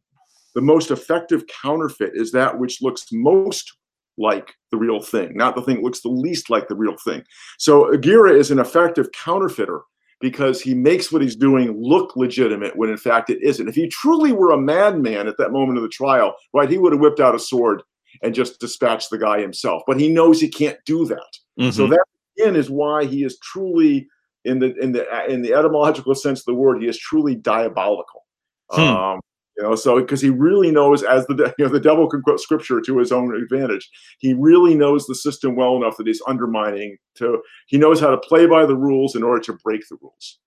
the 0.55 0.61
most 0.63 0.91
effective 0.91 1.45
counterfeit 1.63 2.13
is 2.15 2.33
that 2.33 2.59
which 2.59 2.81
looks 2.81 3.07
most 3.13 3.77
like 4.17 4.55
the 4.73 4.77
real 4.77 5.01
thing, 5.01 5.37
not 5.37 5.55
the 5.55 5.63
thing 5.63 5.77
that 5.77 5.85
looks 5.85 6.01
the 6.01 6.09
least 6.09 6.51
like 6.51 6.67
the 6.67 6.75
real 6.75 6.97
thing. 7.05 7.23
So 7.59 7.93
Aguirre 7.93 8.37
is 8.37 8.51
an 8.51 8.59
effective 8.59 9.13
counterfeiter 9.13 9.83
because 10.21 10.61
he 10.61 10.75
makes 10.75 11.13
what 11.13 11.23
he's 11.23 11.37
doing 11.37 11.81
look 11.81 12.17
legitimate 12.17 12.77
when 12.77 12.91
in 12.91 12.97
fact 12.97 13.31
it 13.31 13.41
isn't. 13.43 13.69
If 13.69 13.77
he 13.77 13.87
truly 13.89 14.33
were 14.33 14.51
a 14.51 14.59
madman 14.59 15.29
at 15.29 15.37
that 15.39 15.53
moment 15.53 15.79
of 15.79 15.83
the 15.83 15.89
trial, 15.89 16.35
right, 16.53 16.69
he 16.69 16.79
would 16.79 16.93
have 16.93 17.01
whipped 17.01 17.21
out 17.21 17.35
a 17.35 17.39
sword 17.39 17.83
and 18.23 18.35
just 18.35 18.59
dispatched 18.59 19.11
the 19.11 19.19
guy 19.19 19.41
himself. 19.41 19.83
But 19.87 20.01
he 20.01 20.09
knows 20.09 20.41
he 20.41 20.49
can't 20.49 20.79
do 20.85 21.05
that. 21.07 21.39
Mm-hmm. 21.61 21.71
So 21.71 21.87
that 21.87 22.05
again 22.39 22.57
is 22.57 22.71
why 22.71 23.05
he 23.05 23.25
is 23.25 23.39
truly 23.39 24.09
in 24.45 24.59
the 24.59 24.75
in 24.77 24.93
the 24.93 25.07
in 25.31 25.43
the 25.43 25.55
etymological 25.55 26.15
sense 26.15 26.41
of 26.41 26.47
the 26.47 26.55
word, 26.55 26.83
he 26.83 26.89
is 26.89 26.99
truly 26.99 27.35
diabolical. 27.35 28.25
Hmm. 28.71 28.81
Um, 28.81 29.21
you 29.57 29.65
know, 29.65 29.75
so 29.75 30.01
because 30.01 30.21
he 30.21 30.31
really 30.31 30.71
knows, 30.71 31.03
as 31.03 31.27
the 31.27 31.53
you 31.59 31.65
know, 31.65 31.71
the 31.71 31.81
devil 31.81 32.09
can 32.09 32.23
quote 32.23 32.41
scripture 32.41 32.81
to 32.81 32.99
his 32.99 33.13
own 33.13 33.35
advantage. 33.35 33.89
He 34.19 34.35
really 34.35 34.75
knows 34.75 35.07
the 35.07 35.15
system 35.15 35.57
well 35.57 35.77
enough 35.77 35.97
that 35.97 36.07
he's 36.07 36.23
undermining. 36.27 36.97
To 37.17 37.43
he 37.67 37.79
knows 37.79 38.01
how 38.01 38.11
to 38.11 38.19
play 38.19 38.47
by 38.47 38.67
the 38.67 38.77
rules 38.77 39.17
in 39.17 39.23
order 39.23 39.43
to 39.43 39.59
break 39.65 39.83
the 39.89 39.97
rules. 40.01 40.39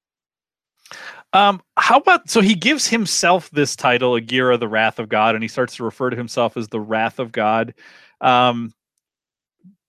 Um, 1.33 1.61
how 1.77 1.97
about 1.97 2.29
so 2.29 2.41
he 2.41 2.55
gives 2.55 2.87
himself 2.87 3.49
this 3.51 3.75
title, 3.75 4.15
Aguirre, 4.15 4.57
the 4.57 4.67
Wrath 4.67 4.99
of 4.99 5.09
God, 5.09 5.35
and 5.35 5.43
he 5.43 5.47
starts 5.47 5.75
to 5.75 5.83
refer 5.83 6.09
to 6.09 6.17
himself 6.17 6.57
as 6.57 6.67
the 6.67 6.79
Wrath 6.79 7.19
of 7.19 7.31
God. 7.31 7.73
Um, 8.19 8.73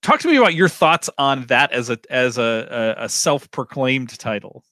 talk 0.03 0.19
to 0.19 0.27
me 0.27 0.37
about 0.37 0.53
your 0.53 0.69
thoughts 0.69 1.09
on 1.17 1.45
that 1.47 1.71
as 1.71 1.89
a 1.89 1.97
as 2.09 2.37
a, 2.37 2.95
a, 2.97 3.09
self-proclaimed 3.09 4.17
title. 4.19 4.63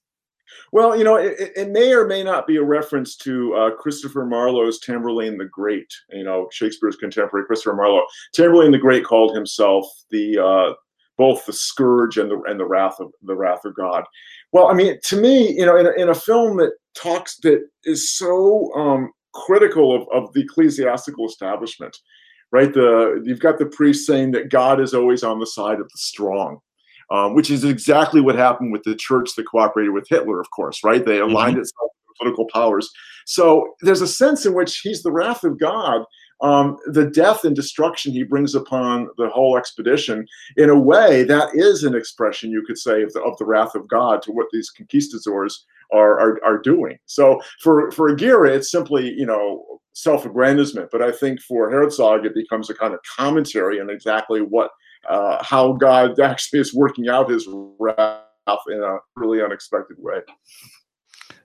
Well, 0.72 0.98
you 0.98 1.04
know, 1.04 1.16
it, 1.16 1.52
it, 1.56 1.70
may 1.70 1.92
or 1.92 2.08
may 2.08 2.24
not 2.24 2.48
be 2.48 2.58
a 2.58 2.64
reference 2.64 3.18
to 3.18 3.54
uh, 3.56 3.72
Christopher 3.72 4.26
Marlowe's 4.26 4.80
Tamburlaine 4.80 5.38
the 5.38 5.46
Great. 5.46 5.92
You 6.12 6.24
know, 6.24 6.48
Shakespeare's 6.52 6.96
contemporary 6.96 7.46
Christopher 7.46 7.76
Marlowe. 7.76 8.06
Tamburlaine 8.36 8.72
the 8.72 8.78
Great 8.78 9.04
called 9.04 9.36
himself 9.36 9.86
the 10.12 10.38
uh, 10.38 10.74
both 11.18 11.46
the 11.46 11.54
scourge 11.54 12.18
and 12.18 12.30
the 12.30 12.42
and 12.48 12.60
the 12.60 12.66
wrath 12.66 13.00
of 13.00 13.12
the 13.24 13.36
wrath 13.36 13.66
of 13.66 13.76
God. 13.76 14.04
Well, 14.52 14.68
I 14.68 14.74
mean, 14.74 14.98
to 15.06 15.20
me, 15.20 15.52
you 15.52 15.66
know, 15.66 15.78
in 15.78 15.88
a, 15.88 15.92
in 15.92 16.10
a 16.10 16.16
film 16.16 16.58
that 16.58 16.74
talks 16.94 17.38
that 17.38 17.68
is 17.84 18.12
so 18.12 18.74
um, 18.76 19.12
critical 19.34 19.96
of, 19.96 20.08
of 20.14 20.34
the 20.34 20.42
ecclesiastical 20.42 21.26
establishment, 21.26 21.98
right? 22.52 22.74
The 22.74 23.22
you've 23.26 23.40
got 23.40 23.58
the 23.58 23.66
priest 23.66 24.06
saying 24.06 24.32
that 24.32 24.50
God 24.50 24.80
is 24.80 24.94
always 24.94 25.24
on 25.24 25.40
the 25.40 25.48
side 25.48 25.80
of 25.80 25.90
the 25.90 25.98
strong 25.98 26.60
um, 27.12 27.36
which 27.36 27.52
is 27.52 27.66
exactly 27.66 28.22
what 28.22 28.36
happened 28.36 28.72
with 28.72 28.84
the 28.84 28.96
church 28.96 29.36
that 29.36 29.44
cooperated 29.44 29.94
with 29.94 30.08
Hitler, 30.08 30.40
of 30.40 30.50
course, 30.52 30.82
right? 30.84 31.06
They 31.06 31.20
aligned 31.20 31.56
mm-hmm. 31.56 31.62
itself 31.62 31.92
with 32.08 32.18
political 32.18 32.48
powers. 32.52 32.90
So 33.26 33.76
there's 33.82 34.02
a 34.02 34.08
sense 34.08 34.46
in 34.46 34.54
which 34.54 34.80
he's 34.80 35.04
the 35.04 35.12
wrath 35.12 35.44
of 35.44 35.60
God. 35.60 36.06
Um, 36.40 36.78
the 36.88 37.06
death 37.06 37.44
and 37.44 37.56
destruction 37.56 38.14
he 38.14 38.24
brings 38.24 38.56
upon 38.56 39.10
the 39.18 39.30
whole 39.30 39.58
expedition, 39.58 40.26
in 40.58 40.70
a 40.70 40.80
way, 40.80 41.24
that 41.26 41.50
is 41.54 41.84
an 41.84 41.96
expression, 41.96 42.50
you 42.50 42.64
could 42.66 42.80
say, 42.80 43.04
of 43.04 43.14
the, 43.14 43.22
of 43.22 43.38
the 43.38 43.46
wrath 43.46 43.76
of 43.76 43.88
God 43.88 44.24
to 44.24 44.32
what 44.32 44.48
these 44.52 44.72
conquistadors 44.72 45.66
are, 45.92 46.20
are, 46.20 46.40
are 46.46 46.58
doing. 46.58 46.98
So 47.06 47.42
for, 47.62 47.92
for 47.92 48.10
Aguirre, 48.10 48.56
it's 48.56 48.72
simply, 48.72 49.14
you 49.18 49.26
know, 49.26 49.66
self-aggrandizement. 49.94 50.90
But 50.92 51.02
I 51.02 51.12
think 51.12 51.42
for 51.42 51.70
Herzog, 51.70 52.26
it 52.26 52.34
becomes 52.34 52.70
a 52.70 52.74
kind 52.74 52.94
of 52.94 53.00
commentary 53.18 53.80
on 53.80 53.90
exactly 53.90 54.42
what 54.42 54.72
uh, 55.10 55.44
how 55.44 55.74
God 55.74 56.20
actually 56.24 56.60
is 56.60 56.74
working 56.74 57.10
out 57.10 57.30
his 57.30 57.48
wrath 57.80 58.22
in 58.68 58.82
a 58.82 58.98
really 59.16 59.42
unexpected 59.42 59.98
way. 60.00 60.20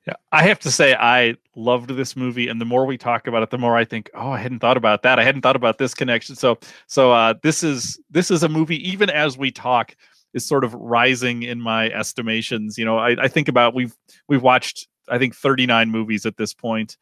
Yeah, 0.06 0.14
I 0.30 0.44
have 0.44 0.60
to 0.60 0.70
say 0.70 0.94
I 0.94 1.36
loved 1.56 1.90
this 1.90 2.14
movie, 2.14 2.46
and 2.46 2.60
the 2.60 2.64
more 2.64 2.86
we 2.86 2.96
talk 2.96 3.26
about 3.26 3.42
it, 3.42 3.50
the 3.50 3.58
more 3.58 3.76
I 3.76 3.84
think, 3.84 4.08
oh, 4.14 4.30
I 4.30 4.38
hadn't 4.38 4.60
thought 4.60 4.76
about 4.76 5.02
that. 5.02 5.18
I 5.18 5.24
hadn't 5.24 5.42
thought 5.42 5.56
about 5.56 5.78
this 5.78 5.94
connection. 5.94 6.36
So, 6.36 6.58
so 6.86 7.10
uh, 7.10 7.34
this 7.42 7.64
is 7.64 7.98
this 8.08 8.30
is 8.30 8.44
a 8.44 8.48
movie. 8.48 8.88
Even 8.88 9.10
as 9.10 9.36
we 9.36 9.50
talk, 9.50 9.96
is 10.36 10.46
sort 10.46 10.62
of 10.62 10.74
rising 10.74 11.42
in 11.42 11.60
my 11.60 11.90
estimations. 11.90 12.78
You 12.78 12.84
know, 12.84 12.98
I, 12.98 13.16
I 13.18 13.28
think 13.28 13.48
about 13.48 13.74
we've 13.74 13.96
we've 14.28 14.42
watched 14.42 14.86
I 15.08 15.18
think 15.18 15.34
39 15.34 15.90
movies 15.90 16.26
at 16.26 16.36
this 16.36 16.54
point, 16.54 16.96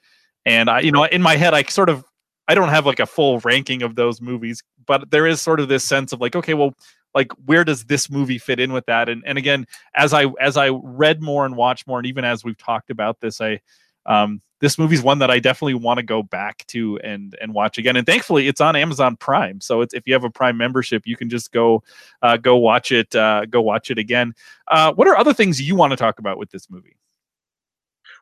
and 0.46 0.70
I, 0.70 0.80
you 0.80 0.92
know, 0.92 1.04
in 1.04 1.20
my 1.20 1.36
head, 1.36 1.52
I 1.52 1.64
sort 1.64 1.88
of 1.90 2.04
I 2.48 2.54
don't 2.54 2.68
have 2.68 2.86
like 2.86 3.00
a 3.00 3.06
full 3.06 3.40
ranking 3.40 3.82
of 3.82 3.96
those 3.96 4.20
movies, 4.20 4.62
but 4.86 5.10
there 5.10 5.26
is 5.26 5.42
sort 5.42 5.60
of 5.60 5.68
this 5.68 5.84
sense 5.84 6.12
of 6.12 6.20
like, 6.20 6.36
okay, 6.36 6.54
well, 6.54 6.74
like 7.14 7.32
where 7.44 7.64
does 7.64 7.84
this 7.84 8.10
movie 8.10 8.38
fit 8.38 8.60
in 8.60 8.72
with 8.72 8.86
that? 8.86 9.08
And 9.08 9.22
and 9.26 9.36
again, 9.36 9.66
as 9.94 10.14
I 10.14 10.26
as 10.40 10.56
I 10.56 10.68
read 10.68 11.20
more 11.22 11.44
and 11.44 11.56
watched 11.56 11.86
more, 11.86 11.98
and 11.98 12.06
even 12.06 12.24
as 12.24 12.44
we've 12.44 12.58
talked 12.58 12.90
about 12.90 13.20
this, 13.20 13.40
I 13.40 13.60
um 14.06 14.40
this 14.60 14.78
movie's 14.78 15.02
one 15.02 15.18
that 15.18 15.30
I 15.30 15.40
definitely 15.40 15.74
want 15.74 15.98
to 15.98 16.02
go 16.02 16.22
back 16.22 16.66
to 16.68 16.98
and 17.00 17.36
and 17.40 17.52
watch 17.52 17.76
again. 17.76 17.96
And 17.96 18.06
thankfully, 18.06 18.48
it's 18.48 18.60
on 18.60 18.76
Amazon 18.76 19.16
Prime, 19.16 19.60
so 19.60 19.82
if 19.82 20.06
you 20.06 20.14
have 20.14 20.24
a 20.24 20.30
Prime 20.30 20.56
membership, 20.56 21.02
you 21.04 21.16
can 21.16 21.28
just 21.28 21.52
go 21.52 21.82
uh, 22.22 22.36
go 22.36 22.56
watch 22.56 22.90
it 22.90 23.14
uh, 23.14 23.44
go 23.46 23.60
watch 23.60 23.90
it 23.90 23.98
again. 23.98 24.34
Uh, 24.68 24.92
what 24.94 25.06
are 25.06 25.16
other 25.16 25.34
things 25.34 25.60
you 25.60 25.74
want 25.74 25.90
to 25.90 25.96
talk 25.96 26.18
about 26.18 26.38
with 26.38 26.50
this 26.50 26.70
movie? 26.70 26.96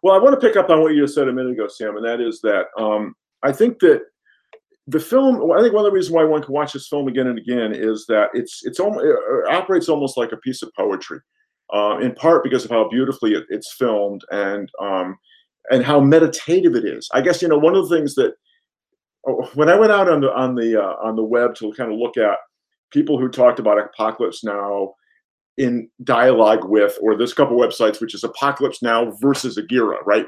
Well, 0.03 0.15
I 0.15 0.19
want 0.19 0.39
to 0.39 0.47
pick 0.47 0.57
up 0.57 0.69
on 0.69 0.83
what 0.83 0.95
you 0.95 1.07
said 1.07 1.29
a 1.29 1.33
minute 1.33 1.53
ago, 1.53 1.69
Sam, 1.69 1.97
and 1.97 2.05
that 2.05 2.21
is 2.21 2.41
that 2.41 2.67
um, 2.77 3.15
I 3.45 3.53
think 3.53 3.79
that 3.81 4.03
the 4.89 4.99
film 4.99 5.53
i 5.53 5.63
think 5.63 5.73
one 5.73 5.85
of 5.85 5.93
the 5.93 5.95
reasons 5.95 6.13
why 6.13 6.25
one 6.25 6.43
can 6.43 6.53
watch 6.53 6.73
this 6.73 6.89
film 6.89 7.07
again 7.07 7.29
and 7.29 7.39
again 7.39 7.73
is 7.73 8.05
that 8.07 8.31
it's 8.35 8.63
it's 8.65 8.81
it 8.81 9.47
operates 9.49 9.89
almost 9.89 10.17
like 10.17 10.33
a 10.33 10.37
piece 10.39 10.61
of 10.61 10.75
poetry 10.75 11.21
uh, 11.73 11.99
in 11.99 12.13
part 12.15 12.43
because 12.43 12.65
of 12.65 12.71
how 12.71 12.89
beautifully 12.89 13.33
it, 13.33 13.45
it's 13.49 13.75
filmed 13.75 14.23
and 14.33 14.69
um, 14.81 15.17
and 15.71 15.85
how 15.85 16.01
meditative 16.01 16.75
it 16.75 16.85
is 16.85 17.09
i 17.15 17.21
guess 17.21 17.43
you 17.43 17.49
know 17.49 17.59
one 17.59 17.75
of 17.75 17.89
the 17.89 17.95
things 17.95 18.15
that 18.15 18.35
oh, 19.27 19.49
when 19.55 19.69
i 19.69 19.75
went 19.75 19.93
out 19.93 20.09
on 20.09 20.21
the 20.21 20.33
on 20.33 20.55
the 20.55 20.81
uh, 20.81 20.97
on 21.03 21.17
the 21.17 21.23
web 21.23 21.55
to 21.55 21.73
kind 21.73 21.93
of 21.93 21.99
look 21.99 22.17
at 22.17 22.39
people 22.91 23.19
who 23.19 23.29
talked 23.29 23.59
about 23.59 23.79
apocalypse 23.79 24.45
now 24.45 24.93
in 25.59 25.89
dialogue 26.05 26.65
with 26.65 26.99
or 27.03 27.17
there's 27.17 27.33
a 27.33 27.37
couple 27.37 27.59
websites 27.59 28.01
which 28.01 28.15
is 28.15 28.25
apocalypse 28.25 28.83
now 28.83 29.11
versus 29.21 29.59
aguirre 29.59 29.99
right 30.05 30.27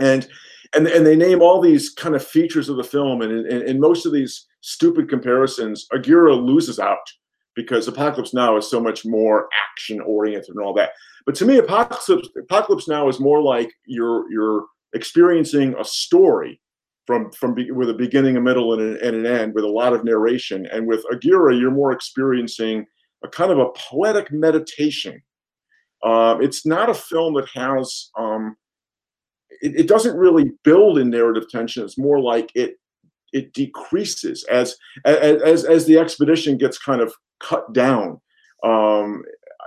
and 0.00 0.28
and 0.74 0.86
and 0.88 1.06
they 1.06 1.16
name 1.16 1.40
all 1.40 1.60
these 1.60 1.90
kind 1.90 2.14
of 2.14 2.26
features 2.26 2.68
of 2.68 2.76
the 2.76 2.84
film, 2.84 3.22
and 3.22 3.46
in, 3.46 3.62
in 3.62 3.80
most 3.80 4.06
of 4.06 4.12
these 4.12 4.46
stupid 4.60 5.08
comparisons, 5.08 5.86
Aguirre 5.92 6.34
loses 6.34 6.78
out 6.78 7.06
because 7.54 7.86
Apocalypse 7.86 8.34
Now 8.34 8.56
is 8.56 8.68
so 8.68 8.80
much 8.80 9.04
more 9.04 9.48
action 9.70 10.00
oriented 10.00 10.50
and 10.50 10.64
all 10.64 10.74
that. 10.74 10.90
But 11.26 11.34
to 11.36 11.44
me, 11.44 11.58
Apocalypse 11.58 12.28
Apocalypse 12.36 12.88
Now 12.88 13.08
is 13.08 13.20
more 13.20 13.42
like 13.42 13.72
you're 13.86 14.30
you're 14.30 14.66
experiencing 14.94 15.74
a 15.78 15.84
story 15.84 16.60
from 17.06 17.30
from 17.32 17.54
be, 17.54 17.70
with 17.70 17.90
a 17.90 17.94
beginning, 17.94 18.36
a 18.36 18.40
middle, 18.40 18.72
and 18.74 18.82
an, 18.82 18.98
and 19.02 19.16
an 19.16 19.26
end 19.26 19.54
with 19.54 19.64
a 19.64 19.68
lot 19.68 19.92
of 19.92 20.04
narration. 20.04 20.66
And 20.66 20.86
with 20.86 21.04
Aguirre, 21.12 21.56
you're 21.56 21.70
more 21.70 21.92
experiencing 21.92 22.86
a 23.22 23.28
kind 23.28 23.50
of 23.50 23.58
a 23.58 23.70
poetic 23.76 24.30
meditation. 24.32 25.20
Uh, 26.02 26.36
it's 26.40 26.66
not 26.66 26.90
a 26.90 26.94
film 26.94 27.34
that 27.34 27.48
has 27.54 28.10
um, 28.18 28.56
it, 29.62 29.80
it, 29.80 29.88
doesn't 29.88 30.16
really 30.16 30.52
build 30.62 30.98
in 30.98 31.08
narrative 31.08 31.48
tension. 31.48 31.82
It's 31.84 31.96
more 31.96 32.20
like 32.20 32.50
it 32.54 32.76
it 33.32 33.52
decreases 33.54 34.44
as 34.44 34.76
as 35.04 35.64
as 35.64 35.86
the 35.86 35.98
expedition 35.98 36.58
gets 36.58 36.78
kind 36.78 37.00
of 37.00 37.14
cut 37.40 37.72
down. 37.72 38.20
Um, 38.64 39.22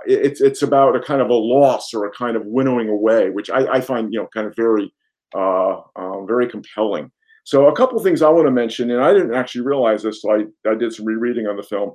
it's 0.08 0.40
it's 0.40 0.62
about 0.62 0.96
a 0.96 1.00
kind 1.00 1.20
of 1.20 1.28
a 1.28 1.34
loss 1.34 1.92
or 1.92 2.06
a 2.06 2.10
kind 2.10 2.36
of 2.36 2.46
winnowing 2.46 2.88
away, 2.88 3.30
which 3.30 3.50
I, 3.50 3.74
I 3.74 3.80
find 3.80 4.12
you 4.12 4.20
know 4.20 4.28
kind 4.34 4.46
of 4.46 4.56
very 4.56 4.92
uh, 5.34 5.80
uh, 5.96 6.24
very 6.24 6.48
compelling. 6.48 7.10
So 7.44 7.66
a 7.66 7.74
couple 7.74 7.98
things 8.00 8.20
I 8.20 8.28
want 8.28 8.46
to 8.46 8.50
mention, 8.50 8.90
and 8.90 9.02
I 9.02 9.12
didn't 9.12 9.34
actually 9.34 9.62
realize 9.62 10.02
this, 10.02 10.20
so 10.20 10.32
I, 10.32 10.44
I 10.70 10.74
did 10.74 10.92
some 10.92 11.06
rereading 11.06 11.46
on 11.46 11.56
the 11.56 11.62
film. 11.62 11.92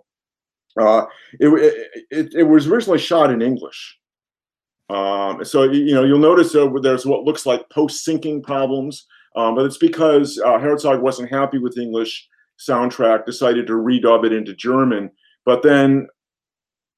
Uh, 0.79 1.05
it, 1.39 1.99
it, 2.09 2.33
it, 2.33 2.43
was 2.43 2.65
originally 2.65 2.97
shot 2.97 3.29
in 3.29 3.43
English. 3.43 3.99
Um, 4.89 5.45
so, 5.45 5.63
you 5.63 5.93
know, 5.93 6.03
you'll 6.03 6.17
notice 6.17 6.55
uh, 6.55 6.67
there's 6.81 7.05
what 7.05 7.23
looks 7.23 7.45
like 7.45 7.69
post-syncing 7.69 8.41
problems, 8.41 9.05
um, 9.35 9.53
but 9.53 9.65
it's 9.65 9.77
because 9.77 10.41
uh, 10.43 10.57
Herzog 10.57 11.01
wasn't 11.01 11.29
happy 11.29 11.59
with 11.59 11.77
English 11.77 12.27
soundtrack, 12.59 13.27
decided 13.27 13.67
to 13.67 13.73
redub 13.73 14.25
it 14.25 14.33
into 14.33 14.55
German, 14.55 15.11
but 15.45 15.61
then 15.61 16.07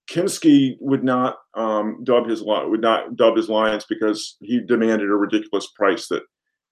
Kinski 0.09 0.77
would 0.79 1.03
not 1.03 1.37
um, 1.55 2.03
dub 2.03 2.27
his 2.27 2.43
would 2.43 2.81
not 2.81 3.15
dub 3.15 3.35
his 3.35 3.49
lines 3.49 3.85
because 3.87 4.37
he 4.41 4.59
demanded 4.59 5.09
a 5.09 5.15
ridiculous 5.15 5.67
price 5.75 6.07
that 6.09 6.23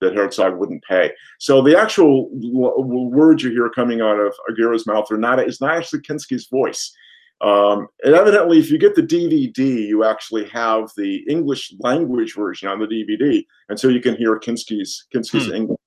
that 0.01 0.15
Herzog 0.15 0.57
wouldn't 0.57 0.84
pay. 0.84 1.11
So 1.39 1.61
the 1.61 1.79
actual 1.79 2.29
words 2.31 3.41
you 3.41 3.51
hear 3.51 3.69
coming 3.69 4.01
out 4.01 4.19
of 4.19 4.34
Aguirre's 4.49 4.86
mouth 4.86 5.09
are 5.11 5.17
not 5.17 5.39
is 5.47 5.61
not 5.61 5.77
actually 5.77 6.01
Kinski's 6.01 6.47
voice. 6.47 6.93
Um, 7.41 7.88
and 8.03 8.13
evidently, 8.13 8.59
if 8.59 8.69
you 8.69 8.77
get 8.77 8.95
the 8.95 9.01
DVD, 9.01 9.88
you 9.88 10.05
actually 10.05 10.47
have 10.49 10.91
the 10.95 11.23
English 11.29 11.73
language 11.79 12.36
version 12.36 12.69
on 12.69 12.79
the 12.79 12.86
DVD, 12.86 13.43
and 13.67 13.79
so 13.79 13.89
you 13.89 13.99
can 13.99 14.15
hear 14.15 14.39
Kinski's 14.39 15.05
Kinski's 15.13 15.47
hmm. 15.47 15.55
English. 15.55 15.79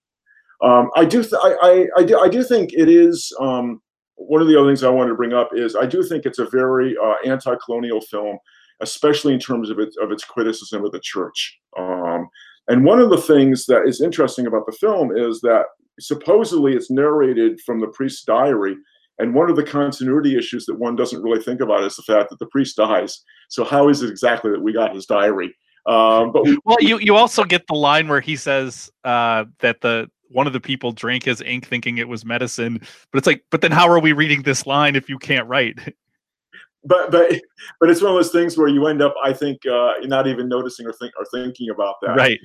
Um, 0.62 0.90
I 0.96 1.04
do, 1.04 1.22
th- 1.22 1.34
I, 1.34 1.56
I, 1.62 1.86
I, 1.98 2.02
do, 2.02 2.18
I 2.18 2.28
do 2.28 2.42
think 2.42 2.72
it 2.72 2.88
is. 2.88 3.30
Um, 3.38 3.82
one 4.16 4.42
of 4.42 4.48
the 4.48 4.58
other 4.58 4.68
things 4.68 4.82
I 4.82 4.90
wanted 4.90 5.10
to 5.10 5.16
bring 5.16 5.32
up 5.32 5.50
is 5.54 5.76
I 5.76 5.86
do 5.86 6.02
think 6.02 6.26
it's 6.26 6.38
a 6.38 6.46
very 6.46 6.96
uh, 6.96 7.14
anti-colonial 7.24 8.00
film, 8.00 8.38
especially 8.80 9.32
in 9.32 9.40
terms 9.40 9.70
of 9.70 9.78
its 9.78 9.96
of 9.96 10.10
its 10.10 10.24
criticism 10.24 10.84
of 10.84 10.92
the 10.92 11.00
church. 11.00 11.58
Um, 11.78 12.28
and 12.68 12.84
one 12.84 13.00
of 13.00 13.10
the 13.10 13.20
things 13.20 13.66
that 13.66 13.86
is 13.86 14.00
interesting 14.00 14.46
about 14.46 14.66
the 14.66 14.72
film 14.72 15.16
is 15.16 15.40
that 15.42 15.66
supposedly 16.00 16.74
it's 16.74 16.90
narrated 16.90 17.60
from 17.60 17.80
the 17.80 17.88
priest's 17.88 18.24
diary. 18.24 18.76
And 19.18 19.34
one 19.34 19.48
of 19.48 19.56
the 19.56 19.62
continuity 19.62 20.36
issues 20.36 20.66
that 20.66 20.78
one 20.78 20.94
doesn't 20.94 21.22
really 21.22 21.42
think 21.42 21.60
about 21.60 21.84
is 21.84 21.96
the 21.96 22.02
fact 22.02 22.28
that 22.30 22.38
the 22.38 22.46
priest 22.46 22.76
dies. 22.76 23.22
So 23.48 23.64
how 23.64 23.88
is 23.88 24.02
it 24.02 24.10
exactly 24.10 24.50
that 24.50 24.60
we 24.60 24.72
got 24.72 24.94
his 24.94 25.06
diary? 25.06 25.54
Um, 25.86 26.32
but 26.32 26.44
we, 26.44 26.58
well, 26.64 26.76
you 26.80 26.98
you 26.98 27.16
also 27.16 27.44
get 27.44 27.66
the 27.68 27.74
line 27.74 28.08
where 28.08 28.20
he 28.20 28.34
says 28.36 28.90
uh, 29.04 29.44
that 29.60 29.80
the 29.80 30.10
one 30.28 30.46
of 30.46 30.52
the 30.52 30.60
people 30.60 30.92
drank 30.92 31.24
his 31.24 31.40
ink 31.42 31.66
thinking 31.66 31.98
it 31.98 32.08
was 32.08 32.24
medicine, 32.24 32.78
but 33.10 33.18
it's 33.18 33.26
like, 33.26 33.44
but 33.50 33.60
then 33.60 33.72
how 33.72 33.88
are 33.88 33.98
we 33.98 34.12
reading 34.12 34.42
this 34.42 34.66
line 34.66 34.96
if 34.96 35.08
you 35.08 35.18
can't 35.18 35.48
write? 35.48 35.78
but 36.84 37.10
but 37.10 37.30
but 37.80 37.90
it's 37.90 38.02
one 38.02 38.12
of 38.12 38.16
those 38.16 38.32
things 38.32 38.56
where 38.56 38.68
you 38.68 38.86
end 38.86 39.02
up, 39.02 39.14
I 39.22 39.32
think, 39.32 39.64
uh, 39.66 39.92
not 40.02 40.26
even 40.26 40.48
noticing 40.48 40.86
or 40.86 40.92
think 40.92 41.12
or 41.18 41.26
thinking 41.32 41.70
about 41.70 41.96
that. 42.02 42.16
Right. 42.16 42.40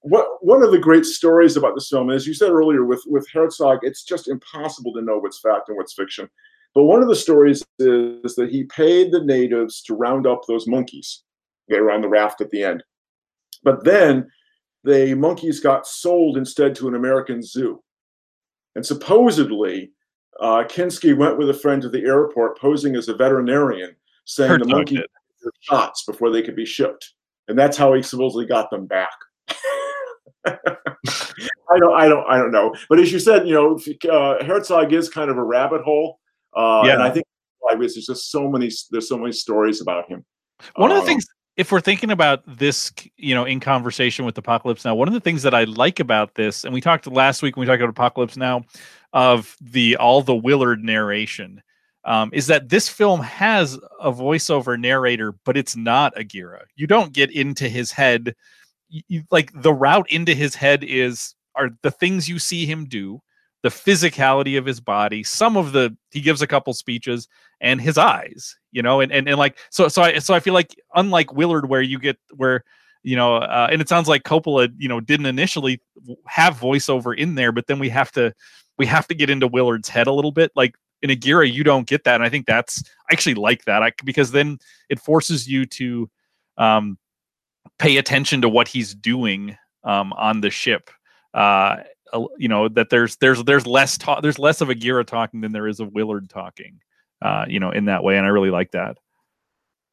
what 0.00 0.44
one 0.44 0.62
of 0.62 0.70
the 0.70 0.78
great 0.78 1.04
stories 1.04 1.56
about 1.56 1.74
this 1.74 1.88
film, 1.88 2.10
as 2.10 2.26
you 2.26 2.34
said 2.34 2.50
earlier, 2.50 2.84
with 2.84 3.02
with 3.06 3.28
Herzog, 3.32 3.80
it's 3.82 4.04
just 4.04 4.28
impossible 4.28 4.92
to 4.94 5.02
know 5.02 5.18
what's 5.18 5.40
fact 5.40 5.68
and 5.68 5.76
what's 5.76 5.94
fiction. 5.94 6.28
But 6.74 6.84
one 6.84 7.02
of 7.02 7.08
the 7.08 7.16
stories 7.16 7.64
is 7.78 8.34
that 8.34 8.50
he 8.50 8.64
paid 8.64 9.10
the 9.10 9.24
natives 9.24 9.82
to 9.84 9.94
round 9.94 10.26
up 10.26 10.42
those 10.46 10.66
monkeys. 10.66 11.22
They 11.68 11.80
were 11.80 11.90
on 11.90 12.02
the 12.02 12.08
raft 12.08 12.40
at 12.40 12.50
the 12.50 12.62
end. 12.62 12.84
But 13.64 13.84
then 13.84 14.30
the 14.88 15.14
monkeys 15.14 15.60
got 15.60 15.86
sold 15.86 16.36
instead 16.36 16.74
to 16.76 16.88
an 16.88 16.94
American 16.94 17.42
zoo. 17.42 17.82
And 18.74 18.84
supposedly, 18.84 19.90
uh, 20.40 20.64
Kinski 20.64 21.16
went 21.16 21.36
with 21.36 21.50
a 21.50 21.54
friend 21.54 21.82
to 21.82 21.88
the 21.88 22.04
airport 22.04 22.58
posing 22.58 22.96
as 22.96 23.08
a 23.08 23.14
veterinarian, 23.14 23.94
saying 24.24 24.50
Heard 24.50 24.62
the 24.62 24.68
monkeys 24.68 25.00
were 25.44 25.52
shots 25.60 26.04
before 26.04 26.30
they 26.30 26.42
could 26.42 26.56
be 26.56 26.64
shipped. 26.64 27.12
And 27.48 27.58
that's 27.58 27.76
how 27.76 27.92
he 27.94 28.02
supposedly 28.02 28.46
got 28.46 28.70
them 28.70 28.86
back. 28.86 29.12
I 30.46 31.78
don't, 31.78 31.94
I 31.94 32.08
don't, 32.08 32.24
I 32.28 32.38
don't 32.38 32.52
know. 32.52 32.74
But 32.88 32.98
as 32.98 33.12
you 33.12 33.18
said, 33.18 33.46
you 33.46 33.54
know, 33.54 33.78
uh, 34.10 34.44
Herzog 34.44 34.92
is 34.92 35.10
kind 35.10 35.30
of 35.30 35.36
a 35.36 35.44
rabbit 35.44 35.82
hole, 35.82 36.18
uh, 36.56 36.82
yeah. 36.84 36.94
and 36.94 37.02
I 37.02 37.10
think 37.10 37.26
like 37.62 37.78
there's 37.78 37.94
just 37.94 38.30
so 38.30 38.48
many, 38.48 38.70
there's 38.90 39.08
so 39.08 39.18
many 39.18 39.32
stories 39.32 39.82
about 39.82 40.08
him. 40.08 40.24
One 40.76 40.90
of 40.90 40.96
the 40.96 41.02
um, 41.02 41.06
things 41.06 41.26
if 41.58 41.72
we're 41.72 41.80
thinking 41.80 42.12
about 42.12 42.40
this, 42.46 42.92
you 43.16 43.34
know, 43.34 43.44
in 43.44 43.58
conversation 43.58 44.24
with 44.24 44.38
Apocalypse 44.38 44.84
Now, 44.84 44.94
one 44.94 45.08
of 45.08 45.14
the 45.14 45.20
things 45.20 45.42
that 45.42 45.54
I 45.54 45.64
like 45.64 45.98
about 45.98 46.36
this, 46.36 46.64
and 46.64 46.72
we 46.72 46.80
talked 46.80 47.08
last 47.08 47.42
week 47.42 47.56
when 47.56 47.62
we 47.62 47.66
talked 47.66 47.82
about 47.82 47.90
Apocalypse 47.90 48.36
Now, 48.36 48.62
of 49.12 49.56
the 49.60 49.96
all 49.96 50.22
the 50.22 50.36
Willard 50.36 50.84
narration, 50.84 51.60
um, 52.04 52.30
is 52.32 52.46
that 52.46 52.68
this 52.68 52.88
film 52.88 53.20
has 53.20 53.76
a 54.00 54.12
voiceover 54.12 54.78
narrator, 54.78 55.34
but 55.44 55.56
it's 55.56 55.74
not 55.74 56.16
Aguirre. 56.16 56.64
You 56.76 56.86
don't 56.86 57.12
get 57.12 57.32
into 57.32 57.68
his 57.68 57.90
head. 57.90 58.36
You, 58.88 59.24
like 59.32 59.50
the 59.52 59.74
route 59.74 60.08
into 60.10 60.34
his 60.34 60.54
head 60.54 60.84
is 60.84 61.34
are 61.56 61.70
the 61.82 61.90
things 61.90 62.28
you 62.28 62.38
see 62.38 62.66
him 62.66 62.84
do, 62.84 63.20
the 63.64 63.68
physicality 63.68 64.56
of 64.56 64.64
his 64.64 64.78
body, 64.78 65.24
some 65.24 65.56
of 65.56 65.72
the 65.72 65.96
he 66.12 66.20
gives 66.20 66.40
a 66.40 66.46
couple 66.46 66.72
speeches, 66.72 67.26
and 67.60 67.80
his 67.80 67.98
eyes 67.98 68.56
you 68.72 68.82
know 68.82 69.00
and, 69.00 69.12
and 69.12 69.28
and 69.28 69.38
like 69.38 69.58
so 69.70 69.88
so 69.88 70.02
i 70.02 70.18
so 70.18 70.34
i 70.34 70.40
feel 70.40 70.54
like 70.54 70.74
unlike 70.94 71.32
willard 71.32 71.68
where 71.68 71.82
you 71.82 71.98
get 71.98 72.18
where 72.36 72.64
you 73.02 73.16
know 73.16 73.36
uh, 73.36 73.68
and 73.70 73.80
it 73.80 73.88
sounds 73.88 74.08
like 74.08 74.24
coppola 74.24 74.72
you 74.76 74.88
know 74.88 75.00
didn't 75.00 75.26
initially 75.26 75.80
have 76.26 76.56
voiceover 76.58 77.16
in 77.16 77.34
there 77.34 77.52
but 77.52 77.66
then 77.66 77.78
we 77.78 77.88
have 77.88 78.12
to 78.12 78.32
we 78.78 78.86
have 78.86 79.06
to 79.08 79.14
get 79.14 79.30
into 79.30 79.46
willard's 79.46 79.88
head 79.88 80.06
a 80.06 80.12
little 80.12 80.32
bit. 80.32 80.52
Like 80.54 80.74
in 81.02 81.10
aguirre 81.10 81.44
you 81.44 81.62
don't 81.62 81.86
get 81.86 82.04
that 82.04 82.16
and 82.16 82.24
i 82.24 82.28
think 82.28 82.46
that's 82.46 82.82
i 83.08 83.12
actually 83.12 83.34
like 83.34 83.64
that 83.66 83.82
I, 83.82 83.92
because 84.04 84.32
then 84.32 84.58
it 84.88 84.98
forces 84.98 85.46
you 85.46 85.64
to 85.66 86.10
um 86.56 86.98
pay 87.78 87.98
attention 87.98 88.40
to 88.42 88.48
what 88.48 88.66
he's 88.66 88.94
doing 88.94 89.56
um 89.84 90.12
on 90.14 90.40
the 90.40 90.50
ship. 90.50 90.90
Uh 91.34 91.76
you 92.36 92.48
know 92.48 92.68
that 92.68 92.90
there's 92.90 93.16
there's 93.16 93.44
there's 93.44 93.66
less 93.66 93.98
talk 93.98 94.22
there's 94.22 94.38
less 94.38 94.60
of 94.60 94.70
aguirre 94.70 95.04
talking 95.04 95.40
than 95.40 95.52
there 95.52 95.68
is 95.68 95.78
of 95.78 95.92
willard 95.92 96.28
talking 96.28 96.80
uh, 97.22 97.44
you 97.48 97.60
know, 97.60 97.70
in 97.70 97.86
that 97.86 98.02
way. 98.02 98.16
And 98.16 98.26
I 98.26 98.30
really 98.30 98.50
like 98.50 98.72
that. 98.72 98.96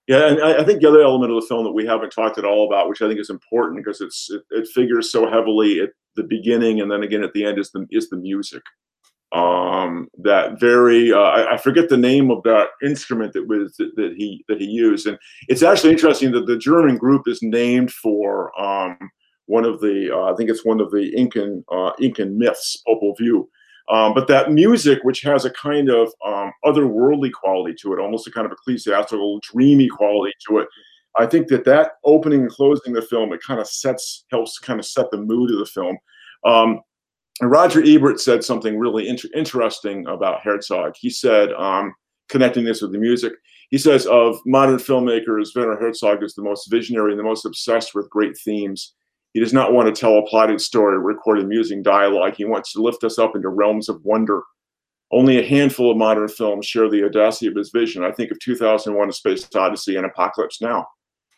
Yeah, 0.08 0.28
and 0.28 0.40
I, 0.40 0.64
think 0.64 0.82
the 0.82 0.90
other 0.90 1.02
element 1.02 1.32
of 1.32 1.42
the 1.42 1.48
film 1.48 1.64
that 1.64 1.72
we 1.72 1.84
haven't 1.86 2.12
talked 2.12 2.38
at 2.38 2.46
all 2.46 2.68
about, 2.68 2.88
which 2.88 3.02
I 3.02 3.08
think 3.08 3.20
is 3.20 3.32
important 3.32 3.84
because 3.84 4.02
it's 4.02 4.30
it, 4.30 4.44
it 4.52 4.68
figures 4.68 5.12
so 5.12 5.28
heavily 5.28 5.80
at 5.80 5.90
the 6.16 6.22
beginning 6.22 6.80
and 6.80 6.92
then 6.92 7.02
again 7.02 7.24
at 7.24 7.34
the 7.34 7.44
end, 7.44 7.58
is 7.58 7.72
the 7.72 7.88
is 7.90 8.10
the 8.10 8.18
music. 8.18 8.62
Um, 9.32 10.08
that 10.20 10.60
very 10.60 11.12
uh, 11.12 11.18
I, 11.18 11.56
I, 11.56 11.58
forget 11.58 11.90
the 11.90 11.98
name 11.98 12.30
of 12.30 12.44
that 12.44 12.68
instrument 12.84 13.34
that 13.34 13.48
was 13.48 13.76
that, 13.78 13.92
that, 13.96 14.14
he 14.16 14.46
that 14.48 14.62
he 14.62 14.68
used, 14.68 15.08
and 15.08 15.18
it's 15.48 15.64
actually 15.64 15.92
interesting 15.92 16.32
that 16.34 16.46
the 16.46 16.58
German 16.58 16.98
group 16.98 17.28
is 17.28 17.42
named 17.42 17.92
for 17.92 18.58
um, 18.62 18.98
one 19.48 19.66
of 19.66 19.82
the 19.82 20.12
uh, 20.14 20.32
I 20.32 20.36
think 20.36 20.52
it's 20.52 20.64
one 20.64 20.80
of 20.80 20.92
the 20.92 21.12
Incan 21.18 21.66
uh, 21.72 21.92
Incan 22.00 22.38
myths, 22.38 22.82
Popol 22.88 23.16
Vuh. 23.20 23.46
Um, 23.90 24.14
but 24.14 24.28
that 24.28 24.52
music, 24.52 25.00
which 25.04 25.22
has 25.22 25.46
a 25.46 25.52
kind 25.52 25.90
of 25.90 26.12
um, 26.26 26.52
otherworldly 26.66 27.32
quality 27.32 27.76
to 27.82 27.94
it, 27.94 28.00
almost 28.00 28.28
a 28.28 28.32
kind 28.32 28.46
of 28.46 28.52
ecclesiastical, 28.52 29.40
dreamy 29.44 29.88
quality 29.88 30.34
to 30.48 30.60
it, 30.60 30.68
I 31.18 31.26
think 31.26 31.48
that 31.50 31.66
that 31.66 31.92
opening 32.04 32.42
and 32.42 32.50
closing 32.50 32.94
the 32.94 33.02
film, 33.02 33.32
it 33.32 33.42
kind 33.42 33.60
of 33.60 33.68
sets, 33.68 34.26
helps 34.32 34.60
kind 34.60 34.80
of 34.80 34.86
set 34.86 35.12
the 35.12 35.18
mood 35.18 35.52
of 35.52 35.60
the 35.60 35.66
film. 35.66 35.98
Um, 36.44 36.82
Roger 37.42 37.84
Ebert 37.86 38.20
said 38.20 38.44
something 38.44 38.78
really 38.78 39.08
inter- 39.08 39.30
interesting 39.36 40.08
about 40.08 40.42
Herzog. 40.42 40.96
He 41.00 41.10
said, 41.10 41.54
um, 41.54 41.94
connecting 42.28 42.66
this 42.66 42.82
with 42.82 42.92
the 42.92 42.98
music, 42.98 43.34
he 43.70 43.78
says, 43.78 44.06
of 44.08 44.38
modern 44.46 44.78
filmmakers, 44.78 45.56
Werner 45.56 45.78
Herzog 45.78 46.24
is 46.24 46.34
the 46.34 46.44
most 46.44 46.70
visionary 46.72 47.12
and 47.12 47.20
the 47.20 47.24
most 47.24 47.46
obsessed 47.46 47.94
with 47.94 48.10
great 48.10 48.38
themes 48.38 48.94
he 49.36 49.42
does 49.42 49.52
not 49.52 49.74
want 49.74 49.94
to 49.94 50.00
tell 50.00 50.18
a 50.18 50.26
plotted 50.26 50.62
story, 50.62 50.98
record 50.98 51.40
amusing 51.40 51.84
dialogue. 51.84 52.36
He 52.38 52.46
wants 52.46 52.72
to 52.72 52.82
lift 52.82 53.04
us 53.04 53.20
up 53.20 53.36
into 53.36 53.50
realms 53.50 53.90
of 53.90 54.00
wonder. 54.06 54.44
Only 55.12 55.38
a 55.38 55.46
handful 55.46 55.92
of 55.92 55.98
modern 55.98 56.30
films 56.30 56.66
share 56.66 56.90
the 56.90 57.04
audacity 57.04 57.48
of 57.48 57.56
his 57.58 57.70
vision. 57.70 58.06
I 58.06 58.14
think 58.14 58.32
of 58.32 58.40
2001 58.40 59.10
A 59.10 59.12
Space 59.12 59.46
Odyssey 59.54 59.98
and 59.98 60.06
Apocalypse 60.06 60.62
Now. 60.62 60.88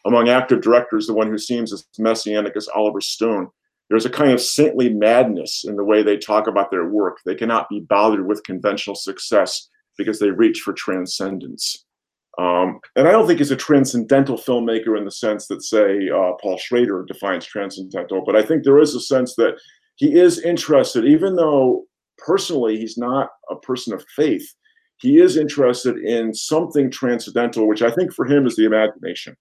Among 0.06 0.30
active 0.30 0.62
directors, 0.62 1.08
the 1.08 1.16
one 1.16 1.28
who 1.28 1.40
seems 1.40 1.74
as 1.74 1.88
messianic 1.98 2.56
as 2.56 2.68
Oliver 2.68 3.02
Stone. 3.02 3.48
There's 3.90 4.06
a 4.06 4.12
kind 4.12 4.32
of 4.32 4.42
saintly 4.42 4.94
madness 4.94 5.66
in 5.68 5.76
the 5.76 5.84
way 5.84 6.04
they 6.04 6.18
talk 6.18 6.46
about 6.46 6.70
their 6.70 6.88
work. 6.88 7.18
They 7.26 7.34
cannot 7.34 7.68
be 7.68 7.80
bothered 7.80 8.28
with 8.28 8.44
conventional 8.44 8.96
success 8.96 9.70
because 9.98 10.20
they 10.20 10.30
reach 10.30 10.60
for 10.60 10.72
transcendence. 10.72 11.84
Um, 12.40 12.80
and 12.96 13.08
I 13.08 13.12
don't 13.12 13.26
think 13.26 13.40
he's 13.40 13.52
a 13.52 13.56
transcendental 13.56 14.38
filmmaker 14.38 14.98
in 14.98 15.06
the 15.06 15.12
sense 15.12 15.48
that, 15.48 15.64
say, 15.64 16.10
uh, 16.10 16.34
Paul 16.42 16.58
Schrader 16.58 17.04
defines 17.08 17.46
transcendental, 17.46 18.24
but 18.24 18.36
I 18.36 18.44
think 18.44 18.64
there 18.64 18.80
is 18.80 18.94
a 18.94 19.00
sense 19.00 19.36
that 19.36 19.56
he 19.96 20.14
is 20.14 20.40
interested, 20.40 21.06
even 21.06 21.36
though 21.36 21.86
personally 22.20 22.78
he's 22.78 22.98
not 22.98 23.30
a 23.50 23.56
person 23.56 23.94
of 23.94 24.06
faith, 24.16 24.54
he 24.98 25.20
is 25.20 25.38
interested 25.38 25.98
in 25.98 26.34
something 26.34 26.92
transcendental, 26.92 27.68
which 27.68 27.82
I 27.82 27.92
think 27.92 28.14
for 28.14 28.26
him 28.26 28.46
is 28.46 28.56
the 28.56 28.66
imagination. 28.66 29.36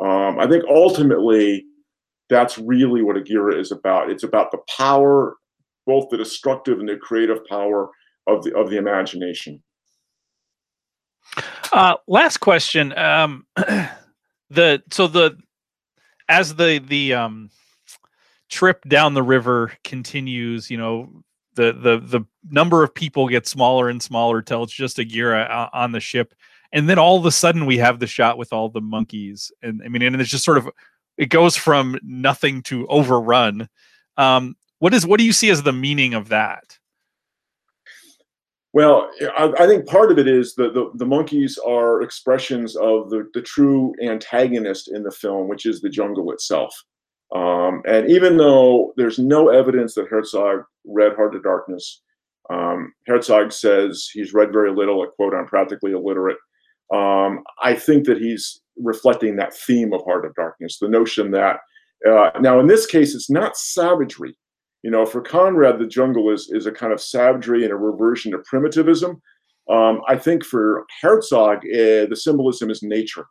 Um, 0.00 0.38
I 0.38 0.48
think 0.48 0.64
ultimately 0.68 1.64
that's 2.28 2.58
really 2.58 3.02
what 3.02 3.16
Aguirre 3.16 3.58
is 3.58 3.72
about. 3.72 4.10
It's 4.10 4.22
about 4.22 4.50
the 4.50 4.60
power, 4.76 5.36
both 5.86 6.08
the 6.10 6.16
destructive 6.16 6.80
and 6.80 6.88
the 6.88 6.96
creative 6.96 7.44
power 7.46 7.90
of 8.26 8.42
the 8.42 8.54
of 8.56 8.70
the 8.70 8.78
imagination. 8.78 9.62
Uh, 11.72 11.96
last 12.06 12.38
question. 12.38 12.96
Um, 12.96 13.46
the 14.50 14.82
so 14.90 15.06
the 15.06 15.38
as 16.28 16.54
the 16.54 16.78
the 16.78 17.14
um, 17.14 17.50
trip 18.50 18.84
down 18.86 19.14
the 19.14 19.22
river 19.22 19.72
continues, 19.82 20.70
you 20.70 20.76
know, 20.76 21.10
the 21.54 21.72
the 21.72 21.98
the 21.98 22.24
number 22.50 22.84
of 22.84 22.94
people 22.94 23.28
gets 23.28 23.50
smaller 23.50 23.88
and 23.88 24.02
smaller 24.02 24.42
till 24.42 24.62
it's 24.62 24.72
just 24.72 24.98
a 24.98 25.02
Aguirre 25.02 25.70
on 25.72 25.92
the 25.92 26.00
ship, 26.00 26.34
and 26.72 26.88
then 26.88 26.98
all 26.98 27.18
of 27.18 27.24
a 27.24 27.32
sudden 27.32 27.64
we 27.64 27.78
have 27.78 27.98
the 27.98 28.06
shot 28.06 28.36
with 28.36 28.52
all 28.52 28.68
the 28.68 28.80
monkeys, 28.82 29.50
and 29.62 29.82
I 29.82 29.88
mean, 29.88 30.02
and 30.02 30.20
it's 30.20 30.30
just 30.30 30.44
sort 30.44 30.58
of 30.58 30.68
it 31.16 31.26
goes 31.26 31.56
from 31.56 31.98
nothing 32.02 32.62
to 32.64 32.86
overrun. 32.88 33.68
Um, 34.18 34.56
what 34.78 34.92
is 34.92 35.06
what 35.06 35.18
do 35.18 35.24
you 35.24 35.32
see 35.32 35.48
as 35.48 35.62
the 35.62 35.72
meaning 35.72 36.12
of 36.12 36.28
that? 36.28 36.78
Well, 38.74 39.10
I, 39.36 39.52
I, 39.58 39.66
think 39.66 39.86
part 39.86 40.10
of 40.10 40.18
it 40.18 40.26
is 40.26 40.54
that 40.54 40.72
the, 40.72 40.90
the 40.94 41.04
monkeys 41.04 41.58
are 41.58 42.00
expressions 42.00 42.74
of 42.74 43.10
the, 43.10 43.28
the 43.34 43.42
true 43.42 43.92
antagonist 44.02 44.90
in 44.90 45.02
the 45.02 45.10
film, 45.10 45.46
which 45.46 45.66
is 45.66 45.80
the 45.80 45.90
jungle 45.90 46.32
itself. 46.32 46.74
Um, 47.34 47.82
and 47.86 48.10
even 48.10 48.36
though 48.36 48.94
there's 48.96 49.18
no 49.18 49.48
evidence 49.48 49.94
that 49.94 50.08
Herzog 50.08 50.62
read 50.86 51.14
Heart 51.16 51.36
of 51.36 51.42
Darkness, 51.42 52.00
um, 52.50 52.92
Herzog 53.06 53.52
says 53.52 54.08
he's 54.12 54.34
read 54.34 54.52
very 54.52 54.72
little. 54.72 55.06
Quote, 55.16 55.34
I'm 55.34 55.46
practically 55.46 55.92
illiterate. 55.92 56.38
Um, 56.92 57.42
I 57.62 57.74
think 57.74 58.06
that 58.06 58.18
he's 58.18 58.60
reflecting 58.76 59.36
that 59.36 59.54
theme 59.54 59.92
of 59.92 60.04
Heart 60.04 60.26
of 60.26 60.34
Darkness, 60.34 60.78
the 60.78 60.88
notion 60.88 61.30
that 61.32 61.60
uh, 62.08 62.30
now 62.40 62.58
in 62.58 62.66
this 62.66 62.86
case 62.86 63.14
it's 63.14 63.30
not 63.30 63.56
savagery. 63.56 64.36
You 64.82 64.90
know, 64.90 65.06
for 65.06 65.20
Conrad, 65.20 65.78
the 65.78 65.86
jungle 65.86 66.30
is 66.30 66.50
is 66.50 66.66
a 66.66 66.72
kind 66.72 66.92
of 66.92 67.00
savagery 67.00 67.62
and 67.64 67.72
a 67.72 67.76
reversion 67.76 68.32
to 68.32 68.38
primitivism. 68.38 69.20
Um, 69.70 70.00
I 70.08 70.16
think 70.16 70.44
for 70.44 70.84
Herzog, 71.00 71.58
uh, 71.58 72.06
the 72.06 72.16
symbolism 72.16 72.70
is 72.70 72.82
nature. 72.82 73.26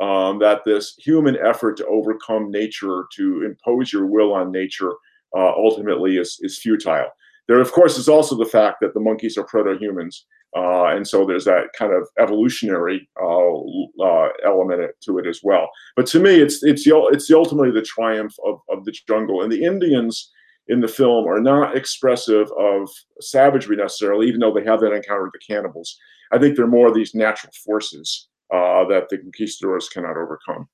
Um, 0.00 0.38
that 0.38 0.62
this 0.64 0.94
human 0.98 1.36
effort 1.36 1.76
to 1.76 1.86
overcome 1.86 2.50
nature, 2.50 3.04
to 3.16 3.44
impose 3.44 3.92
your 3.92 4.06
will 4.06 4.32
on 4.32 4.50
nature, 4.50 4.92
uh, 5.36 5.52
ultimately 5.54 6.16
is, 6.16 6.38
is 6.40 6.58
futile. 6.58 7.08
There, 7.46 7.60
of 7.60 7.70
course, 7.72 7.98
is 7.98 8.08
also 8.08 8.36
the 8.36 8.46
fact 8.46 8.78
that 8.80 8.94
the 8.94 9.00
monkeys 9.00 9.36
are 9.36 9.44
proto 9.44 9.78
humans. 9.78 10.26
Uh, 10.56 10.86
and 10.86 11.06
so 11.06 11.24
there's 11.24 11.44
that 11.44 11.66
kind 11.78 11.92
of 11.92 12.08
evolutionary 12.18 13.08
uh, 13.20 13.58
uh, 14.02 14.28
element 14.44 14.90
to 15.02 15.18
it 15.18 15.26
as 15.26 15.40
well. 15.42 15.68
But 15.94 16.06
to 16.06 16.20
me, 16.20 16.36
it's 16.36 16.62
it's 16.62 16.84
the, 16.84 17.08
it's 17.12 17.28
the 17.28 17.36
ultimately 17.36 17.70
the 17.70 17.82
triumph 17.82 18.34
of, 18.44 18.60
of 18.68 18.84
the 18.84 18.92
jungle. 19.06 19.42
And 19.42 19.52
the 19.52 19.64
Indians 19.64 20.30
in 20.68 20.80
the 20.80 20.88
film 20.88 21.26
are 21.26 21.40
not 21.40 21.76
expressive 21.76 22.50
of 22.58 22.88
savagery 23.20 23.76
necessarily, 23.76 24.28
even 24.28 24.40
though 24.40 24.52
they 24.52 24.64
have 24.64 24.80
that 24.80 24.92
encounter 24.92 25.24
with 25.24 25.32
the 25.32 25.54
cannibals. 25.54 25.96
I 26.30 26.38
think 26.38 26.56
they're 26.56 26.66
more 26.66 26.88
of 26.88 26.94
these 26.94 27.14
natural 27.14 27.52
forces 27.64 28.28
uh, 28.52 28.84
that 28.86 29.08
the 29.08 29.18
conquistadors 29.18 29.88
cannot 29.88 30.16
overcome. 30.16 30.68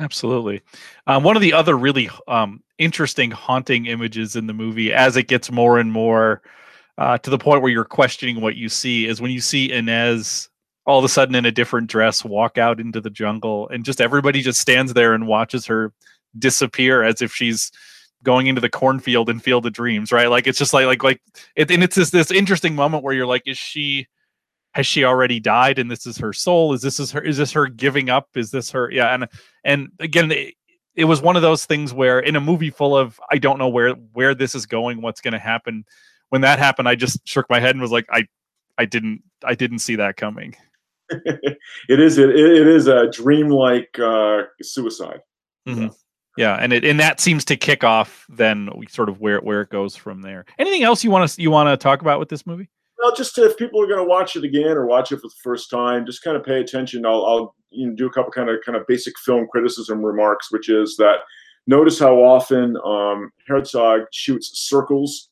Absolutely. 0.00 0.60
Um, 1.06 1.22
one 1.22 1.36
of 1.36 1.42
the 1.42 1.52
other 1.52 1.76
really 1.76 2.10
um, 2.26 2.62
interesting, 2.78 3.30
haunting 3.30 3.86
images 3.86 4.34
in 4.34 4.46
the 4.46 4.52
movie, 4.52 4.92
as 4.92 5.16
it 5.16 5.28
gets 5.28 5.52
more 5.52 5.78
and 5.78 5.92
more 5.92 6.42
uh, 6.98 7.18
to 7.18 7.30
the 7.30 7.38
point 7.38 7.62
where 7.62 7.70
you're 7.70 7.84
questioning 7.84 8.40
what 8.40 8.56
you 8.56 8.68
see 8.68 9.06
is 9.06 9.20
when 9.20 9.30
you 9.30 9.40
see 9.40 9.70
Inez 9.72 10.48
all 10.86 10.98
of 10.98 11.04
a 11.04 11.08
sudden 11.08 11.34
in 11.34 11.46
a 11.46 11.52
different 11.52 11.88
dress 11.88 12.24
walk 12.24 12.58
out 12.58 12.78
into 12.78 13.00
the 13.00 13.10
jungle 13.10 13.68
and 13.70 13.84
just 13.84 14.00
everybody 14.00 14.42
just 14.42 14.60
stands 14.60 14.92
there 14.92 15.14
and 15.14 15.26
watches 15.26 15.64
her 15.66 15.92
disappear 16.38 17.02
as 17.02 17.22
if 17.22 17.32
she's 17.32 17.72
going 18.24 18.48
into 18.48 18.60
the 18.60 18.68
cornfield 18.68 19.28
and 19.28 19.42
field 19.42 19.64
of 19.66 19.72
dreams 19.72 20.10
right 20.10 20.28
like 20.28 20.46
it's 20.46 20.58
just 20.58 20.72
like 20.72 20.86
like 20.86 21.04
like 21.04 21.22
it, 21.54 21.70
and 21.70 21.84
it's 21.84 21.94
this 21.94 22.10
this 22.10 22.30
interesting 22.30 22.74
moment 22.74 23.04
where 23.04 23.14
you're 23.14 23.26
like 23.26 23.42
is 23.46 23.56
she 23.56 24.06
has 24.72 24.86
she 24.86 25.04
already 25.04 25.38
died 25.38 25.78
and 25.78 25.88
this 25.88 26.06
is 26.06 26.18
her 26.18 26.32
soul 26.32 26.72
is 26.72 26.82
this 26.82 26.98
is 26.98 27.12
her 27.12 27.20
is 27.20 27.36
this 27.36 27.52
her 27.52 27.68
giving 27.68 28.10
up 28.10 28.28
is 28.34 28.50
this 28.50 28.72
her 28.72 28.90
yeah 28.90 29.14
and 29.14 29.28
and 29.62 29.88
again 30.00 30.32
it, 30.32 30.54
it 30.96 31.04
was 31.04 31.22
one 31.22 31.36
of 31.36 31.42
those 31.42 31.64
things 31.64 31.92
where 31.92 32.18
in 32.18 32.34
a 32.34 32.40
movie 32.40 32.70
full 32.70 32.96
of 32.96 33.20
i 33.30 33.38
don't 33.38 33.58
know 33.58 33.68
where 33.68 33.90
where 33.90 34.34
this 34.34 34.54
is 34.54 34.66
going 34.66 35.00
what's 35.00 35.20
going 35.20 35.32
to 35.32 35.38
happen 35.38 35.84
when 36.34 36.40
that 36.40 36.58
happened, 36.58 36.88
I 36.88 36.96
just 36.96 37.20
shook 37.28 37.48
my 37.48 37.60
head 37.60 37.76
and 37.76 37.80
was 37.80 37.92
like, 37.92 38.06
I, 38.10 38.26
I 38.76 38.86
didn't, 38.86 39.22
I 39.44 39.54
didn't 39.54 39.78
see 39.78 39.94
that 39.94 40.16
coming. 40.16 40.56
it 41.10 41.60
is, 41.88 42.18
it, 42.18 42.30
it 42.30 42.66
is 42.66 42.88
a 42.88 43.08
dreamlike 43.08 43.96
uh, 44.00 44.42
suicide. 44.60 45.20
Mm-hmm. 45.68 45.88
Yeah, 46.36 46.56
and 46.56 46.72
it 46.72 46.84
and 46.84 46.98
that 47.00 47.20
seems 47.20 47.44
to 47.46 47.56
kick 47.56 47.84
off 47.84 48.26
then 48.28 48.68
sort 48.88 49.08
of 49.08 49.20
where 49.20 49.40
where 49.40 49.62
it 49.62 49.70
goes 49.70 49.94
from 49.96 50.22
there. 50.22 50.44
Anything 50.58 50.82
else 50.82 51.04
you 51.04 51.10
want 51.10 51.30
to 51.30 51.42
you 51.42 51.50
want 51.50 51.68
to 51.68 51.76
talk 51.76 52.00
about 52.00 52.18
with 52.18 52.28
this 52.28 52.46
movie? 52.46 52.68
Well, 52.98 53.14
just 53.14 53.36
if 53.38 53.56
people 53.56 53.82
are 53.82 53.86
going 53.86 53.98
to 53.98 54.08
watch 54.08 54.34
it 54.36 54.44
again 54.44 54.76
or 54.76 54.86
watch 54.86 55.12
it 55.12 55.16
for 55.16 55.28
the 55.28 55.34
first 55.42 55.70
time, 55.70 56.06
just 56.06 56.22
kind 56.22 56.36
of 56.36 56.44
pay 56.44 56.60
attention. 56.60 57.04
I'll, 57.04 57.24
I'll 57.26 57.54
you 57.70 57.88
know, 57.88 57.94
do 57.94 58.06
a 58.06 58.10
couple 58.10 58.32
kind 58.32 58.48
of 58.48 58.56
kind 58.64 58.76
of 58.76 58.86
basic 58.86 59.14
film 59.18 59.46
criticism 59.50 60.04
remarks, 60.04 60.50
which 60.50 60.68
is 60.68 60.96
that 60.96 61.18
notice 61.66 61.98
how 61.98 62.16
often 62.16 62.76
um, 62.84 63.30
Herzog 63.46 64.02
shoots 64.12 64.50
circles 64.54 65.30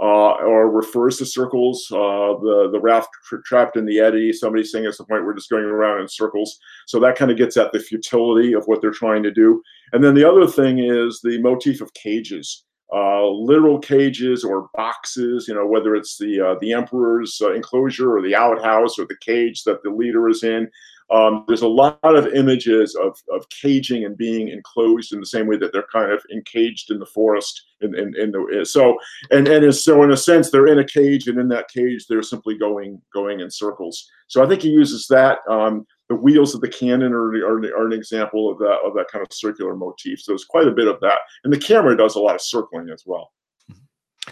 uh, 0.00 0.34
or 0.42 0.70
refers 0.70 1.18
to 1.18 1.26
circles. 1.26 1.86
Uh, 1.90 2.34
the 2.42 2.68
the 2.72 2.80
raft 2.80 3.08
tra- 3.24 3.42
trapped 3.42 3.76
in 3.76 3.84
the 3.84 4.00
eddy. 4.00 4.32
Somebody 4.32 4.64
saying 4.64 4.86
at 4.86 4.96
the 4.98 5.04
point 5.04 5.24
we're 5.24 5.34
just 5.34 5.50
going 5.50 5.64
around 5.64 6.00
in 6.00 6.08
circles. 6.08 6.58
So 6.86 6.98
that 7.00 7.16
kind 7.16 7.30
of 7.30 7.36
gets 7.36 7.56
at 7.56 7.72
the 7.72 7.80
futility 7.80 8.54
of 8.54 8.64
what 8.66 8.80
they're 8.80 8.90
trying 8.90 9.22
to 9.22 9.30
do. 9.30 9.62
And 9.92 10.02
then 10.02 10.14
the 10.14 10.28
other 10.28 10.46
thing 10.46 10.78
is 10.80 11.20
the 11.22 11.40
motif 11.40 11.80
of 11.80 11.94
cages. 11.94 12.64
Uh, 12.94 13.26
literal 13.26 13.78
cages 13.78 14.44
or 14.44 14.68
boxes, 14.74 15.48
you 15.48 15.54
know, 15.54 15.66
whether 15.66 15.96
it's 15.96 16.18
the 16.18 16.40
uh, 16.40 16.54
the 16.60 16.72
emperor's 16.72 17.40
uh, 17.40 17.52
enclosure 17.52 18.16
or 18.16 18.22
the 18.22 18.34
outhouse 18.34 18.98
or 18.98 19.06
the 19.06 19.16
cage 19.20 19.64
that 19.64 19.82
the 19.82 19.90
leader 19.90 20.28
is 20.28 20.44
in. 20.44 20.68
Um, 21.10 21.44
there's 21.46 21.62
a 21.62 21.68
lot 21.68 21.98
of 22.02 22.28
images 22.28 22.94
of, 22.94 23.18
of 23.32 23.46
caging 23.50 24.04
and 24.04 24.16
being 24.16 24.48
enclosed 24.48 25.12
in 25.12 25.20
the 25.20 25.26
same 25.26 25.46
way 25.46 25.56
that 25.58 25.72
they're 25.72 25.86
kind 25.92 26.10
of 26.10 26.22
encaged 26.32 26.90
in 26.90 26.98
the 26.98 27.06
forest. 27.06 27.66
In, 27.80 27.94
in, 27.98 28.14
in 28.16 28.30
the 28.30 28.64
so 28.64 28.96
and 29.30 29.46
and 29.46 29.74
so 29.74 30.02
in 30.04 30.12
a 30.12 30.16
sense 30.16 30.50
they're 30.50 30.68
in 30.68 30.78
a 30.78 30.86
cage 30.86 31.26
and 31.26 31.38
in 31.38 31.48
that 31.48 31.68
cage 31.68 32.06
they're 32.06 32.22
simply 32.22 32.56
going 32.56 33.02
going 33.12 33.40
in 33.40 33.50
circles. 33.50 34.08
So 34.28 34.42
I 34.42 34.48
think 34.48 34.62
he 34.62 34.70
uses 34.70 35.06
that. 35.08 35.40
Um, 35.50 35.86
the 36.08 36.14
wheels 36.14 36.54
of 36.54 36.60
the 36.60 36.68
cannon 36.68 37.12
are, 37.12 37.30
are, 37.30 37.58
are, 37.58 37.86
an 37.86 37.92
example 37.92 38.50
of 38.50 38.58
that 38.58 38.78
of 38.84 38.94
that 38.94 39.08
kind 39.10 39.22
of 39.22 39.32
circular 39.32 39.74
motif. 39.76 40.20
So 40.20 40.32
there's 40.32 40.44
quite 40.44 40.68
a 40.68 40.72
bit 40.72 40.88
of 40.88 41.00
that, 41.00 41.18
and 41.42 41.52
the 41.52 41.58
camera 41.58 41.96
does 41.96 42.14
a 42.14 42.20
lot 42.20 42.34
of 42.34 42.40
circling 42.40 42.88
as 42.90 43.02
well. 43.04 43.32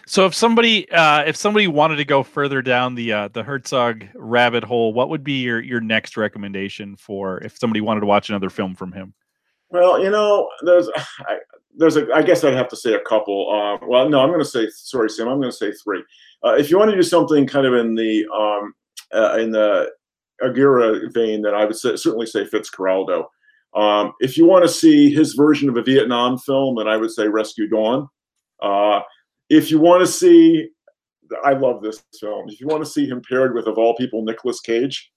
So 0.06 0.26
if 0.26 0.34
somebody 0.34 0.90
uh, 0.90 1.24
if 1.24 1.36
somebody 1.36 1.66
wanted 1.66 1.96
to 1.96 2.04
go 2.04 2.22
further 2.22 2.62
down 2.62 2.94
the 2.94 3.12
uh, 3.12 3.28
the 3.28 3.42
Herzog 3.42 4.06
rabbit 4.14 4.64
hole, 4.64 4.92
what 4.92 5.08
would 5.08 5.22
be 5.22 5.42
your 5.42 5.60
your 5.60 5.80
next 5.80 6.16
recommendation 6.16 6.96
for 6.96 7.38
if 7.38 7.58
somebody 7.58 7.80
wanted 7.80 8.00
to 8.00 8.06
watch 8.06 8.28
another 8.28 8.50
film 8.50 8.74
from 8.74 8.92
him? 8.92 9.14
Well, 9.70 10.02
you 10.02 10.10
know, 10.10 10.48
there's 10.64 10.88
I, 10.96 11.38
there's 11.76 11.96
a 11.96 12.06
I 12.14 12.22
guess 12.22 12.44
I'd 12.44 12.54
have 12.54 12.68
to 12.68 12.76
say 12.76 12.94
a 12.94 13.00
couple. 13.00 13.50
Uh, 13.50 13.86
well, 13.86 14.08
no, 14.08 14.20
I'm 14.20 14.28
going 14.28 14.40
to 14.40 14.44
say 14.44 14.68
sorry, 14.70 15.10
Sam. 15.10 15.28
I'm 15.28 15.38
going 15.38 15.50
to 15.50 15.56
say 15.56 15.72
three. 15.72 16.02
Uh, 16.44 16.54
if 16.54 16.70
you 16.70 16.78
want 16.78 16.90
to 16.90 16.96
do 16.96 17.02
something 17.02 17.46
kind 17.46 17.66
of 17.66 17.74
in 17.74 17.94
the 17.94 18.26
um, 18.34 18.74
uh, 19.14 19.38
in 19.38 19.50
the 19.50 19.90
Aguirre 20.42 21.10
vein, 21.12 21.42
then 21.42 21.54
I 21.54 21.64
would 21.64 21.76
say, 21.76 21.96
certainly 21.96 22.26
say 22.26 22.44
Fitzcarraldo. 22.44 23.26
Um, 23.74 24.12
if 24.20 24.36
you 24.36 24.46
want 24.46 24.64
to 24.64 24.68
see 24.68 25.12
his 25.14 25.34
version 25.34 25.68
of 25.68 25.76
a 25.76 25.82
Vietnam 25.82 26.38
film, 26.38 26.76
then 26.76 26.88
I 26.88 26.96
would 26.96 27.10
say 27.10 27.28
Rescue 27.28 27.68
Dawn. 27.68 28.08
Uh, 28.60 29.00
if 29.52 29.70
you 29.70 29.78
want 29.78 30.00
to 30.00 30.06
see, 30.06 30.68
I 31.44 31.52
love 31.52 31.82
this 31.82 32.02
film. 32.18 32.48
If 32.48 32.58
you 32.58 32.66
want 32.66 32.82
to 32.82 32.90
see 32.90 33.06
him 33.06 33.20
paired 33.28 33.54
with, 33.54 33.66
of 33.66 33.76
all 33.76 33.94
people, 33.94 34.24
Nicolas 34.24 34.60
Cage, 34.60 35.12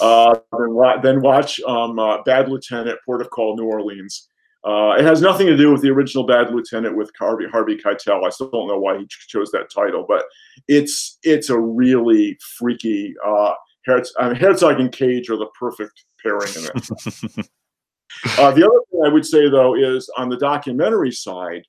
uh, 0.00 0.34
then, 0.58 1.02
then, 1.02 1.22
watch 1.22 1.60
um, 1.60 1.96
uh, 1.98 2.22
Bad 2.24 2.48
Lieutenant, 2.48 2.98
Port 3.06 3.20
of 3.20 3.30
Call, 3.30 3.56
New 3.56 3.66
Orleans. 3.66 4.28
Uh, 4.64 4.96
it 4.98 5.04
has 5.04 5.22
nothing 5.22 5.46
to 5.46 5.56
do 5.56 5.70
with 5.70 5.82
the 5.82 5.90
original 5.90 6.26
Bad 6.26 6.52
Lieutenant 6.52 6.96
with 6.96 7.12
Harvey, 7.16 7.44
Harvey 7.46 7.76
Keitel. 7.76 8.26
I 8.26 8.30
still 8.30 8.50
don't 8.50 8.66
know 8.66 8.78
why 8.78 8.98
he 8.98 9.06
chose 9.28 9.52
that 9.52 9.70
title, 9.72 10.04
but 10.08 10.24
it's 10.66 11.18
it's 11.22 11.50
a 11.50 11.58
really 11.58 12.36
freaky. 12.58 13.14
Uh, 13.24 13.52
Herz, 13.84 14.12
I 14.18 14.30
mean, 14.30 14.36
Herzog 14.36 14.80
and 14.80 14.90
Cage 14.90 15.30
are 15.30 15.36
the 15.36 15.46
perfect 15.58 16.04
pairing 16.20 16.52
in 16.56 16.64
it. 16.64 17.46
uh, 18.40 18.50
the 18.50 18.66
other 18.66 18.80
thing 18.90 19.02
I 19.04 19.08
would 19.08 19.24
say 19.24 19.48
though 19.48 19.76
is 19.76 20.10
on 20.16 20.28
the 20.28 20.38
documentary 20.38 21.12
side, 21.12 21.62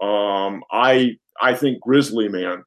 um, 0.00 0.62
I 0.70 1.18
I 1.40 1.54
think 1.54 1.80
Grizzly 1.80 2.28
Man 2.28 2.62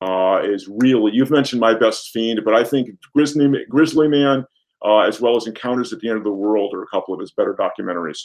uh, 0.00 0.40
is 0.44 0.68
really. 0.68 1.12
You've 1.12 1.30
mentioned 1.30 1.60
My 1.60 1.74
Best 1.74 2.10
Fiend, 2.10 2.40
but 2.44 2.54
I 2.54 2.64
think 2.64 2.90
Grizzly 3.14 3.64
Grizzly 3.68 4.08
Man, 4.08 4.44
uh, 4.84 5.00
as 5.00 5.20
well 5.20 5.36
as 5.36 5.46
Encounters 5.46 5.92
at 5.92 6.00
the 6.00 6.08
End 6.08 6.18
of 6.18 6.24
the 6.24 6.30
World, 6.30 6.74
are 6.74 6.82
a 6.82 6.88
couple 6.88 7.14
of 7.14 7.20
his 7.20 7.32
better 7.32 7.54
documentaries. 7.58 8.18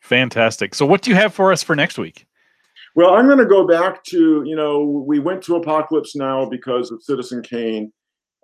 Fantastic. 0.00 0.74
So, 0.74 0.86
what 0.86 1.02
do 1.02 1.10
you 1.10 1.16
have 1.16 1.34
for 1.34 1.52
us 1.52 1.62
for 1.62 1.76
next 1.76 1.98
week? 1.98 2.26
Well, 2.96 3.14
I'm 3.14 3.26
going 3.26 3.38
to 3.38 3.46
go 3.46 3.66
back 3.66 4.02
to 4.04 4.42
you 4.44 4.56
know 4.56 4.84
we 4.84 5.18
went 5.18 5.42
to 5.44 5.56
Apocalypse 5.56 6.16
Now 6.16 6.46
because 6.46 6.90
of 6.90 7.02
Citizen 7.02 7.42
Kane, 7.42 7.92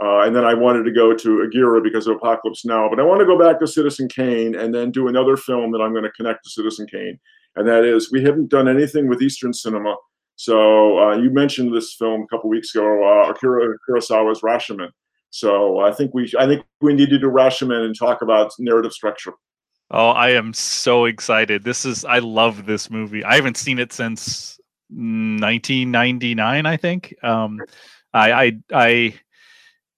Uh, 0.02 0.20
and 0.20 0.36
then 0.36 0.44
I 0.44 0.54
wanted 0.54 0.84
to 0.84 0.92
go 0.92 1.14
to 1.14 1.42
Aguirre 1.42 1.80
because 1.80 2.06
of 2.06 2.16
Apocalypse 2.16 2.64
Now. 2.64 2.88
But 2.88 3.00
I 3.00 3.02
want 3.02 3.20
to 3.20 3.26
go 3.26 3.38
back 3.38 3.58
to 3.60 3.66
Citizen 3.66 4.08
Kane 4.08 4.54
and 4.54 4.74
then 4.74 4.90
do 4.90 5.08
another 5.08 5.36
film 5.36 5.72
that 5.72 5.80
I'm 5.80 5.92
going 5.92 6.04
to 6.04 6.12
connect 6.12 6.44
to 6.44 6.50
Citizen 6.50 6.86
Kane. 6.86 7.18
And 7.56 7.66
that 7.66 7.84
is, 7.84 8.12
we 8.12 8.22
haven't 8.22 8.50
done 8.50 8.68
anything 8.68 9.08
with 9.08 9.22
Eastern 9.22 9.52
cinema. 9.52 9.96
So 10.36 10.98
uh, 10.98 11.16
you 11.16 11.30
mentioned 11.30 11.74
this 11.74 11.94
film 11.94 12.22
a 12.22 12.26
couple 12.26 12.50
weeks 12.50 12.74
ago, 12.74 12.84
uh, 13.02 13.30
Akira 13.30 13.76
Kurosawa's 13.88 14.42
Rashomon. 14.42 14.90
So 15.30 15.80
I 15.80 15.92
think 15.92 16.14
we 16.14 16.32
I 16.38 16.46
think 16.46 16.64
we 16.80 16.94
need 16.94 17.10
to 17.10 17.18
do 17.18 17.26
Rashomon 17.26 17.84
and 17.84 17.98
talk 17.98 18.22
about 18.22 18.52
narrative 18.58 18.92
structure. 18.92 19.32
Oh, 19.90 20.08
I 20.08 20.30
am 20.30 20.52
so 20.52 21.04
excited. 21.04 21.64
This 21.64 21.84
is 21.84 22.04
I 22.04 22.18
love 22.18 22.66
this 22.66 22.90
movie. 22.90 23.24
I 23.24 23.34
haven't 23.34 23.56
seen 23.56 23.78
it 23.78 23.92
since 23.92 24.58
1999, 24.88 26.66
I 26.66 26.76
think. 26.76 27.14
Um 27.22 27.60
I 28.12 28.32
I 28.32 28.52
I 28.72 29.14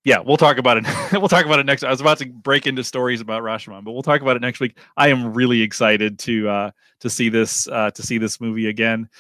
yeah, 0.08 0.20
we'll 0.24 0.38
talk 0.38 0.56
about 0.56 0.78
it. 0.78 0.86
we'll 1.12 1.28
talk 1.28 1.44
about 1.44 1.58
it 1.58 1.66
next. 1.66 1.84
I 1.84 1.90
was 1.90 2.00
about 2.00 2.16
to 2.18 2.26
break 2.26 2.66
into 2.66 2.82
stories 2.82 3.20
about 3.20 3.42
Rashomon, 3.42 3.84
but 3.84 3.92
we'll 3.92 4.02
talk 4.02 4.22
about 4.22 4.36
it 4.36 4.40
next 4.40 4.58
week. 4.58 4.78
I 4.96 5.08
am 5.08 5.34
really 5.34 5.60
excited 5.60 6.18
to 6.20 6.48
uh, 6.48 6.70
to 7.00 7.10
see 7.10 7.28
this 7.28 7.68
uh, 7.68 7.90
to 7.90 8.02
see 8.02 8.16
this 8.16 8.40
movie 8.40 8.68
again. 8.68 9.10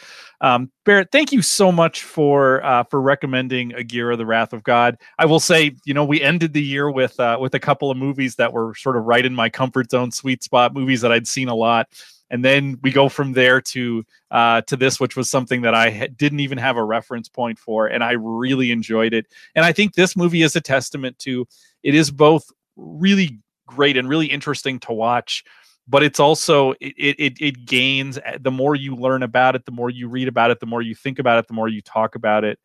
Um, 0.40 0.72
Barrett, 0.86 1.12
thank 1.12 1.30
you 1.30 1.42
so 1.42 1.70
much 1.70 2.04
for 2.04 2.64
uh, 2.64 2.84
for 2.84 3.02
recommending 3.02 3.74
Aguirre, 3.74 4.16
The 4.16 4.24
Wrath 4.24 4.54
of 4.54 4.62
God. 4.62 4.96
I 5.18 5.26
will 5.26 5.40
say, 5.40 5.76
you 5.84 5.92
know, 5.92 6.06
we 6.06 6.22
ended 6.22 6.54
the 6.54 6.62
year 6.62 6.90
with 6.90 7.20
uh, 7.20 7.36
with 7.38 7.54
a 7.54 7.60
couple 7.60 7.90
of 7.90 7.98
movies 7.98 8.36
that 8.36 8.54
were 8.54 8.74
sort 8.74 8.96
of 8.96 9.04
right 9.04 9.26
in 9.26 9.34
my 9.34 9.50
comfort 9.50 9.90
zone, 9.90 10.10
sweet 10.10 10.42
spot 10.42 10.72
movies 10.72 11.02
that 11.02 11.12
I'd 11.12 11.28
seen 11.28 11.48
a 11.48 11.54
lot 11.54 11.88
and 12.30 12.44
then 12.44 12.78
we 12.82 12.90
go 12.90 13.08
from 13.08 13.32
there 13.32 13.60
to 13.60 14.04
uh, 14.30 14.60
to 14.62 14.76
this, 14.76 15.00
which 15.00 15.16
was 15.16 15.30
something 15.30 15.62
that 15.62 15.74
I 15.74 15.90
ha- 15.90 16.08
didn't 16.16 16.40
even 16.40 16.58
have 16.58 16.76
a 16.76 16.84
reference 16.84 17.28
point 17.28 17.58
for, 17.58 17.86
and 17.86 18.04
I 18.04 18.12
really 18.12 18.70
enjoyed 18.70 19.14
it. 19.14 19.26
And 19.54 19.64
I 19.64 19.72
think 19.72 19.94
this 19.94 20.16
movie 20.16 20.42
is 20.42 20.56
a 20.56 20.60
testament 20.60 21.18
to 21.20 21.46
it 21.82 21.94
is 21.94 22.10
both 22.10 22.50
really 22.76 23.38
great 23.66 23.96
and 23.96 24.08
really 24.08 24.26
interesting 24.26 24.78
to 24.80 24.92
watch, 24.92 25.44
but 25.86 26.02
it's 26.02 26.20
also 26.20 26.72
it 26.80 26.94
it 26.98 27.40
it 27.40 27.66
gains 27.66 28.18
eh, 28.24 28.38
the 28.40 28.50
more 28.50 28.74
you 28.74 28.94
learn 28.94 29.22
about 29.22 29.56
it, 29.56 29.64
the 29.64 29.72
more 29.72 29.90
you 29.90 30.08
read 30.08 30.28
about 30.28 30.50
it, 30.50 30.60
the 30.60 30.66
more 30.66 30.82
you 30.82 30.94
think 30.94 31.18
about 31.18 31.38
it, 31.38 31.48
the 31.48 31.54
more 31.54 31.68
you 31.68 31.80
talk 31.80 32.14
about 32.14 32.44
it. 32.44 32.58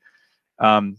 Um, 0.59 0.97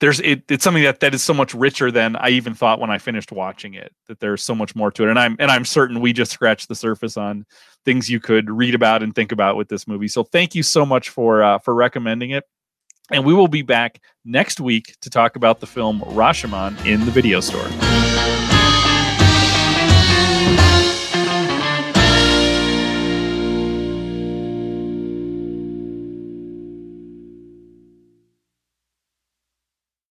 there's 0.00 0.18
it, 0.20 0.42
it's 0.48 0.64
something 0.64 0.82
that 0.82 1.00
that 1.00 1.14
is 1.14 1.22
so 1.22 1.34
much 1.34 1.54
richer 1.54 1.90
than 1.90 2.16
I 2.16 2.30
even 2.30 2.54
thought 2.54 2.80
when 2.80 2.90
I 2.90 2.98
finished 2.98 3.32
watching 3.32 3.74
it. 3.74 3.92
That 4.08 4.18
there's 4.18 4.42
so 4.42 4.54
much 4.54 4.74
more 4.74 4.90
to 4.92 5.04
it, 5.04 5.10
and 5.10 5.18
I'm 5.18 5.36
and 5.38 5.50
I'm 5.50 5.64
certain 5.64 6.00
we 6.00 6.12
just 6.12 6.32
scratched 6.32 6.68
the 6.68 6.74
surface 6.74 7.16
on 7.16 7.44
things 7.84 8.10
you 8.10 8.18
could 8.18 8.50
read 8.50 8.74
about 8.74 9.02
and 9.02 9.14
think 9.14 9.30
about 9.30 9.56
with 9.56 9.68
this 9.68 9.86
movie. 9.86 10.08
So 10.08 10.24
thank 10.24 10.54
you 10.54 10.62
so 10.62 10.86
much 10.86 11.10
for 11.10 11.42
uh, 11.42 11.58
for 11.58 11.74
recommending 11.74 12.30
it, 12.30 12.44
and 13.12 13.24
we 13.24 13.34
will 13.34 13.48
be 13.48 13.62
back 13.62 14.00
next 14.24 14.58
week 14.58 14.96
to 15.02 15.10
talk 15.10 15.36
about 15.36 15.60
the 15.60 15.66
film 15.66 16.00
Rashomon 16.00 16.84
in 16.86 17.04
the 17.04 17.10
video 17.10 17.40
store. 17.40 17.68